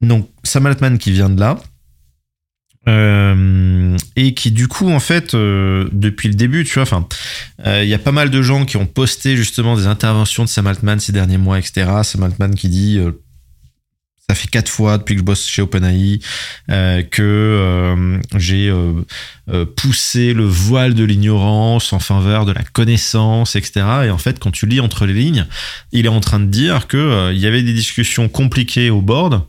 [0.00, 1.58] donc, Sam Altman qui vient de là.
[2.86, 7.06] euh, et qui du coup en fait euh, depuis le début tu vois enfin
[7.66, 10.48] euh, il y a pas mal de gens qui ont posté justement des interventions de
[10.48, 12.98] Sam Altman ces derniers mois etc Sam Altman qui dit
[14.30, 16.20] ça fait quatre fois depuis que je bosse chez OpenAI
[16.70, 23.56] euh, que euh, j'ai euh, poussé le voile de l'ignorance en faveur de la connaissance,
[23.56, 23.86] etc.
[24.04, 25.46] Et en fait, quand tu lis entre les lignes,
[25.92, 29.44] il est en train de dire que il y avait des discussions compliquées au board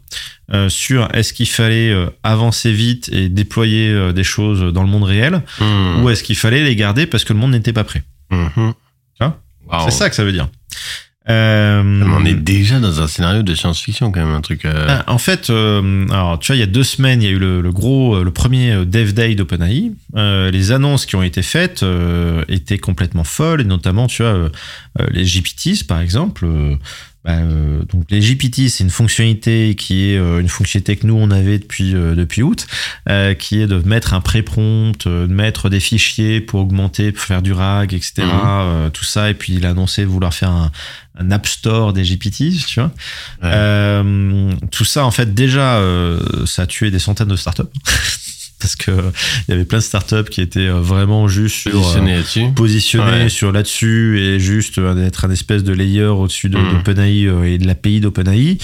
[0.69, 1.93] sur est-ce qu'il fallait
[2.23, 6.03] avancer vite et déployer des choses dans le monde réel Mm.
[6.03, 8.03] ou est-ce qu'il fallait les garder parce que le monde n'était pas prêt.
[9.71, 9.85] Wow.
[9.85, 10.47] C'est ça que ça veut dire.
[11.29, 14.65] Euh, On est déjà dans un scénario de science-fiction quand même, un truc.
[14.65, 17.27] euh, Ah, en fait, euh, alors tu vois, il y a deux semaines, il y
[17.27, 19.91] a eu le, le gros, euh, le premier euh, Dev Day d'OpenAI.
[20.15, 24.49] Euh, les annonces qui ont été faites euh, étaient complètement folles, et notamment, tu vois,
[25.11, 26.47] les GPTs par exemple.
[27.25, 31.15] Bah, euh, donc les GPT, c'est une fonctionnalité qui est euh, une fonctionnalité que nous
[31.15, 32.65] on avait depuis euh, depuis août,
[33.09, 37.23] euh, qui est de mettre un pré-prompt, euh, de mettre des fichiers pour augmenter, pour
[37.23, 38.23] faire du RAG, etc.
[38.23, 38.29] Mhm.
[38.43, 40.71] euh, tout ça, et puis il a annoncé vouloir faire un,
[41.19, 42.91] un App Store des GPTs, tu vois.
[43.43, 43.51] Ouais.
[43.53, 47.63] Euh, tout ça, en fait, déjà, euh, ça a tué des centaines de startups.
[48.59, 48.91] Parce que
[49.47, 53.29] il y avait plein de startups qui étaient euh, vraiment juste sur, euh, positionné Ouais.
[53.29, 56.71] sur là-dessus et juste euh, d'être un espèce de layer au-dessus de, Mm.
[56.73, 58.57] d'OpenAI euh, et de l'API d'OpenAI.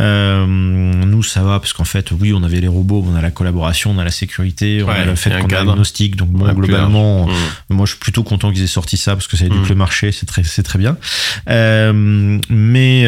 [0.00, 3.30] Euh, nous, ça va parce qu'en fait, oui, on avait les robots, on a la
[3.30, 6.16] collaboration, on a la sécurité, on Ouais, a le fait qu'on a l'agnostic.
[6.16, 7.26] Donc bon, Ouais, globalement.
[7.26, 7.30] Mm.
[7.74, 9.68] moi, je suis plutôt content qu'ils aient sorti ça parce que ça éduque Mm.
[9.68, 10.96] le marché, c'est très, c'est très bien.
[11.50, 13.04] Euh, mais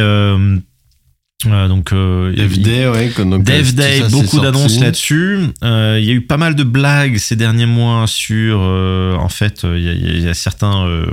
[1.47, 3.09] euh, euh, donc euh, Dev il- Day, ouais.
[3.19, 5.39] donc, euh, Dev tout Day, ça, beaucoup d'annonces là-dessus.
[5.63, 9.29] Euh, Il y a eu pas mal de blagues ces derniers mois sur, euh, en
[9.29, 11.07] fait, euh, il y, a- il y a certains euh,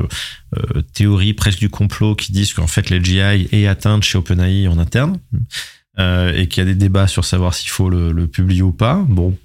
[0.57, 4.77] euh, théories presque du complot qui disent qu'en fait l'LGI est atteinte chez OpenAI en
[4.79, 5.19] interne
[5.99, 8.71] euh, et qu'il y a des débats sur savoir s'il faut le, le publier ou
[8.71, 9.03] pas.
[9.09, 9.37] Bon,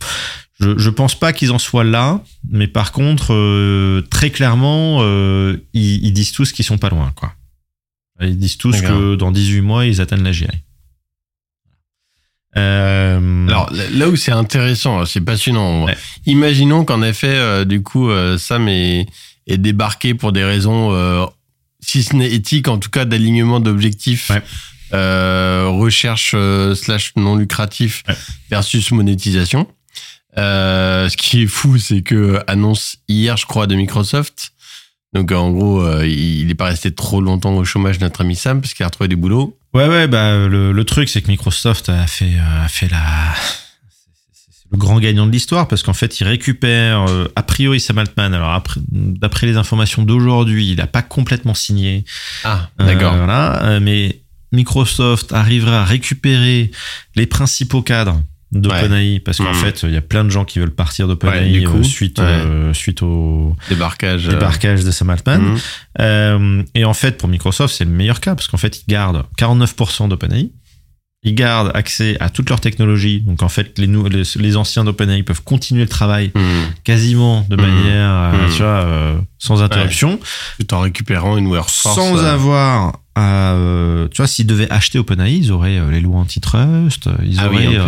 [0.61, 5.57] je, je pense pas qu'ils en soient là, mais par contre, euh, très clairement, euh,
[5.75, 7.33] ils, ils disent tous qu'ils sont pas loin, quoi.
[8.23, 10.47] Ils disent tous que dans 18 mois, ils atteignent la GI.
[12.57, 15.85] Euh, Alors là- où c'est intéressant, c'est passionnant.
[15.85, 15.97] Ouais.
[16.27, 19.07] Imaginons qu'en effet, euh, du coup, euh, Sam est,
[19.47, 21.29] est débarqué pour des raisons,
[21.81, 24.43] si ce n'est éthiques, en tout cas d'alignement d'objectifs, Ouais.
[25.69, 26.35] recherche
[26.75, 28.15] slash non lucratif Ouais.
[28.51, 29.67] versus monétisation.
[30.37, 34.53] Ce qui est fou, c'est que annonce hier, je crois, de Microsoft.
[35.17, 38.61] Donc en gros, euh, il n'est pas resté trop longtemps au chômage notre ami Sam
[38.61, 39.59] parce qu'il a retrouvé du boulot.
[39.75, 42.99] Ouais, ouais, bah, le, le truc, c'est que Microsoft a fait, euh, a fait la.
[44.33, 47.81] c'est- c'est le grand gagnant de l'histoire parce qu'en fait, il récupère, euh, a priori,
[47.81, 48.35] Sam Altman.
[48.35, 52.05] Alors, après- d'après les informations d'aujourd'hui, il n'a pas complètement signé.
[52.45, 53.17] Ah, d'accord.
[53.17, 54.21] voilà, mais
[54.53, 56.71] Microsoft arrivera à récupérer
[57.17, 58.21] les principaux cadres
[58.53, 59.55] d'OpenAI parce qu'en Mhm.
[59.55, 62.25] fait, il y a plein de gens qui veulent partir d'OpenAI euh, suite, ouais.
[62.25, 64.27] euh, suite au Débarquage.
[64.29, 65.41] débarquage de Sam Altman.
[65.43, 65.59] mhm.
[66.01, 69.25] Euh, et en fait, pour Microsoft, c'est le meilleur cas parce qu'en fait, ils gardent
[69.37, 70.51] 49% d'OpenAI.
[71.23, 73.21] Ils gardent accès à toute leur technologie.
[73.21, 76.43] Donc, en fait, les, les, les anciens d'OpenAI peuvent continuer le travail Mhm.
[76.85, 80.21] quasiment de manière, euh, tu vois, sans interruption,
[80.61, 81.97] Tout en récupérant une workforce.
[81.97, 83.01] sans avoir
[84.11, 87.79] tu vois, s'ils devaient acheter OpenAI, ils auraient les lois antitrust, ils Ah auraient oui.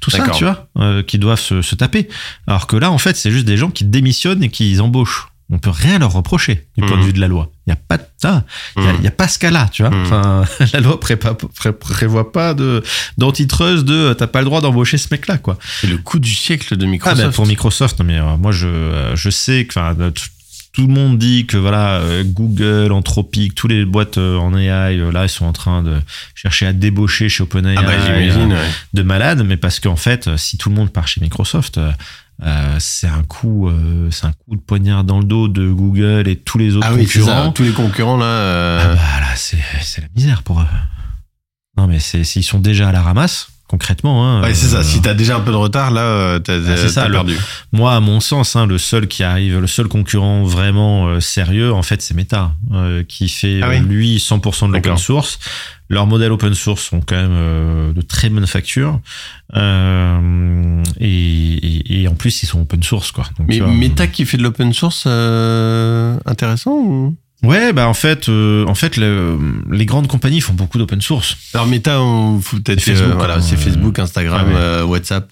[0.00, 2.08] Tout ça, tu vois, euh, qui doivent se, se taper.
[2.46, 5.28] Alors que là, en fait, c'est juste des gens qui démissionnent et qui embauchent.
[5.50, 7.50] On peut rien leur reprocher du point de vue de la loi.
[7.66, 8.44] Il y a pas de ça.
[8.76, 8.96] Il y a- Mhm.
[8.98, 9.90] il y a, pas ce cas-là, tu vois.
[10.02, 10.44] Enfin,
[10.74, 12.82] la loi prépa- pré- prévoit pas de
[13.16, 15.56] d'antitrust de euh, t'as pas le droit d'embaucher ce mec-là, quoi.
[15.80, 17.22] C'est le coup du siècle de Ah Microsoft.
[17.22, 19.72] ben pour Microsoft, non, mais euh, moi je euh, je sais que
[20.78, 24.98] tout le monde dit que voilà euh, Google, Anthropic, tous les boîtes euh, en AI
[25.00, 25.96] euh, là ils sont en train de
[26.36, 28.28] chercher à débaucher chez OpenAI ah bah ouais.
[28.94, 31.78] de malade, mais parce qu'en fait si tout le monde part chez Microsoft
[32.44, 36.28] euh, c'est un coup euh, c'est un coup de poignard dans le dos de Google
[36.28, 37.46] et tous les autres Ah oui, concurrents.
[37.46, 37.52] ça.
[37.52, 38.26] Tous les concurrents là.
[38.26, 40.66] euh, Ah bah là, c'est la misère pour eux.
[41.76, 44.26] Non, mais c'est s'ils sont déjà à la ramasse, concrètement.
[44.26, 44.82] Hein, Ouais, c'est euh, ça.
[44.82, 47.36] Si t'as déjà un peu de retard là, euh, t'as Ah, le- perdu.
[47.72, 51.72] Moi, à mon sens, hein, le seul qui arrive, le seul concurrent vraiment euh, sérieux,
[51.72, 53.86] en fait, c'est Meta, euh, qui fait Ah euh, oui.
[53.86, 55.38] lui 100% de l'open source.
[55.90, 59.00] leurs modèles open source sont quand même de très bonne facture.
[61.00, 63.24] Et, et, en plus, ils sont open source, quoi.
[63.38, 65.06] Donc, Mais Meta qui fait de l'open source,
[66.26, 67.16] intéressant ou?
[67.44, 71.36] Ouais, bah en fait, euh, en fait, les grandes compagnies font beaucoup d'open source.
[71.54, 75.30] Alors Meta, on fout peut-être Facebook, euh, voilà, c'est Facebook, Instagram, ah euh, WhatsApp.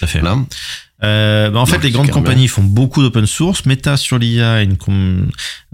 [0.00, 0.20] Ça fait.
[0.20, 0.36] Là.
[1.00, 3.64] Bah en fait, les grandes compagnies font beaucoup d'open source.
[3.64, 4.76] Meta sur l'IA une,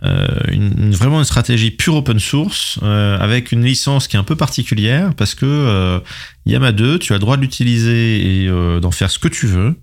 [0.03, 5.15] une, vraiment une stratégie pure open source avec une licence qui est un peu particulière
[5.15, 6.03] parce que
[6.45, 8.51] Yama 2, tu as le droit de l'utiliser et
[8.81, 9.75] d'en faire ce que tu veux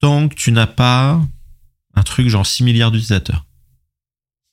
[0.00, 1.20] tant que tu n'as pas
[1.94, 3.44] un truc genre 6 milliards d'utilisateurs.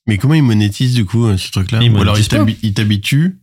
[0.08, 3.38] Mais comment ils monétisent du coup euh, ce truc-là Ou alors ils t'habituent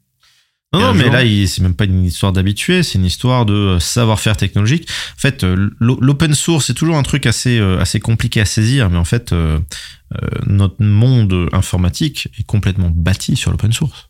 [0.73, 3.79] non, non, mais là, c'est même pas une histoire d'habituer, c'est une histoire de euh,
[3.79, 4.89] savoir-faire technologique.
[5.15, 8.97] En fait, euh, l'open source, c'est toujours un truc assez, assez compliqué à saisir, mais
[8.97, 9.33] en fait,
[10.47, 14.09] notre monde informatique est complètement bâti sur l'open source.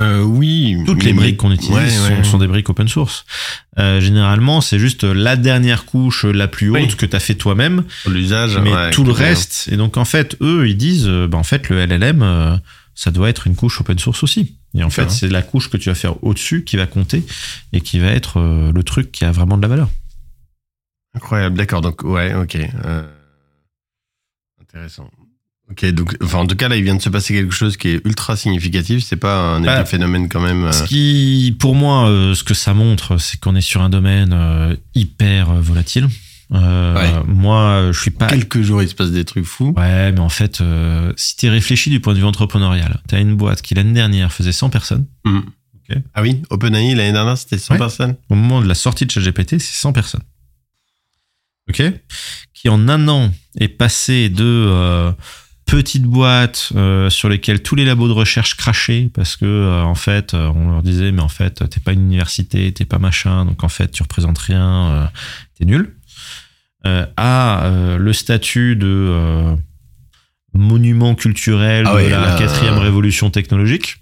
[0.00, 0.78] Euh, oui.
[0.86, 3.24] Toutes les briques qu'on utilise sont, des briques open source.
[3.78, 7.84] Euh, généralement, c'est juste la dernière couche la plus haute que tu as fait toi-même.
[8.06, 8.58] L'usage.
[8.58, 9.68] Mais tout le reste.
[9.70, 12.56] Et donc, en fait, eux, ils disent, euh, bah, en fait, le LLM, euh,
[12.94, 14.56] ça doit être une couche open source aussi.
[14.74, 17.24] Et en fait, c'est la couche que tu vas faire au-dessus qui va compter
[17.72, 18.40] et qui va être
[18.72, 19.88] le truc qui a vraiment de la valeur.
[21.14, 21.80] Incroyable, d'accord.
[21.80, 22.56] Donc, ouais, ok.
[24.60, 25.10] intéressant.
[25.70, 27.88] Ok, donc, enfin, en tout cas, là, il vient de se passer quelque chose qui
[27.88, 29.04] est ultra significatif.
[29.04, 30.64] C'est pas un bah, phénomène quand même.
[30.64, 33.88] Euh, ce qui, pour moi, euh, ce que ça montre, c'est qu'on est sur un
[33.88, 36.08] domaine euh, hyper volatile.
[36.50, 38.26] Moi, je suis pas.
[38.26, 39.72] Quelques jours, il se passe des trucs fous.
[39.76, 40.60] Ouais, mais en fait,
[41.16, 44.32] si tu réfléchi du point de vue entrepreneurial, tu as une boîte qui l'année dernière
[44.32, 45.06] faisait 100 personnes.
[45.24, 45.40] Mm.
[46.14, 48.16] Ah oui, OpenAI l'année dernière, c'était 100 personnes.
[48.28, 50.22] Au moment de la sortie de ChatGPT, c'est 100 personnes.
[51.68, 51.82] Ok
[52.54, 55.12] Qui en un an est passé de
[55.70, 59.94] petites boîtes euh, sur lesquelles tous les labos de recherche crachaient parce que euh, en
[59.94, 63.44] fait euh, on leur disait mais en fait t'es pas une université t'es pas machin
[63.44, 65.10] donc en fait tu représentes rien
[65.58, 65.96] t'es nul.
[66.84, 69.56] À le statut de
[70.54, 73.98] monument culturel ah de la quatrième révolution technologique.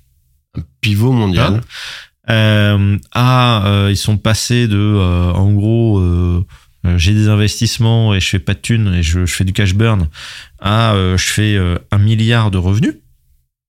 [0.57, 1.61] un pivot mondial.
[2.27, 6.47] À ils sont passés de en gros euh,
[6.97, 10.09] j'ai des investissements et je fais pas de thunes et je, fais du cash burn,
[10.60, 12.94] à euh, je fais euh, un milliard de revenus.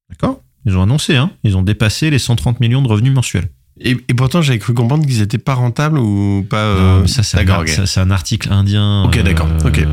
[0.09, 3.49] D'accord Ils ont annoncé, hein, ils ont dépassé les 130 millions de revenus mensuels.
[3.81, 7.07] Et, pourtant, j'avais cru comprendre qu'ils étaient pas rentables ou pas.
[7.07, 9.03] ça, c'est un, un, article indien.
[9.03, 9.47] Ok, d'accord.
[9.63, 9.87] ok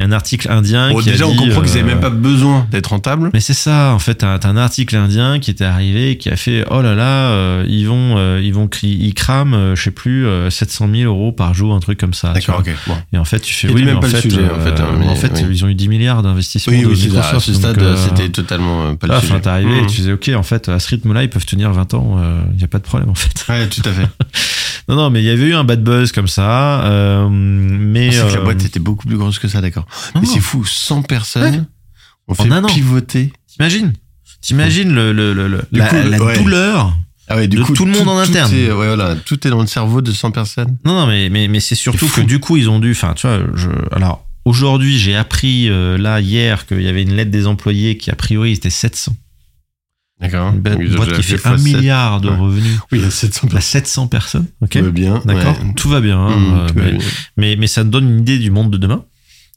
[0.00, 2.66] un article indien qui déjà, a dit, on comprend qu'ils n'avaient même euh, pas besoin
[2.70, 3.30] d'être rentables.
[3.34, 6.36] Mais c'est ça, en fait, t'as as un article indien qui était arrivé qui a
[6.36, 10.26] fait oh là là, euh, ils vont, euh, ils vont, ils crament, je sais plus,
[10.48, 12.32] 700 000 euros par jour, un truc comme ça.
[12.32, 12.70] D'accord, ok.
[13.12, 15.44] Et en fait, tu fais oui, mais en fait, sujet, en fait, hein, en fait
[15.48, 16.76] ils ont eu 10 milliards d'investissements.
[16.76, 19.32] Oui, oui, à ce stade, c'était totalement pas le sujet.
[19.32, 19.86] Enfin, t'es arrivé et mmh.
[19.86, 22.18] tu disais ok, en fait, à ce rythme-là, ils peuvent tenir 20 ans,
[22.52, 23.44] il n'y a pas de problème en fait.
[23.48, 24.08] Ouais, tout à fait.
[24.88, 28.10] non, non, mais il y avait eu un bad buzz comme ça, mais.
[28.12, 29.86] C'est que la boîte était beaucoup plus grosse que ça, d'accord.
[30.14, 31.66] Mais c'est fou, 100 personnes
[32.30, 33.32] on fait pivoter.
[33.46, 33.92] T'imagines?
[34.40, 36.96] T'imagines le, le, le, la, douleur
[37.28, 38.52] ah ouais, du de coup, tout le monde en interne.
[38.52, 40.78] Est, ouais, voilà, tout est dans le cerveau de 100 personnes.
[40.84, 42.90] Non, non, mais, mais, mais c'est surtout que du coup, ils ont dû.
[42.90, 47.14] Enfin, tu vois, je, alors aujourd'hui, j'ai appris euh, là hier qu'il y avait une
[47.14, 49.14] lettre des employés qui a priori était 700.
[50.20, 50.52] D'accord.
[50.52, 52.78] Une boîte qui fait un milliard de revenus.
[52.92, 53.60] Oui, à 700 personnes.
[53.60, 54.46] 700 personnes.
[54.60, 54.70] Ok.
[54.70, 55.22] Tout va bien.
[55.24, 55.56] D'accord.
[55.76, 56.18] Tout va bien.
[56.18, 56.98] Hein, mmh, euh,
[57.36, 59.04] mais, mais, ça donne une idée du monde de demain.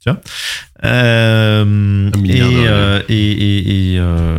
[0.01, 0.21] Tu vois
[0.85, 4.37] euh, et, euh, et, et, et euh,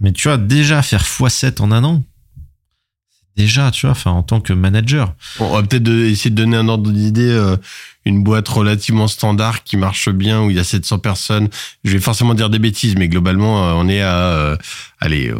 [0.00, 2.04] mais tu vois, déjà faire x7 en un an,
[3.38, 5.14] déjà, tu vois, enfin, en tant que manager.
[5.38, 7.30] on va peut-être essayer de donner un ordre d'idée.
[7.30, 7.56] Euh,
[8.04, 11.48] une boîte relativement standard qui marche bien où il y a 700 personnes.
[11.84, 14.56] Je vais forcément dire des bêtises, mais globalement, euh, on est à, euh,
[14.98, 15.30] allez,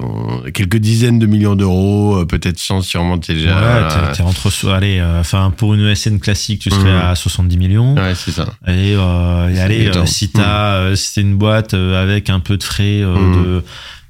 [0.53, 3.57] quelques dizaines de millions d'euros, peut-être 100 si on déjà.
[3.57, 7.07] Ouais, t'es, entre, allez, enfin, pour une ESN classique, tu serais mmh.
[7.07, 7.95] à 70 millions.
[7.95, 8.53] Ouais, c'est ça.
[8.67, 10.97] Et, et allez, si t'as, mmh.
[11.17, 13.45] une boîte avec un peu de frais mmh.
[13.45, 13.65] de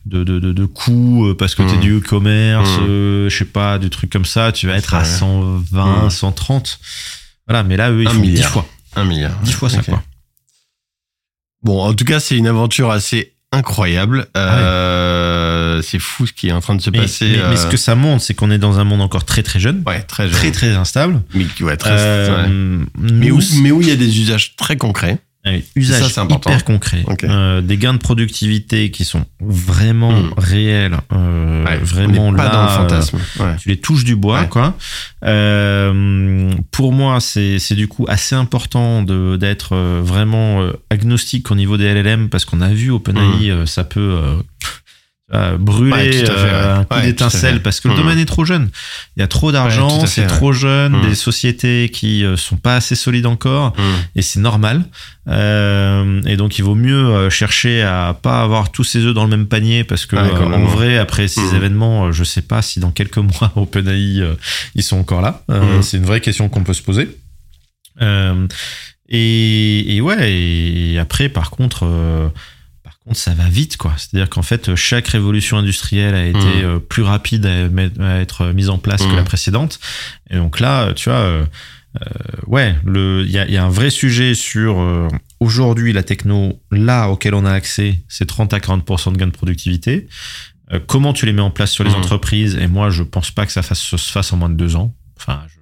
[0.09, 1.80] de, de, de, de coûts euh, parce que tu es mmh.
[1.80, 2.86] du e-commerce, mmh.
[2.89, 6.66] euh, je sais pas, du trucs comme ça, tu vas être à 120, 130.
[6.66, 6.85] Mmh.
[7.47, 8.66] Voilà, mais là, eux, ils font 10 fois.
[8.97, 9.39] Un milliard.
[9.43, 10.02] 10 fois ça, quoi.
[11.62, 14.26] Bon, en tout cas, c'est une aventure assez incroyable.
[14.35, 17.40] Ah euh, c'est fou ce qui est en train de se passer.
[17.48, 19.82] Mais, ce que ça montre, c'est qu'on est dans un monde encore très très jeune.
[19.86, 20.39] Ouais, très jeune.
[20.39, 21.22] Très très instable.
[21.35, 22.48] Mais, ouais, très,
[22.98, 25.18] mais, où, mais où il y a des usages très concrets.
[25.77, 30.35] Usage hyper concret, euh, des gains de productivité qui sont vraiment hmm.
[30.36, 33.19] réels, euh, vraiment pas dans le fantasme.
[33.40, 34.77] Euh, tu les touches du bois, quoi.
[36.70, 41.94] pour moi, c'est c'est du coup assez important de d'être vraiment agnostique au niveau des
[41.94, 43.66] LLM parce qu'on a vu OpenAI, hmm.
[43.66, 44.20] ça peut
[45.59, 47.97] brûler un coup d'étincelle parce que le mmh.
[47.97, 48.71] domaine est trop jeune.
[49.17, 51.09] Il y a trop d'argent, c'est trop jeune, mmh.
[51.09, 53.83] des sociétés qui sont pas assez solides encore, mmh.
[54.17, 54.85] et c'est normal.
[55.29, 59.47] et donc il vaut mieux chercher à pas avoir tous ses œufs dans le même
[59.47, 63.53] panier parce que en vrai après ces événements, je sais pas si dans quelques mois
[63.57, 64.23] OpenAI
[64.75, 65.43] ils sont encore là.
[65.83, 67.09] C'est une vraie question qu'on peut se poser.
[69.09, 71.87] Et, et, ouais, et après, euh, par contre,
[73.12, 73.94] ça va vite, quoi.
[73.97, 76.64] C'est-à-dire qu'en fait, chaque révolution industrielle a été mmh.
[76.64, 79.24] euh, plus rapide à, être mise en place que la mmh.
[79.24, 79.80] précédente.
[80.30, 81.44] Et donc là, tu vois, euh,
[82.47, 84.85] ouais, il y a, y a, un vrai sujet sur
[85.40, 89.32] aujourd'hui la techno, là auquel on a accès, c'est 30 à 40% de gain de
[89.32, 90.09] productivité.
[90.86, 91.94] comment tu les mets en place sur les mmh.
[91.94, 92.59] entreprises?
[92.60, 94.94] Et moi, je pense pas que ça fasse, se fasse en moins de deux ans.
[95.18, 95.57] Enfin, je,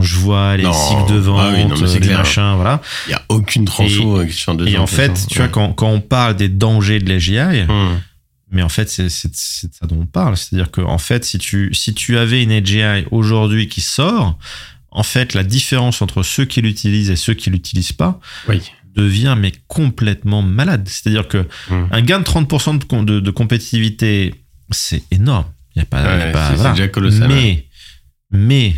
[0.00, 2.80] je vois les cycles de vente, ah les machins, voilà.
[3.06, 6.00] Il y a aucune transfo qui sont Et en fait, tu vois, quand, quand on
[6.00, 8.00] parle des dangers de l'AGI, hum.
[8.50, 10.36] mais en fait, c'est ça dont on parle.
[10.36, 14.38] C'est-à-dire que, en fait, si tu, si tu avais une AGI aujourd'hui qui sort,
[14.90, 18.20] en fait, la différence entre ceux qui l'utilisent et ceux qui l'utilisent pas
[18.94, 20.88] devient mais complètement malade.
[20.88, 21.88] C'est-à-dire que hum.
[21.90, 24.34] un gain de 30% de, de, compétitivité,
[24.70, 25.46] c'est énorme.
[25.76, 27.28] Il y a pas, c'est déjà colossal.
[27.28, 27.66] Mais,
[28.32, 28.74] mais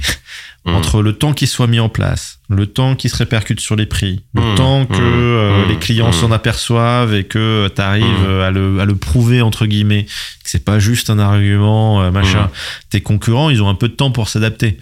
[0.64, 0.74] Mmh.
[0.76, 3.84] entre le temps qui soit mis en place, le temps qui se répercute sur les
[3.84, 4.54] prix, le mmh.
[4.54, 5.32] temps que mmh.
[5.32, 9.66] Euh, les clients s'en aperçoivent et que tu arrives à, le, à le prouver entre
[9.66, 12.48] guillemets, que c'est pas juste un argument euh, machin.
[12.90, 14.78] Tes concurrents, ils ont un peu de temps pour s'adapter.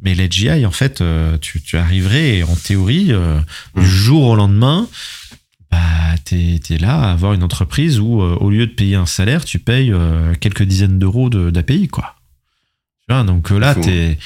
[0.00, 3.12] Mais l'AGI, en fait, euh, tu, tu, arriverais en théorie
[3.74, 4.86] du jour au lendemain.
[5.72, 5.78] Bah,
[6.24, 9.58] t'es es là à avoir une entreprise où, au lieu de payer un salaire, tu
[9.58, 9.92] payes
[10.38, 12.14] quelques dizaines d'euros d'API, quoi.
[13.08, 14.18] Tu vois, donc là, t'es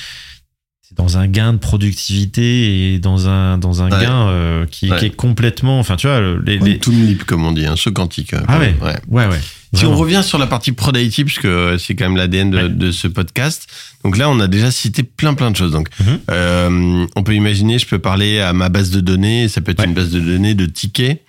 [0.97, 5.15] dans un gain de productivité et dans un dans un gain euh, qui, qui, est
[5.15, 6.79] complètement enfin tu vois les, les...
[6.79, 8.75] tout leap comme on dit un saut quantique ah ouais.
[9.09, 9.27] ouais.
[9.27, 9.39] Ouais,
[9.73, 11.49] si on revient sur la partie product puisque
[11.79, 13.69] c'est quand même l'ADN de, de, ce podcast
[14.03, 15.71] donc là on a déjà cité plein plein de choses.
[15.71, 16.21] Donc mhm.
[16.31, 19.85] euh, on peut imaginer je peux parler à ma base de données ça peut être
[19.85, 21.23] une base de données de tickets.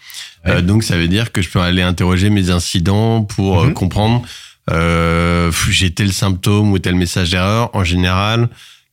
[0.47, 3.73] Euh, donc ça veut dire que je peux aller interroger mes incidents pour mhm.
[3.73, 4.23] comprendre
[5.69, 7.69] j'ai tel symptôme ou tel message d'erreur.
[7.75, 8.49] En général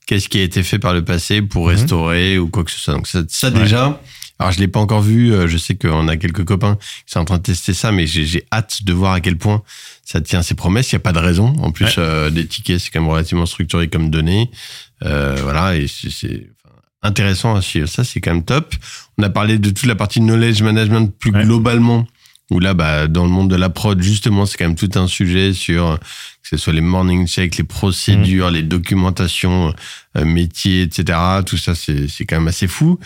[0.08, 1.76] qu'est-ce qui a été fait par le passé pour mhm.
[1.76, 2.94] restaurer ou quoi que ce soit.
[2.94, 4.00] Donc ça, déjà,
[4.38, 6.76] alors je l'ai pas encore vu, euh, je sais qu'on a quelques copains
[7.06, 9.62] qui sont en train de tester ça, mais j'ai hâte de voir à quel point
[10.04, 10.90] ça tient ses promesses.
[10.90, 11.54] Il n'y a pas de raison.
[11.60, 14.50] En plus, euh, des tickets, c'est quand même relativement structuré comme données.
[15.04, 16.48] Euh, voilà, et c'est
[17.02, 17.86] intéressant à suivre.
[17.86, 18.74] Ça, c'est quand même top.
[19.18, 22.06] On a parlé de toute la partie knowledge management plus globalement
[22.50, 25.06] où là, bah, dans le monde de la prod, justement, c'est quand même tout un
[25.06, 28.54] sujet sur que ce soit les morning checks, les procédures, mmh.
[28.54, 29.74] les documentations,
[30.16, 31.18] euh, métiers, etc.
[31.44, 32.98] Tout ça, c'est quand même assez fou.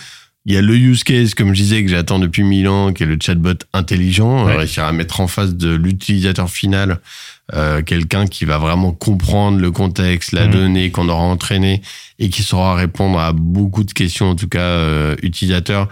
[0.45, 3.05] Il y a le use case, comme je disais, que j'attends depuis mille ans, qui
[3.05, 7.01] est le chatbot intelligent, réussir à mettre en face de l'utilisateur final
[7.55, 10.51] euh, quelqu'un qui va vraiment comprendre le contexte, la mmh.
[10.51, 11.83] donnée qu'on aura entraînée
[12.19, 15.89] et qui saura répondre à beaucoup de questions, en tout cas euh, utilisateurs,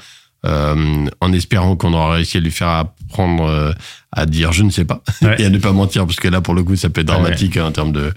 [0.47, 3.73] euh, en espérant qu'on aura réussi à lui faire apprendre euh,
[4.12, 5.03] à dire je ne sais pas.
[5.39, 7.57] Et à ne pas mentir parce que là pour le coup ça peut être dramatique
[7.57, 8.12] hein, en termes de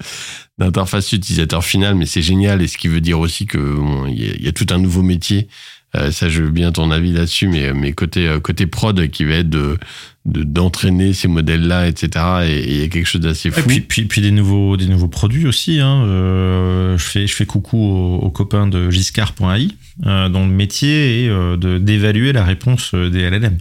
[0.60, 2.61] d'interface utilisateur final mais c'est génial.
[2.61, 5.48] Et ce qui veut dire aussi que bon, il y, a tout un nouveau métier.
[5.95, 9.36] Euh, ça je veux bien ton avis là-dessus mais mais côté côté prod qui va
[9.36, 9.78] être de
[10.26, 12.26] d'entraîner ces modèles-là, etc.
[12.45, 13.60] Et il y a quelque chose d'assez fou.
[13.60, 15.82] Et puis, puis, puis, des nouveaux des nouveaux produits aussi.
[15.82, 16.06] Hein.
[16.06, 19.68] Euh, je fais je fais coucou aux, copains de Giscard.ai,
[20.06, 23.58] euh, dont le métier est euh, de d'évaluer la réponse des LLM.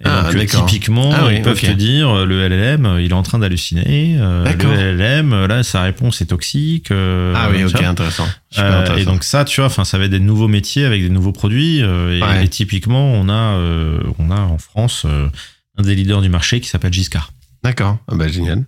[0.00, 3.38] Et ah, donc, typiquement, ah ils peuvent te dire le LLM, il est en train
[3.38, 4.16] d'halluciner.
[4.18, 6.88] le LLM, là, sa réponse est toxique.
[6.90, 8.26] ah oui, ok, intéressant.
[8.56, 8.96] intéressant.
[8.96, 11.32] Et donc ça, tu vois, enfin, ça va être des nouveaux métiers avec des nouveaux
[11.32, 11.78] produits.
[11.78, 13.60] Et, et, typiquement, on a
[14.18, 15.06] on a en France
[15.82, 17.32] des leaders du marché qui s'appelle Giscard.
[17.62, 18.64] D'accord, ah bah, génial.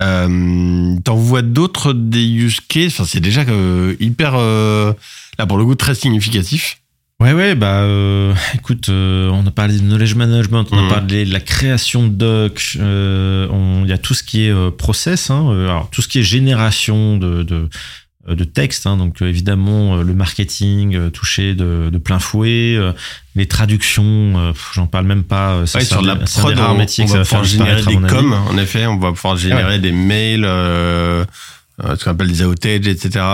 [0.00, 2.94] Euh, T'en vois d'autres des use cases?
[2.94, 4.92] Enfin, C'est déjà euh, hyper, euh,
[5.38, 6.80] là pour le coup, très significatif.
[7.20, 10.88] Ouais, ouais, bah euh, écoute, on a parlé de knowledge management, on a mmh.
[10.88, 15.50] parlé de la création de docs, il y a tout ce qui est process, hein,
[15.50, 17.68] alors tout ce qui est génération de, de
[18.34, 18.86] de texte.
[18.86, 22.78] Hein, donc euh, évidemment euh, le marketing touché de, de, plein fouet,
[23.36, 25.66] les traductions, j'en parle même pas.
[25.66, 28.32] Ça, sur la prod, on, métiers on va pouvoir générer des coms.
[28.32, 30.44] En effet, on va pouvoir générer des mails.
[30.44, 31.24] Euh,
[31.96, 33.24] ce qu'on appelle des outages, etc.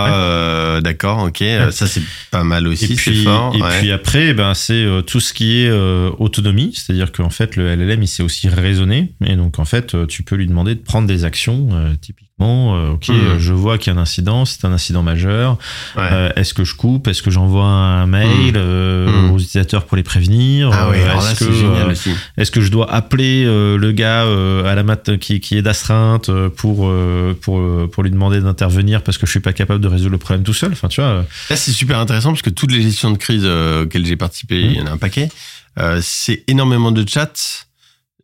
[0.81, 1.43] D'accord, ok,
[1.73, 3.57] ça c'est pas mal aussi, c'est fort.
[3.57, 8.03] Et puis après, ben c'est tout ce qui est autonomie, c'est-à-dire qu'en fait le LLM
[8.03, 11.25] il sait aussi raisonner, et donc en fait tu peux lui demander de prendre des
[11.25, 11.69] actions,
[12.01, 13.15] typiquement Bon, euh, ok, Mhm.
[13.17, 15.53] euh, je vois qu'il y a un incident, c'est un incident majeur.
[15.97, 16.03] Ouais.
[16.13, 17.09] Euh, est-ce que je coupe?
[17.09, 19.31] Est-ce que j'envoie un mail euh, Mhm.
[19.31, 20.69] aux utilisateurs pour les prévenir?
[20.71, 23.79] Ah oui, Euh, alors Est-ce c'est que, génial euh, est-ce que je dois appeler euh,
[23.79, 27.59] le gars euh, à la mat qui, qui est d'astreinte pour, euh, pour,
[27.91, 30.53] pour lui demander d'intervenir parce que je suis pas capable de résoudre le problème tout
[30.53, 30.73] seul?
[30.73, 31.25] Enfin, tu vois.
[31.49, 34.73] Là, c'est super intéressant parce que toutes les gestions de crise auxquelles j'ai participé, il
[34.77, 35.31] y en a un paquet,
[35.79, 37.66] euh, c'est énormément de chats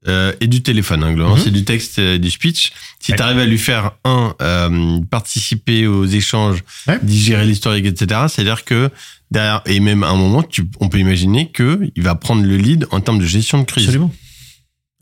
[0.08, 1.02] euh, et du téléphone.
[1.04, 1.36] Hein, globalement.
[1.36, 1.42] Mhm.
[1.44, 2.72] C'est du texte et du speech.
[3.00, 6.98] Si tu arrives à lui faire, un, euh, participer aux échanges, Ouais.
[7.02, 8.90] digérer l'historique, etc., c'est-à-dire que
[9.30, 12.86] derrière, et même à un moment, tu, on peut imaginer qu'il va prendre le lead
[12.90, 13.84] en termes de gestion de crise.
[13.86, 14.12] Absolument.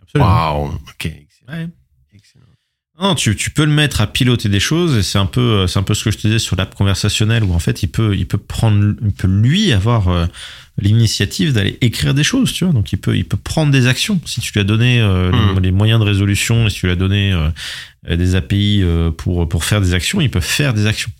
[0.03, 0.31] Absolument.
[0.31, 1.13] Waouh, ok.
[1.49, 1.69] Ouais.
[3.01, 5.67] Non, tu, tu peux le mettre à piloter des choses et c'est un peu euh,
[5.67, 7.89] c'est un peu ce que je te disais sur l'app conversationnelle où en fait il
[7.89, 10.27] peut il peut prendre il peut lui avoir euh,
[10.79, 12.75] l'initiative d'aller écrire des choses tu vois.
[12.75, 14.21] Donc il peut il peut prendre des actions.
[14.27, 15.61] Si tu lui as donné euh, les- Mhm.
[15.61, 19.49] les, moyens de résolution et si tu lui as donné euh, des API euh, pour
[19.49, 21.11] pour faire des actions il peut faire des actions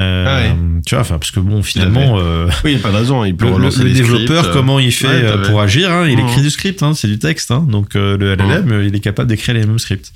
[0.00, 0.56] Euh, Ah ouais.
[0.84, 3.24] tu vois enfin parce que bon finalement euh, Oui, il n'y a pas de raison.
[3.24, 6.08] Il peut le, le- développeur, scripts, euh, comment il fait ouais, euh, pour agir hein,
[6.08, 6.26] Il Mhm.
[6.28, 7.52] écrit du script, hein, c'est du texte.
[7.52, 10.10] Hein, donc euh, le LLM, euh, il est capable d'écrire les mêmes scripts.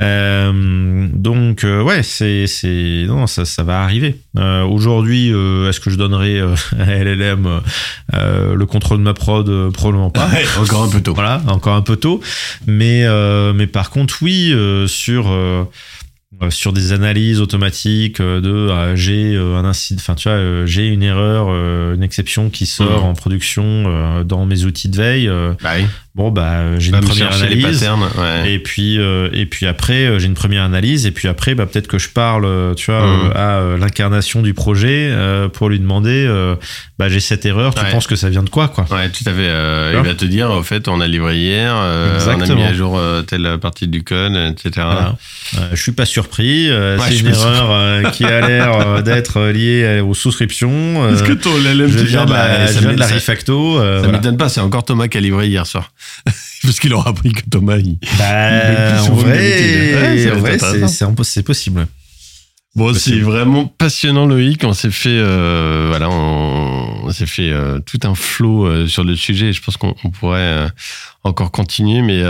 [0.00, 4.20] Euh, donc euh, ouais, c'est c'est non, ça ça va arriver.
[4.38, 6.40] Euh, Aujourd'hui, euh, est-ce que je donnerai
[6.78, 7.48] à LLM
[8.12, 10.28] le contrôle de ma prod Probablement pas.
[10.60, 11.14] Encore un peu tôt.
[11.16, 12.20] Voilà, encore un peu tôt.
[12.66, 15.34] Mais, euh, mais par contre, oui, euh, sur,
[16.42, 20.66] euh, sur des analyses automatiques euh, de euh, j'ai euh, un incident, enfin tu vois,
[20.66, 21.48] j'ai une erreur,
[21.94, 23.08] une exception qui sort Mhm.
[23.10, 25.30] en production dans mes outils de veille.
[25.62, 25.84] Bah oui.
[26.16, 27.62] Bon, bah, euh, j'ai une première analyse.
[27.80, 28.02] patterns.
[28.18, 28.52] Ouais.
[28.54, 31.04] Et puis, euh, et puis après, euh, j'ai une première analyse.
[31.06, 34.40] Et puis après, bah, peut-être que je parle, euh, tu vois, euh, à euh, l'incarnation
[34.42, 36.56] du projet euh, pour lui demander, euh,
[36.98, 37.74] bah, j'ai cette erreur.
[37.74, 37.90] Tu Ouais.
[37.92, 38.86] penses que ça vient de quoi, quoi?
[38.90, 39.36] Ouais, tout à fait.
[39.40, 42.54] Euh, il vois va te dire, au fait, on a livré hier, euh, on a
[42.54, 44.70] mis à jour euh, telle partie du code, etc.
[44.76, 45.16] Voilà.
[45.58, 46.70] Euh, je suis pas surpris.
[46.70, 51.04] euh, Ouais, c'est je une erreur euh, qui a l'air euh, d'être liée aux souscriptions.
[51.04, 52.92] euh, Est-ce que ton LLM je te viens dit, de la, bah, je ça viens
[52.94, 53.78] de la refacto.
[53.78, 54.18] euh, Ça voilà.
[54.18, 55.90] m'étonne pas, c'est encore Thomas qui a livré hier soir.
[56.62, 57.98] Parce qu'il aura appris que Thomas, il...
[58.18, 60.26] Bah, en vrai.
[60.40, 60.58] Ouais,
[61.24, 61.86] c'est possible.
[62.76, 64.62] Bon, c'est vraiment passionnant, Loïc.
[64.64, 69.02] On s'est fait, euh, voilà, on, on s'est fait euh, tout un flow euh, sur
[69.02, 69.54] le sujet.
[69.54, 70.68] Je pense qu'on on pourrait
[71.24, 72.22] encore continuer, mais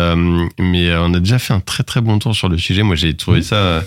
[0.61, 2.85] mais on a déjà fait un très très bon tour sur le sujet.
[2.85, 3.83] Moi, j'ai trouvé ça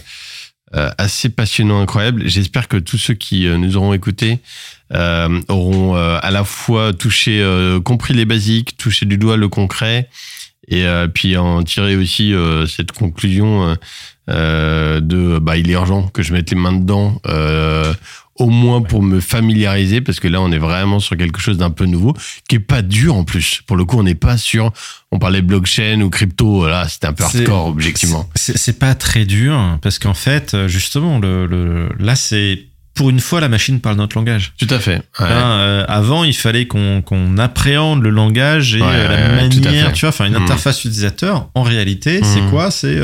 [0.73, 2.27] assez passionnant, incroyable.
[2.27, 4.39] J'espère que tous ceux qui nous auront écoutés
[4.93, 9.47] euh, auront euh, à la fois touché, euh, compris les basiques, touché du doigt le
[9.47, 10.09] concret,
[10.67, 13.75] et euh, puis en tirer aussi euh, cette conclusion
[14.27, 17.19] de bah il est urgent que je mette les mains dedans.
[17.27, 17.93] euh,
[18.35, 21.71] au moins pour me familiariser, parce que là, on est vraiment sur quelque chose d'un
[21.71, 22.15] peu nouveau,
[22.47, 23.61] qui est pas dur en plus.
[23.67, 24.71] Pour le coup, on n'est pas sur,
[25.11, 28.29] on parlait blockchain ou crypto, là, c'était un peu hardcore, objectivement.
[28.35, 32.67] C'est pas très dur parce qu'en fait, justement, le, le, là, c'est
[32.99, 34.51] pour une fois la machine parle notre langage.
[34.57, 34.97] Tout à fait.
[34.97, 35.25] Ouais.
[35.25, 39.93] Hein, euh, avant, il fallait qu'on appréhende le langage et Ouais, euh, la ouais, manière,
[39.93, 40.43] tu vois, enfin une Mm.
[40.43, 41.47] interface utilisateur.
[41.55, 42.49] En réalité, c'est Mm.
[42.49, 42.71] quoi?
[42.71, 42.97] C'est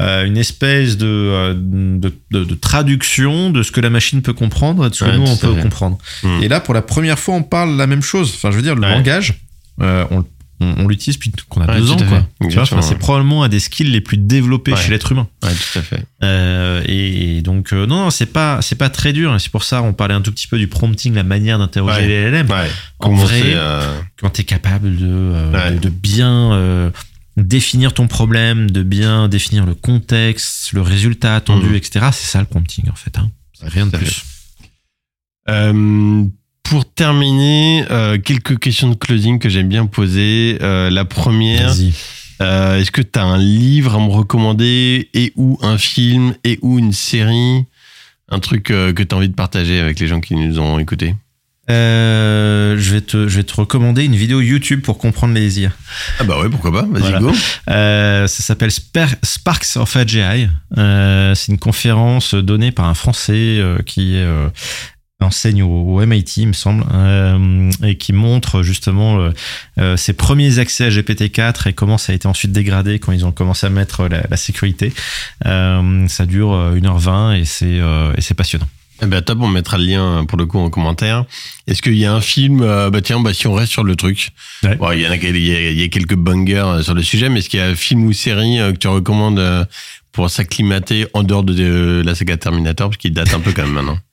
[0.00, 4.86] euh, une espèce de, de, de- de traduction de ce que la machine peut comprendre
[4.86, 5.98] et de ce que nous on peut comprendre.
[6.22, 6.42] Mm.
[6.44, 8.32] Et là, pour la première fois, on parle la même chose.
[8.34, 9.34] Enfin, je veux dire, le langage,
[9.78, 10.24] on,
[10.60, 12.26] on, on l'utilise depuis qu'on a Ouais, deux ans, quoi.
[12.62, 14.78] Enfin, c'est probablement un des skills les plus développés Ouais.
[14.80, 15.28] chez l'être humain.
[15.42, 16.04] Ouais, tout à fait.
[16.22, 19.34] Euh, et, et donc euh, non, non c'est pas c'est pas très dur.
[19.40, 22.30] C'est pour ça on parlait un tout petit peu du prompting, la manière d'interroger les
[22.30, 22.48] LLM.
[22.98, 26.90] En vrai, euh, Quand tu es capable de de, de bien
[27.36, 31.74] définir ton problème, de bien définir le contexte, le résultat attendu, Mhm.
[31.76, 32.06] etc.
[32.12, 33.16] C'est ça le prompting en fait.
[33.16, 33.30] Hein.
[33.62, 34.24] Rien de plus.
[36.70, 40.58] Pour terminer, euh, quelques questions de closing que j'aime bien poser.
[40.60, 41.74] Euh, la première,
[42.42, 46.58] euh, est-ce que tu as un livre à me recommander et ou un film et
[46.60, 47.64] ou une série?
[48.30, 51.14] Un truc que tu as envie de partager avec les gens qui nous ont écoutés?
[51.70, 55.70] Euh, je vais te je vais te recommander une vidéo YouTube pour comprendre les IA.
[56.18, 57.18] Ah bah ouais, pourquoi pas, vas-y Voilà.
[57.20, 57.32] go.
[57.70, 60.48] Euh, ça s'appelle Spar- Sparks of AGI.
[60.76, 64.26] Euh, c'est une conférence donnée par un Français qui est,
[65.20, 65.68] enseigne au,
[66.00, 69.30] au MIT, il me semble, euh, et qui montre justement euh,
[69.78, 73.26] euh, ses premiers accès à GPT-4 et comment ça a été ensuite dégradé quand ils
[73.26, 74.92] ont commencé à mettre la, la sécurité.
[75.46, 78.68] Euh, ça dure euh, 1h20 et c'est euh, et c'est passionnant.
[79.02, 81.24] Eh ben top, on mettra le lien pour le coup en commentaire.
[81.68, 83.94] Est-ce qu'il y a un film, euh, bah tiens, bah si on reste sur le
[83.96, 84.30] truc,
[84.64, 84.74] Ouais.
[84.76, 86.94] bon, il y en a, il y a, il y a quelques bangers euh, sur
[86.94, 89.38] le sujet, mais est-ce qu'il y a un film ou série euh, que tu recommandes
[89.38, 89.64] euh,
[90.10, 93.62] pour s'acclimater en dehors de, de la saga Terminator, parce qu'il date un peu quand
[93.62, 93.98] même maintenant?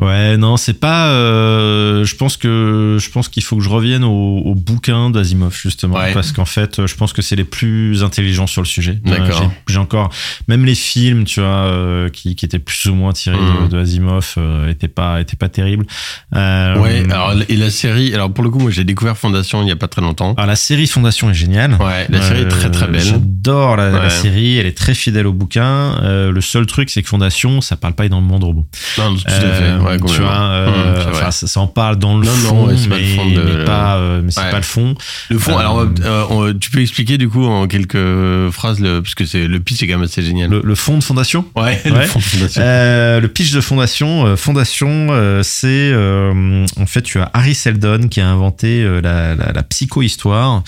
[0.00, 1.06] Ouais, non, c'est pas.
[1.08, 5.56] Euh, je pense que je pense qu'il faut que je revienne au, au bouquin d'Asimov
[5.56, 6.12] justement, Ouais.
[6.12, 8.98] parce qu'en fait, je pense que c'est les plus intelligents sur le sujet.
[9.04, 9.42] D'accord.
[9.42, 10.10] Euh, j'ai- J'ai encore
[10.48, 13.68] même les films, tu vois, euh, qui, qui étaient plus ou moins tirés Mhm.
[13.68, 15.86] de, de Asimov, euh, étaient pas étaient pas terribles.
[16.34, 19.68] Euh, Ouais, alors, et la série, alors pour le coup, moi j'ai découvert Fondation il
[19.68, 20.34] y a pas très longtemps.
[20.34, 21.74] alors, la série Fondation est géniale.
[21.80, 23.00] Ouais, la série est très très belle.
[23.00, 25.98] J'adore la, la série, elle est très fidèle au bouquin.
[26.02, 28.64] Euh, le seul truc, c'est que Fondation, ça parle pas énormément de robots.
[28.98, 29.83] Non, tout à fait.
[29.84, 32.66] Ouais, tu vois, euh, Mmh, c'est enfin, ça, en parle dans le Non, non, fond,
[32.68, 34.50] ouais, c'est pas mais, le fond de- mais pas, euh, mais c'est Ouais.
[34.50, 34.94] pas le fond.
[35.30, 35.86] Le fond, Euh, alors
[36.30, 39.82] on- tu peux expliquer du coup en quelques phrases, le, parce que c'est le pitch
[39.82, 40.50] est quand même assez génial.
[40.50, 41.44] Le, le fond de Fondation?
[41.54, 42.06] Ouais, le Ouais.
[42.06, 42.62] fond de Fondation.
[42.62, 45.08] Le pitch de Fondation, Fondation,
[45.42, 50.62] c'est en fait tu as Harry Seldon qui a inventé la, la, la psychohistoire,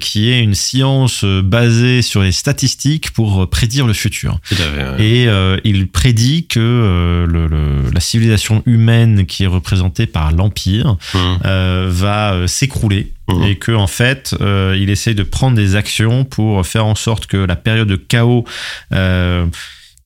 [0.00, 4.38] qui est une science basée sur les statistiques pour prédire le futur.
[4.50, 5.04] Ouais.
[5.04, 5.28] Et
[5.64, 11.18] il prédit que le- la civilisation humaine qui est représentée par l'Empire Mmh.
[11.44, 13.42] euh, va euh, s'écrouler Mhm.
[13.44, 17.26] et que en fait euh, il essaye de prendre des actions pour faire en sorte
[17.26, 18.44] que la période de chaos
[18.92, 19.46] euh,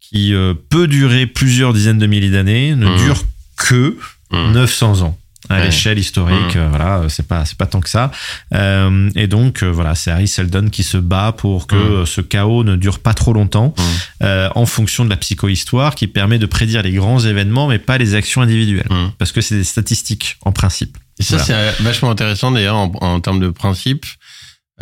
[0.00, 0.32] qui
[0.70, 2.96] peut durer plusieurs dizaines de milliers d'années ne Mhm.
[2.98, 3.22] dure
[3.56, 3.96] que
[4.30, 4.52] Mmh.
[4.52, 5.16] 900 ans
[5.48, 5.64] à Ouais.
[5.66, 6.60] l'échelle historique Mhm.
[6.62, 8.10] euh, voilà euh, c'est pas c'est pas tant que ça
[8.54, 12.20] Euh, et donc euh, voilà c'est Harry Seldon qui se bat pour que euh, ce
[12.20, 13.74] chaos ne dure pas trop longtemps
[14.22, 17.98] euh, en fonction de la psychohistoire qui permet de prédire les grands événements mais pas
[17.98, 18.88] les actions individuelles
[19.18, 21.72] parce que c'est des statistiques en principe Et ça, Voilà.
[21.76, 24.04] c'est vachement intéressant d'ailleurs en, en termes de principe.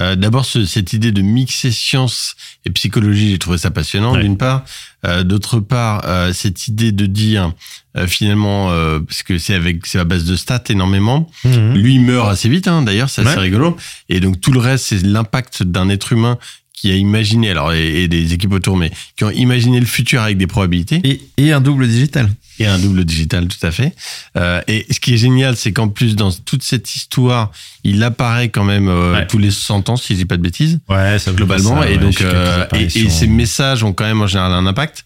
[0.00, 4.22] Euh, D'abord, ce- cette idée de mixer science et psychologie, j'ai trouvé ça passionnant, Ouais.
[4.22, 4.64] d'une part.
[5.04, 7.52] Euh, D'autre part, euh, cette idée de dire,
[8.06, 8.68] finalement,
[9.06, 12.66] parce que c'est avec c'est à base de stats énormément, lui il meurt assez vite,
[12.66, 13.42] hein, d'ailleurs, c'est assez Ouais.
[13.42, 13.76] rigolo.
[14.08, 16.38] Et donc tout le reste, c'est l'impact d'un être humain
[16.82, 20.20] qui a imaginé, alors et, et des équipes autour, mais qui ont imaginé le futur
[20.20, 22.28] avec des probabilités Et, et un double digital.
[22.58, 23.94] et un double digital, tout à fait.
[24.36, 27.52] Euh, et ce qui est génial, c'est qu'en plus, dans toute cette histoire,
[27.84, 29.26] il apparaît quand même euh, Ouais.
[29.28, 31.84] tous les 100 ans, si je dis pas de bêtises, Ouais, ça globalement.
[31.84, 35.04] et donc, euh, et, et ces messages ont quand même en général un impact.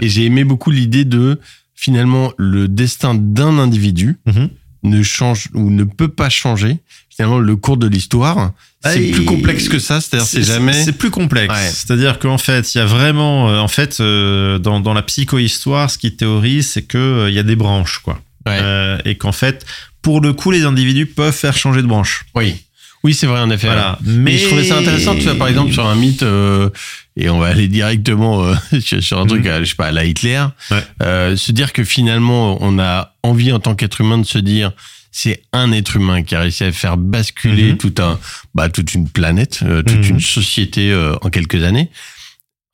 [0.00, 1.38] Et j'ai aimé beaucoup l'idée de,
[1.74, 4.48] finalement, le destin d'un individu Mhm.
[4.84, 6.78] ne change ou ne peut pas changer.
[7.18, 8.52] Finalement, le cours de l'histoire,
[8.84, 10.00] c'est plus complexe que ça.
[10.00, 10.84] C'est-à-dire, c'est jamais.
[10.84, 11.52] C'est plus complexe.
[11.52, 11.68] Ouais.
[11.68, 15.90] C'est-à-dire qu'en fait, il y a vraiment, euh, en fait, euh, dans, dans la psychohistoire,
[15.90, 18.20] ce qui théorise, c'est que euh, il y a des branches, quoi.
[18.46, 18.58] Ouais.
[18.62, 19.66] Euh, et qu'en fait,
[20.00, 22.24] pour le coup, les individus peuvent faire changer de branche.
[22.36, 22.54] Oui.
[23.02, 23.66] Oui, c'est vrai, en effet.
[23.66, 23.98] Voilà.
[24.04, 26.70] Mais je trouvais ça intéressant, tu vois, par exemple, sur un mythe, euh,
[27.16, 28.54] et on va aller directement euh,
[29.00, 29.50] sur, un truc, Mhm.
[29.50, 30.84] à, je sais pas, à la Hitler, Ouais.
[31.02, 34.70] euh, se dire que finalement, on a envie en tant qu'être humain de se dire,
[35.10, 37.78] c'est un être humain qui a réussi à faire basculer Mhm.
[37.78, 38.18] tout un,
[38.54, 40.10] bah, toute une planète, euh, toute Mhm.
[40.10, 41.90] une société euh, en quelques années.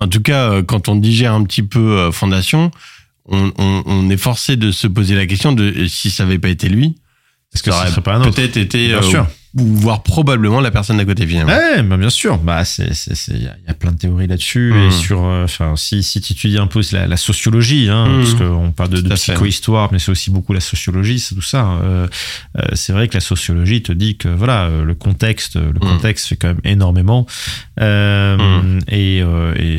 [0.00, 2.70] En tout cas, euh, quand on digère un petit peu Fondation,
[3.26, 6.50] on, on, on est forcé de se poser la question de si ça avait pas
[6.50, 6.96] été lui,
[7.54, 8.94] Est-ce que ça aurait peut-être été,
[9.56, 11.52] Voire probablement la personne d'à côté finalement.
[11.52, 12.38] Ouais, bah bien sûr.
[12.38, 12.88] Bah c'est
[13.28, 16.02] il y, a- il y a plein de théories là-dessus et sur euh, enfin si
[16.02, 18.18] si tu étudies un peu la, la sociologie hein, Mhm.
[18.20, 21.78] parce qu'on parle de, de psychohistoire mais c'est aussi beaucoup la sociologie c'est tout ça.
[21.84, 22.08] Euh,
[22.58, 26.36] euh, c'est vrai que la sociologie te dit que voilà le contexte le contexte fait
[26.36, 27.26] quand même énormément
[27.80, 28.36] et,
[28.88, 29.18] et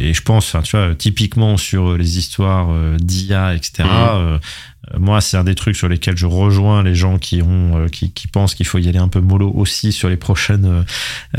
[0.08, 3.84] et je pense tu vois typiquement sur les histoires d'IA etc.
[5.00, 8.28] Moi, c'est un des trucs sur lesquels je rejoins les gens qui ont, qui, qui
[8.28, 10.84] pensent qu'il faut y aller un peu mollo aussi sur les prochaines euh,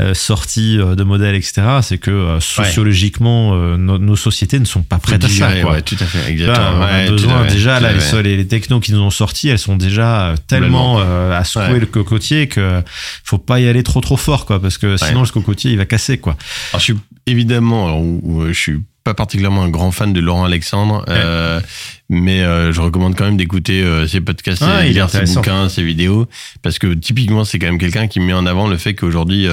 [0.01, 1.61] euh, sorties euh, de modèles, etc.
[1.81, 5.51] C'est que sociologiquement, nos, nos sociétés ne sont pas prêtes à ça.
[5.61, 5.71] Quoi.
[5.71, 6.77] ouais, tout à fait, exactement.
[6.77, 8.23] on a Ouais, tout besoin à fait, déjà là les, fait.
[8.23, 12.47] les, les technos qui nous ont sortis, elles sont déjà tellement à secouer le cocotier
[12.47, 12.83] que
[13.23, 15.85] faut pas y aller trop trop fort quoi parce que sinon le cocotier il va
[15.85, 16.35] casser quoi.
[16.71, 16.95] Alors, je suis
[17.25, 21.61] évidemment, alors, je suis pas particulièrement un grand fan de Laurent Alexandre, euh,
[22.09, 25.69] mais euh, je recommande quand même d'écouter euh, ses podcasts, Ah, est lire ses bouquins,
[25.69, 26.27] ses vidéos,
[26.61, 29.47] parce que typiquement c'est quand même quelqu'un qui met en avant le fait qu'aujourd'hui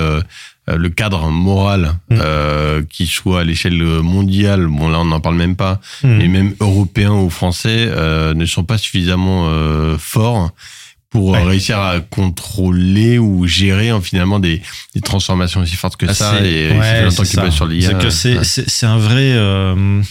[0.66, 2.16] le cadre moral, Mm.
[2.20, 6.54] euh, qui soit à l'échelle mondiale, bon là on n'en parle même pas, mais même
[6.58, 7.86] européens ou français,
[8.34, 9.48] ne sont pas suffisamment
[9.98, 10.50] forts
[11.14, 11.44] pour euh, Ouais.
[11.44, 14.60] réussir à contrôler ou gérer en, finalement des,
[14.96, 16.40] des transformations aussi fortes que Ah, ça.
[16.44, 17.08] Et ouais,
[17.52, 17.94] sur l'IA.
[17.94, 19.32] Que c'est un vrai.
[19.32, 20.02] euh,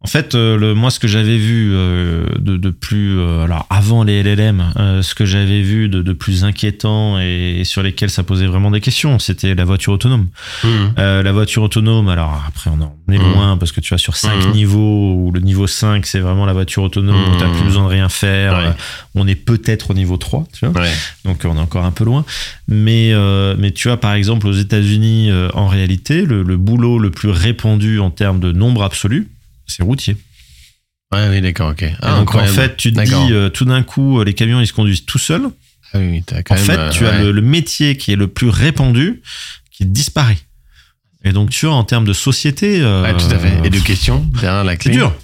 [0.00, 3.66] en fait, euh, le, moi, ce que j'avais vu euh, de, de plus, euh, alors
[3.68, 4.62] avant les LLM,
[5.02, 8.80] ce que j'avais vu de, de plus inquiétant et, sur lesquels ça posait vraiment des
[8.80, 10.28] questions, c'était la voiture autonome.
[10.62, 10.70] Mhm.
[10.98, 13.32] Euh, la voiture autonome, alors après on en est Mhm.
[13.32, 14.52] loin parce que tu vas sur cinq Mhm.
[14.52, 17.54] niveaux où le niveau 5 c'est vraiment la voiture autonome où t'as Mhm.
[17.54, 18.52] plus besoin de rien faire.
[18.56, 18.72] Ouais.
[19.16, 20.80] On est peut-être au niveau 3, tu vois.
[20.80, 20.92] Ouais.
[21.24, 22.24] Donc on est encore un peu loin.
[22.68, 26.98] Mais, euh, mais tu vois, par exemple, aux États-Unis, euh, en réalité, le, le boulot
[27.00, 29.28] le plus répandu en termes de nombre absolu,
[29.68, 30.16] c'est routier.
[31.12, 31.84] Ouais, oui, d'accord, ok.
[32.02, 34.72] Ah, donc en fait, tu te dis euh, tout d'un coup, les camions ils se
[34.72, 35.48] conduisent tout seuls.
[35.94, 38.50] Ah oui, as quand en fait, tu as le, le, métier qui est le plus
[38.50, 39.22] répandu
[39.70, 40.36] qui disparaît.
[41.24, 42.80] Et donc, tu vois, en termes de société.
[42.80, 43.66] Euh, tout à fait.
[43.66, 44.92] Et de questions derrière la clé.
[44.92, 45.14] C'est dur.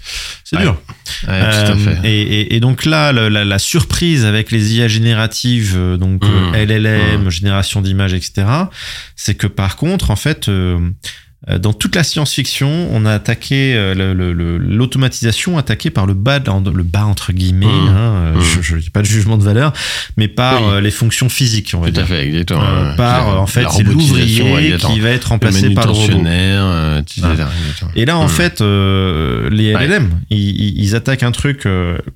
[0.42, 0.80] C'est dur.
[1.28, 1.98] Ouais, tout à fait.
[2.04, 6.56] Et, et, et, donc là, la, la, surprise avec les IA génératives, euh, donc mmh.
[6.56, 7.30] LLM, mmh.
[7.30, 8.46] génération d'images, etc.,
[9.14, 10.90] c'est que par contre, en fait, euh, euh,
[11.46, 17.04] dans toute la science-fiction, on a attaqué euh, l'automatisation attaquée par le bas, le bas
[17.04, 17.66] entre guillemets.
[17.66, 17.88] Mmh.
[17.88, 18.62] Hein, euh, mmh.
[18.62, 19.72] Je n'ai pas de jugement de valeur,
[20.16, 22.04] mais par les fonctions physiques, on va Tout dire.
[22.04, 22.94] à fait, exactement.
[22.96, 26.22] par en fait, c'est l'ouvrier qui va être remplacé par le robot.
[27.18, 27.50] Voilà.
[27.94, 28.28] Et là, en mmh.
[28.28, 31.68] fait, les LLM, ils, ils, attaquent un truc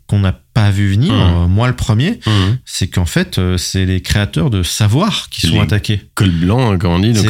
[0.07, 1.47] qu'on n'a pas vu venir, mmh.
[1.47, 2.31] moi le premier, mmh.
[2.65, 6.03] c'est qu'en fait, euh, c'est les créateurs de savoir qui sont attaqués.
[6.17, 7.15] Col blanc, hein, comme on dit.
[7.15, 7.29] C'est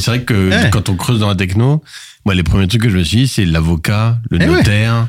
[0.00, 1.82] c'est vrai que quand on creuse dans la techno,
[2.26, 5.08] moi, les premiers trucs que je me suis dit, c'est l'avocat, le eh notaire.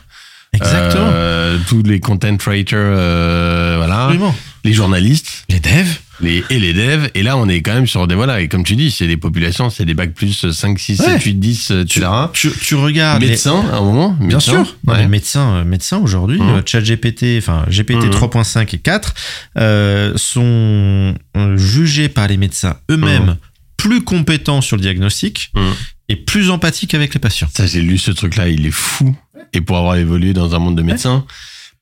[0.53, 1.10] Exactement.
[1.14, 4.06] Euh, tous les content writers, euh, voilà.
[4.06, 4.36] Absolument.
[4.64, 5.44] Les journalistes.
[5.49, 5.99] Les devs.
[6.22, 7.10] Les, et les devs.
[7.15, 9.18] Et là, on est quand même sur des, voilà, et comme tu dis, c'est des
[9.18, 12.07] populations, c'est des bacs plus 5, 6, 7, 8, 10, etc.
[12.34, 13.22] Tu, tu, regardes.
[13.22, 14.15] Médecins, à un moment.
[14.19, 14.76] Bien sûr.
[14.85, 15.07] Ouais.
[15.07, 16.64] médecins, euh, médecins aujourd'hui, mmh.
[16.65, 18.10] ChatGPT, enfin, GPT mmh.
[18.10, 19.14] 3.5 et 4,
[19.57, 23.38] euh, sont euh, jugés par les médecins eux-mêmes mmh.
[23.77, 25.60] plus compétents sur le diagnostic mmh.
[26.10, 27.49] et plus empathiques avec les patients.
[27.53, 29.15] Ça, j'ai lu ce truc-là, il est fou.
[29.53, 31.26] Et pour avoir évolué dans un monde de médecins,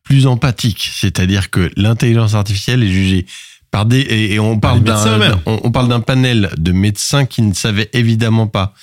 [0.10, 0.90] plus empathique.
[0.92, 3.28] C'est-à-dire que l'intelligence artificielle est jugée
[3.72, 7.54] par des et, on parle d'un on, on, parle d'un panel de médecins qui ne
[7.54, 8.74] savaient évidemment pas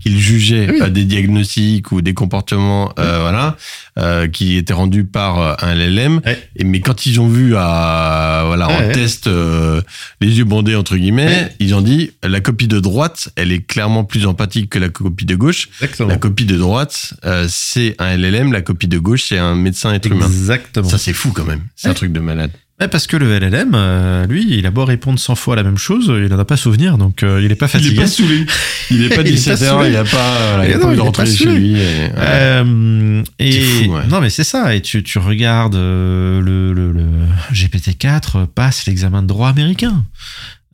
[0.00, 0.90] qu'ils jugeaient oui.
[0.90, 3.56] des diagnostics ou des comportements euh, voilà
[3.98, 6.20] euh, qui étaient rendus par euh, un LLM
[6.56, 9.82] et mais quand ils ont vu à voilà en test euh,
[10.20, 14.04] les yeux bandés entre guillemets ils ont dit la copie de droite elle est clairement
[14.04, 15.68] plus empathique que la copie de gauche.
[15.80, 16.08] Exactement.
[16.08, 19.92] la copie de droite euh, c'est un LLM la copie de gauche c'est un médecin
[19.92, 20.26] être humain.
[20.26, 20.88] Exactement.
[20.88, 21.62] ça c'est fou quand même.
[21.76, 22.50] C'est un truc de malade
[22.88, 26.06] parce que le LLM, euh, lui, il a beau répondre 100 fois la même chose,
[26.08, 27.90] il n'en a pas souvenir, donc euh, il est pas fatigué.
[27.92, 28.46] Il est pas saoulé.
[28.90, 31.44] Il est pas 17 heures, il a pas, il a pas envie de rentrer chez
[31.44, 31.72] lui.
[31.72, 32.12] Et, ouais.
[32.16, 34.06] euh, et fou, ouais.
[34.08, 34.74] non, mais c'est ça.
[34.74, 37.06] Et tu, tu regardes euh, le, le, le,
[37.52, 40.04] GPT-4 passe l'examen de droit américain.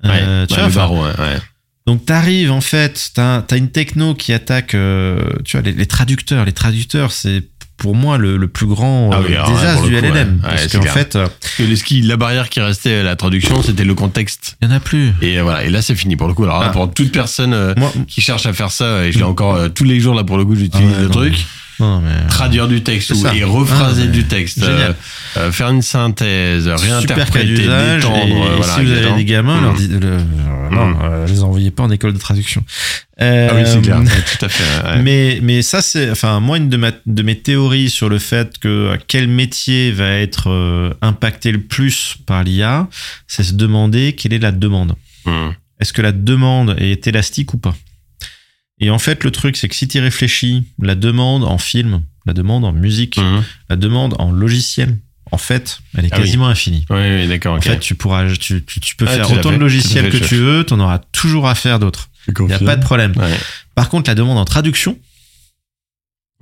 [0.05, 1.41] Ouais, tu vois, le barreau, ouais.
[1.87, 5.87] Donc t'arrives en fait, t'as as une techno qui attaque, euh, tu vois, les, les
[5.87, 6.45] traducteurs.
[6.45, 7.45] Les traducteurs, c'est
[7.77, 10.41] pour moi le, le plus grand ah oui, euh, désastre du LLM.
[10.43, 10.51] Ouais.
[10.51, 11.13] Parce qu'en fait.
[11.13, 14.57] Parce que le ski, la barrière qui restait à la traduction, c'était le contexte.
[14.63, 15.13] Il n'y en a plus.
[15.23, 15.65] Et voilà.
[15.65, 16.45] Et là, c'est fini pour le coup.
[16.45, 16.71] Alors, ah.
[16.71, 19.69] pour toute personne euh, moi, qui cherche à faire ça, et je l'ai encore euh,
[19.69, 21.47] tous les jours là pour le coup, j'utilise ah ouais, le truc.
[21.79, 21.87] Mais...
[21.87, 22.27] Non, mais...
[22.29, 24.93] Traduire du texte ou, et rephraser ah, du texte, euh,
[25.37, 28.17] euh, faire une synthèse, réinterpréter, détendre.
[28.17, 29.65] Et, euh, voilà, si vous avez des gamins, mmh.
[29.65, 30.75] leur dit, le, mmh.
[30.75, 32.65] non, euh, les envoyez pas en école de traduction.
[33.19, 33.25] ah
[33.55, 34.87] oui, c'est clair, tout à fait.
[34.87, 35.03] Ouais.
[35.03, 38.59] Mais, mais ça, c'est, enfin, moi, une de, ma, de mes théories sur le fait
[38.59, 42.89] que quel métier va être euh, impacté le plus par l'IA,
[43.27, 44.95] c'est se demander quelle est la demande.
[45.25, 45.51] Mmh.
[45.81, 47.75] Est-ce que la demande est élastique ou pas?
[48.79, 52.33] Et en fait, le truc, c'est que si tu réfléchis, la demande en film, la
[52.33, 53.45] demande en musique, mmh.
[53.71, 54.99] la demande en logiciel,
[55.33, 56.53] en fait, elle est ah quasiment oui.
[56.53, 56.87] infinie.
[56.91, 57.55] Oui, oui d'accord.
[57.55, 57.71] En okay.
[57.71, 60.65] fait, tu pourras, tu, tu, tu peux ah, faire autant de logiciels que tu veux,
[60.65, 62.11] tu en auras toujours à faire d'autres.
[62.29, 63.13] Il n'y a pas de problème.
[63.17, 63.39] Ouais.
[63.75, 64.99] Par contre, la demande en traduction,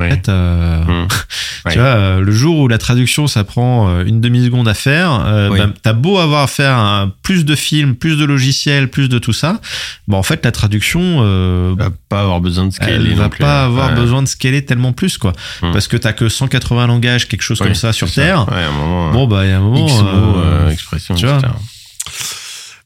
[0.00, 0.06] Ouais.
[0.06, 1.08] En fait, euh, mmh.
[1.62, 1.74] tu ouais.
[1.76, 5.50] vois, euh, le jour où la traduction, ça prend euh, une demi-seconde à faire, euh,
[5.50, 5.58] oui.
[5.58, 9.20] bah, t'as beau avoir à faire un, plus de films, plus de logiciels, plus de
[9.20, 9.60] tout ça,
[10.08, 12.94] bah, en fait, la traduction euh, va pas avoir besoin de scaler.
[12.94, 13.94] Elle va pas avoir ouais.
[13.94, 15.32] besoin de scaler tellement plus, quoi.
[15.62, 15.70] Mmh.
[15.72, 18.46] Parce que t'as que 180 langages, quelque chose comme ça sur Terre.
[18.48, 18.56] Ça.
[18.56, 19.86] un moment, bon, bah, il y a un moment.
[19.86, 21.38] X mots, expression, tu etc.
[21.40, 22.43] Vois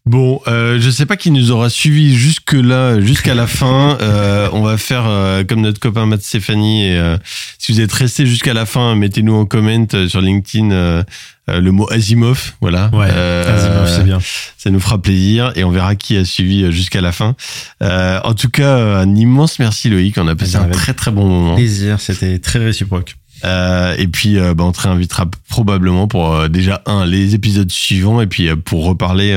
[0.08, 3.98] Bon, euh, je sais pas qui nous aura suivi jusque là, jusqu'à la fin.
[4.08, 6.84] Euh, on va faire euh, comme notre copain Matt Stéphanie.
[6.84, 7.18] Et euh,
[7.58, 11.02] si vous êtes resté jusqu'à la fin, mettez-nous en comment sur LinkedIn euh,
[11.48, 12.54] le mot Asimov.
[12.60, 12.90] Voilà.
[12.92, 13.10] Ouais.
[13.10, 14.18] Asimov, c'est bien.
[14.56, 17.34] Ça nous fera plaisir et on verra qui a suivi jusqu'à la fin.
[17.80, 20.16] en tout cas, un immense merci Loïc.
[20.16, 21.56] On a passé un très très bon moment.
[21.56, 22.00] Plaisir.
[22.00, 23.16] C'était très réciproque.
[23.44, 27.70] Euh, et puis, euh, bah, on te réinvitera probablement pour euh, déjà un les épisodes
[27.70, 29.36] suivants et puis pour reparler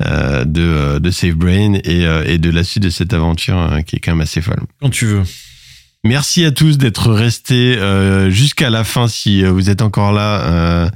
[0.00, 4.12] de, de Save Brain et, et de la suite de cette aventure qui est quand
[4.12, 4.62] même assez folle.
[4.80, 5.22] Quand tu veux.
[6.04, 7.78] Merci à tous d'être restés
[8.30, 10.90] jusqu'à la fin si vous êtes encore là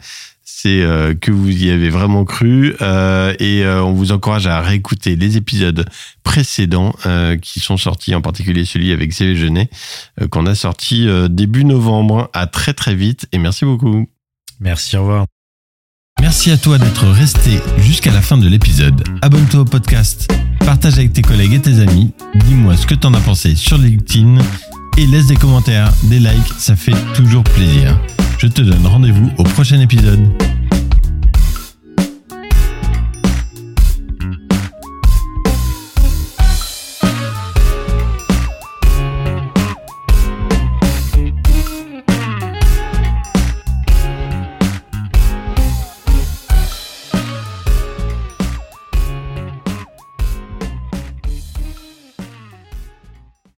[0.68, 5.16] euh, que vous y avez vraiment cru euh, et euh, on vous encourage à réécouter
[5.16, 5.86] les épisodes
[6.22, 6.94] précédents
[7.40, 9.70] qui sont sortis, en particulier celui avec CV Genet
[10.30, 12.30] qu'on a sorti début novembre.
[12.34, 14.08] À très très vite et merci beaucoup.
[14.60, 15.26] Merci, au revoir.
[16.20, 19.04] Merci à toi d'être resté jusqu'à la fin de l'épisode.
[19.22, 20.30] Abonne-toi au podcast,
[20.60, 22.12] partage avec tes collègues et tes amis,
[22.46, 24.38] dis-moi ce que t'en as pensé sur LinkedIn
[24.98, 27.98] et laisse des commentaires, des likes, ça fait toujours plaisir.
[28.38, 30.20] Je te donne rendez-vous au prochain épisode.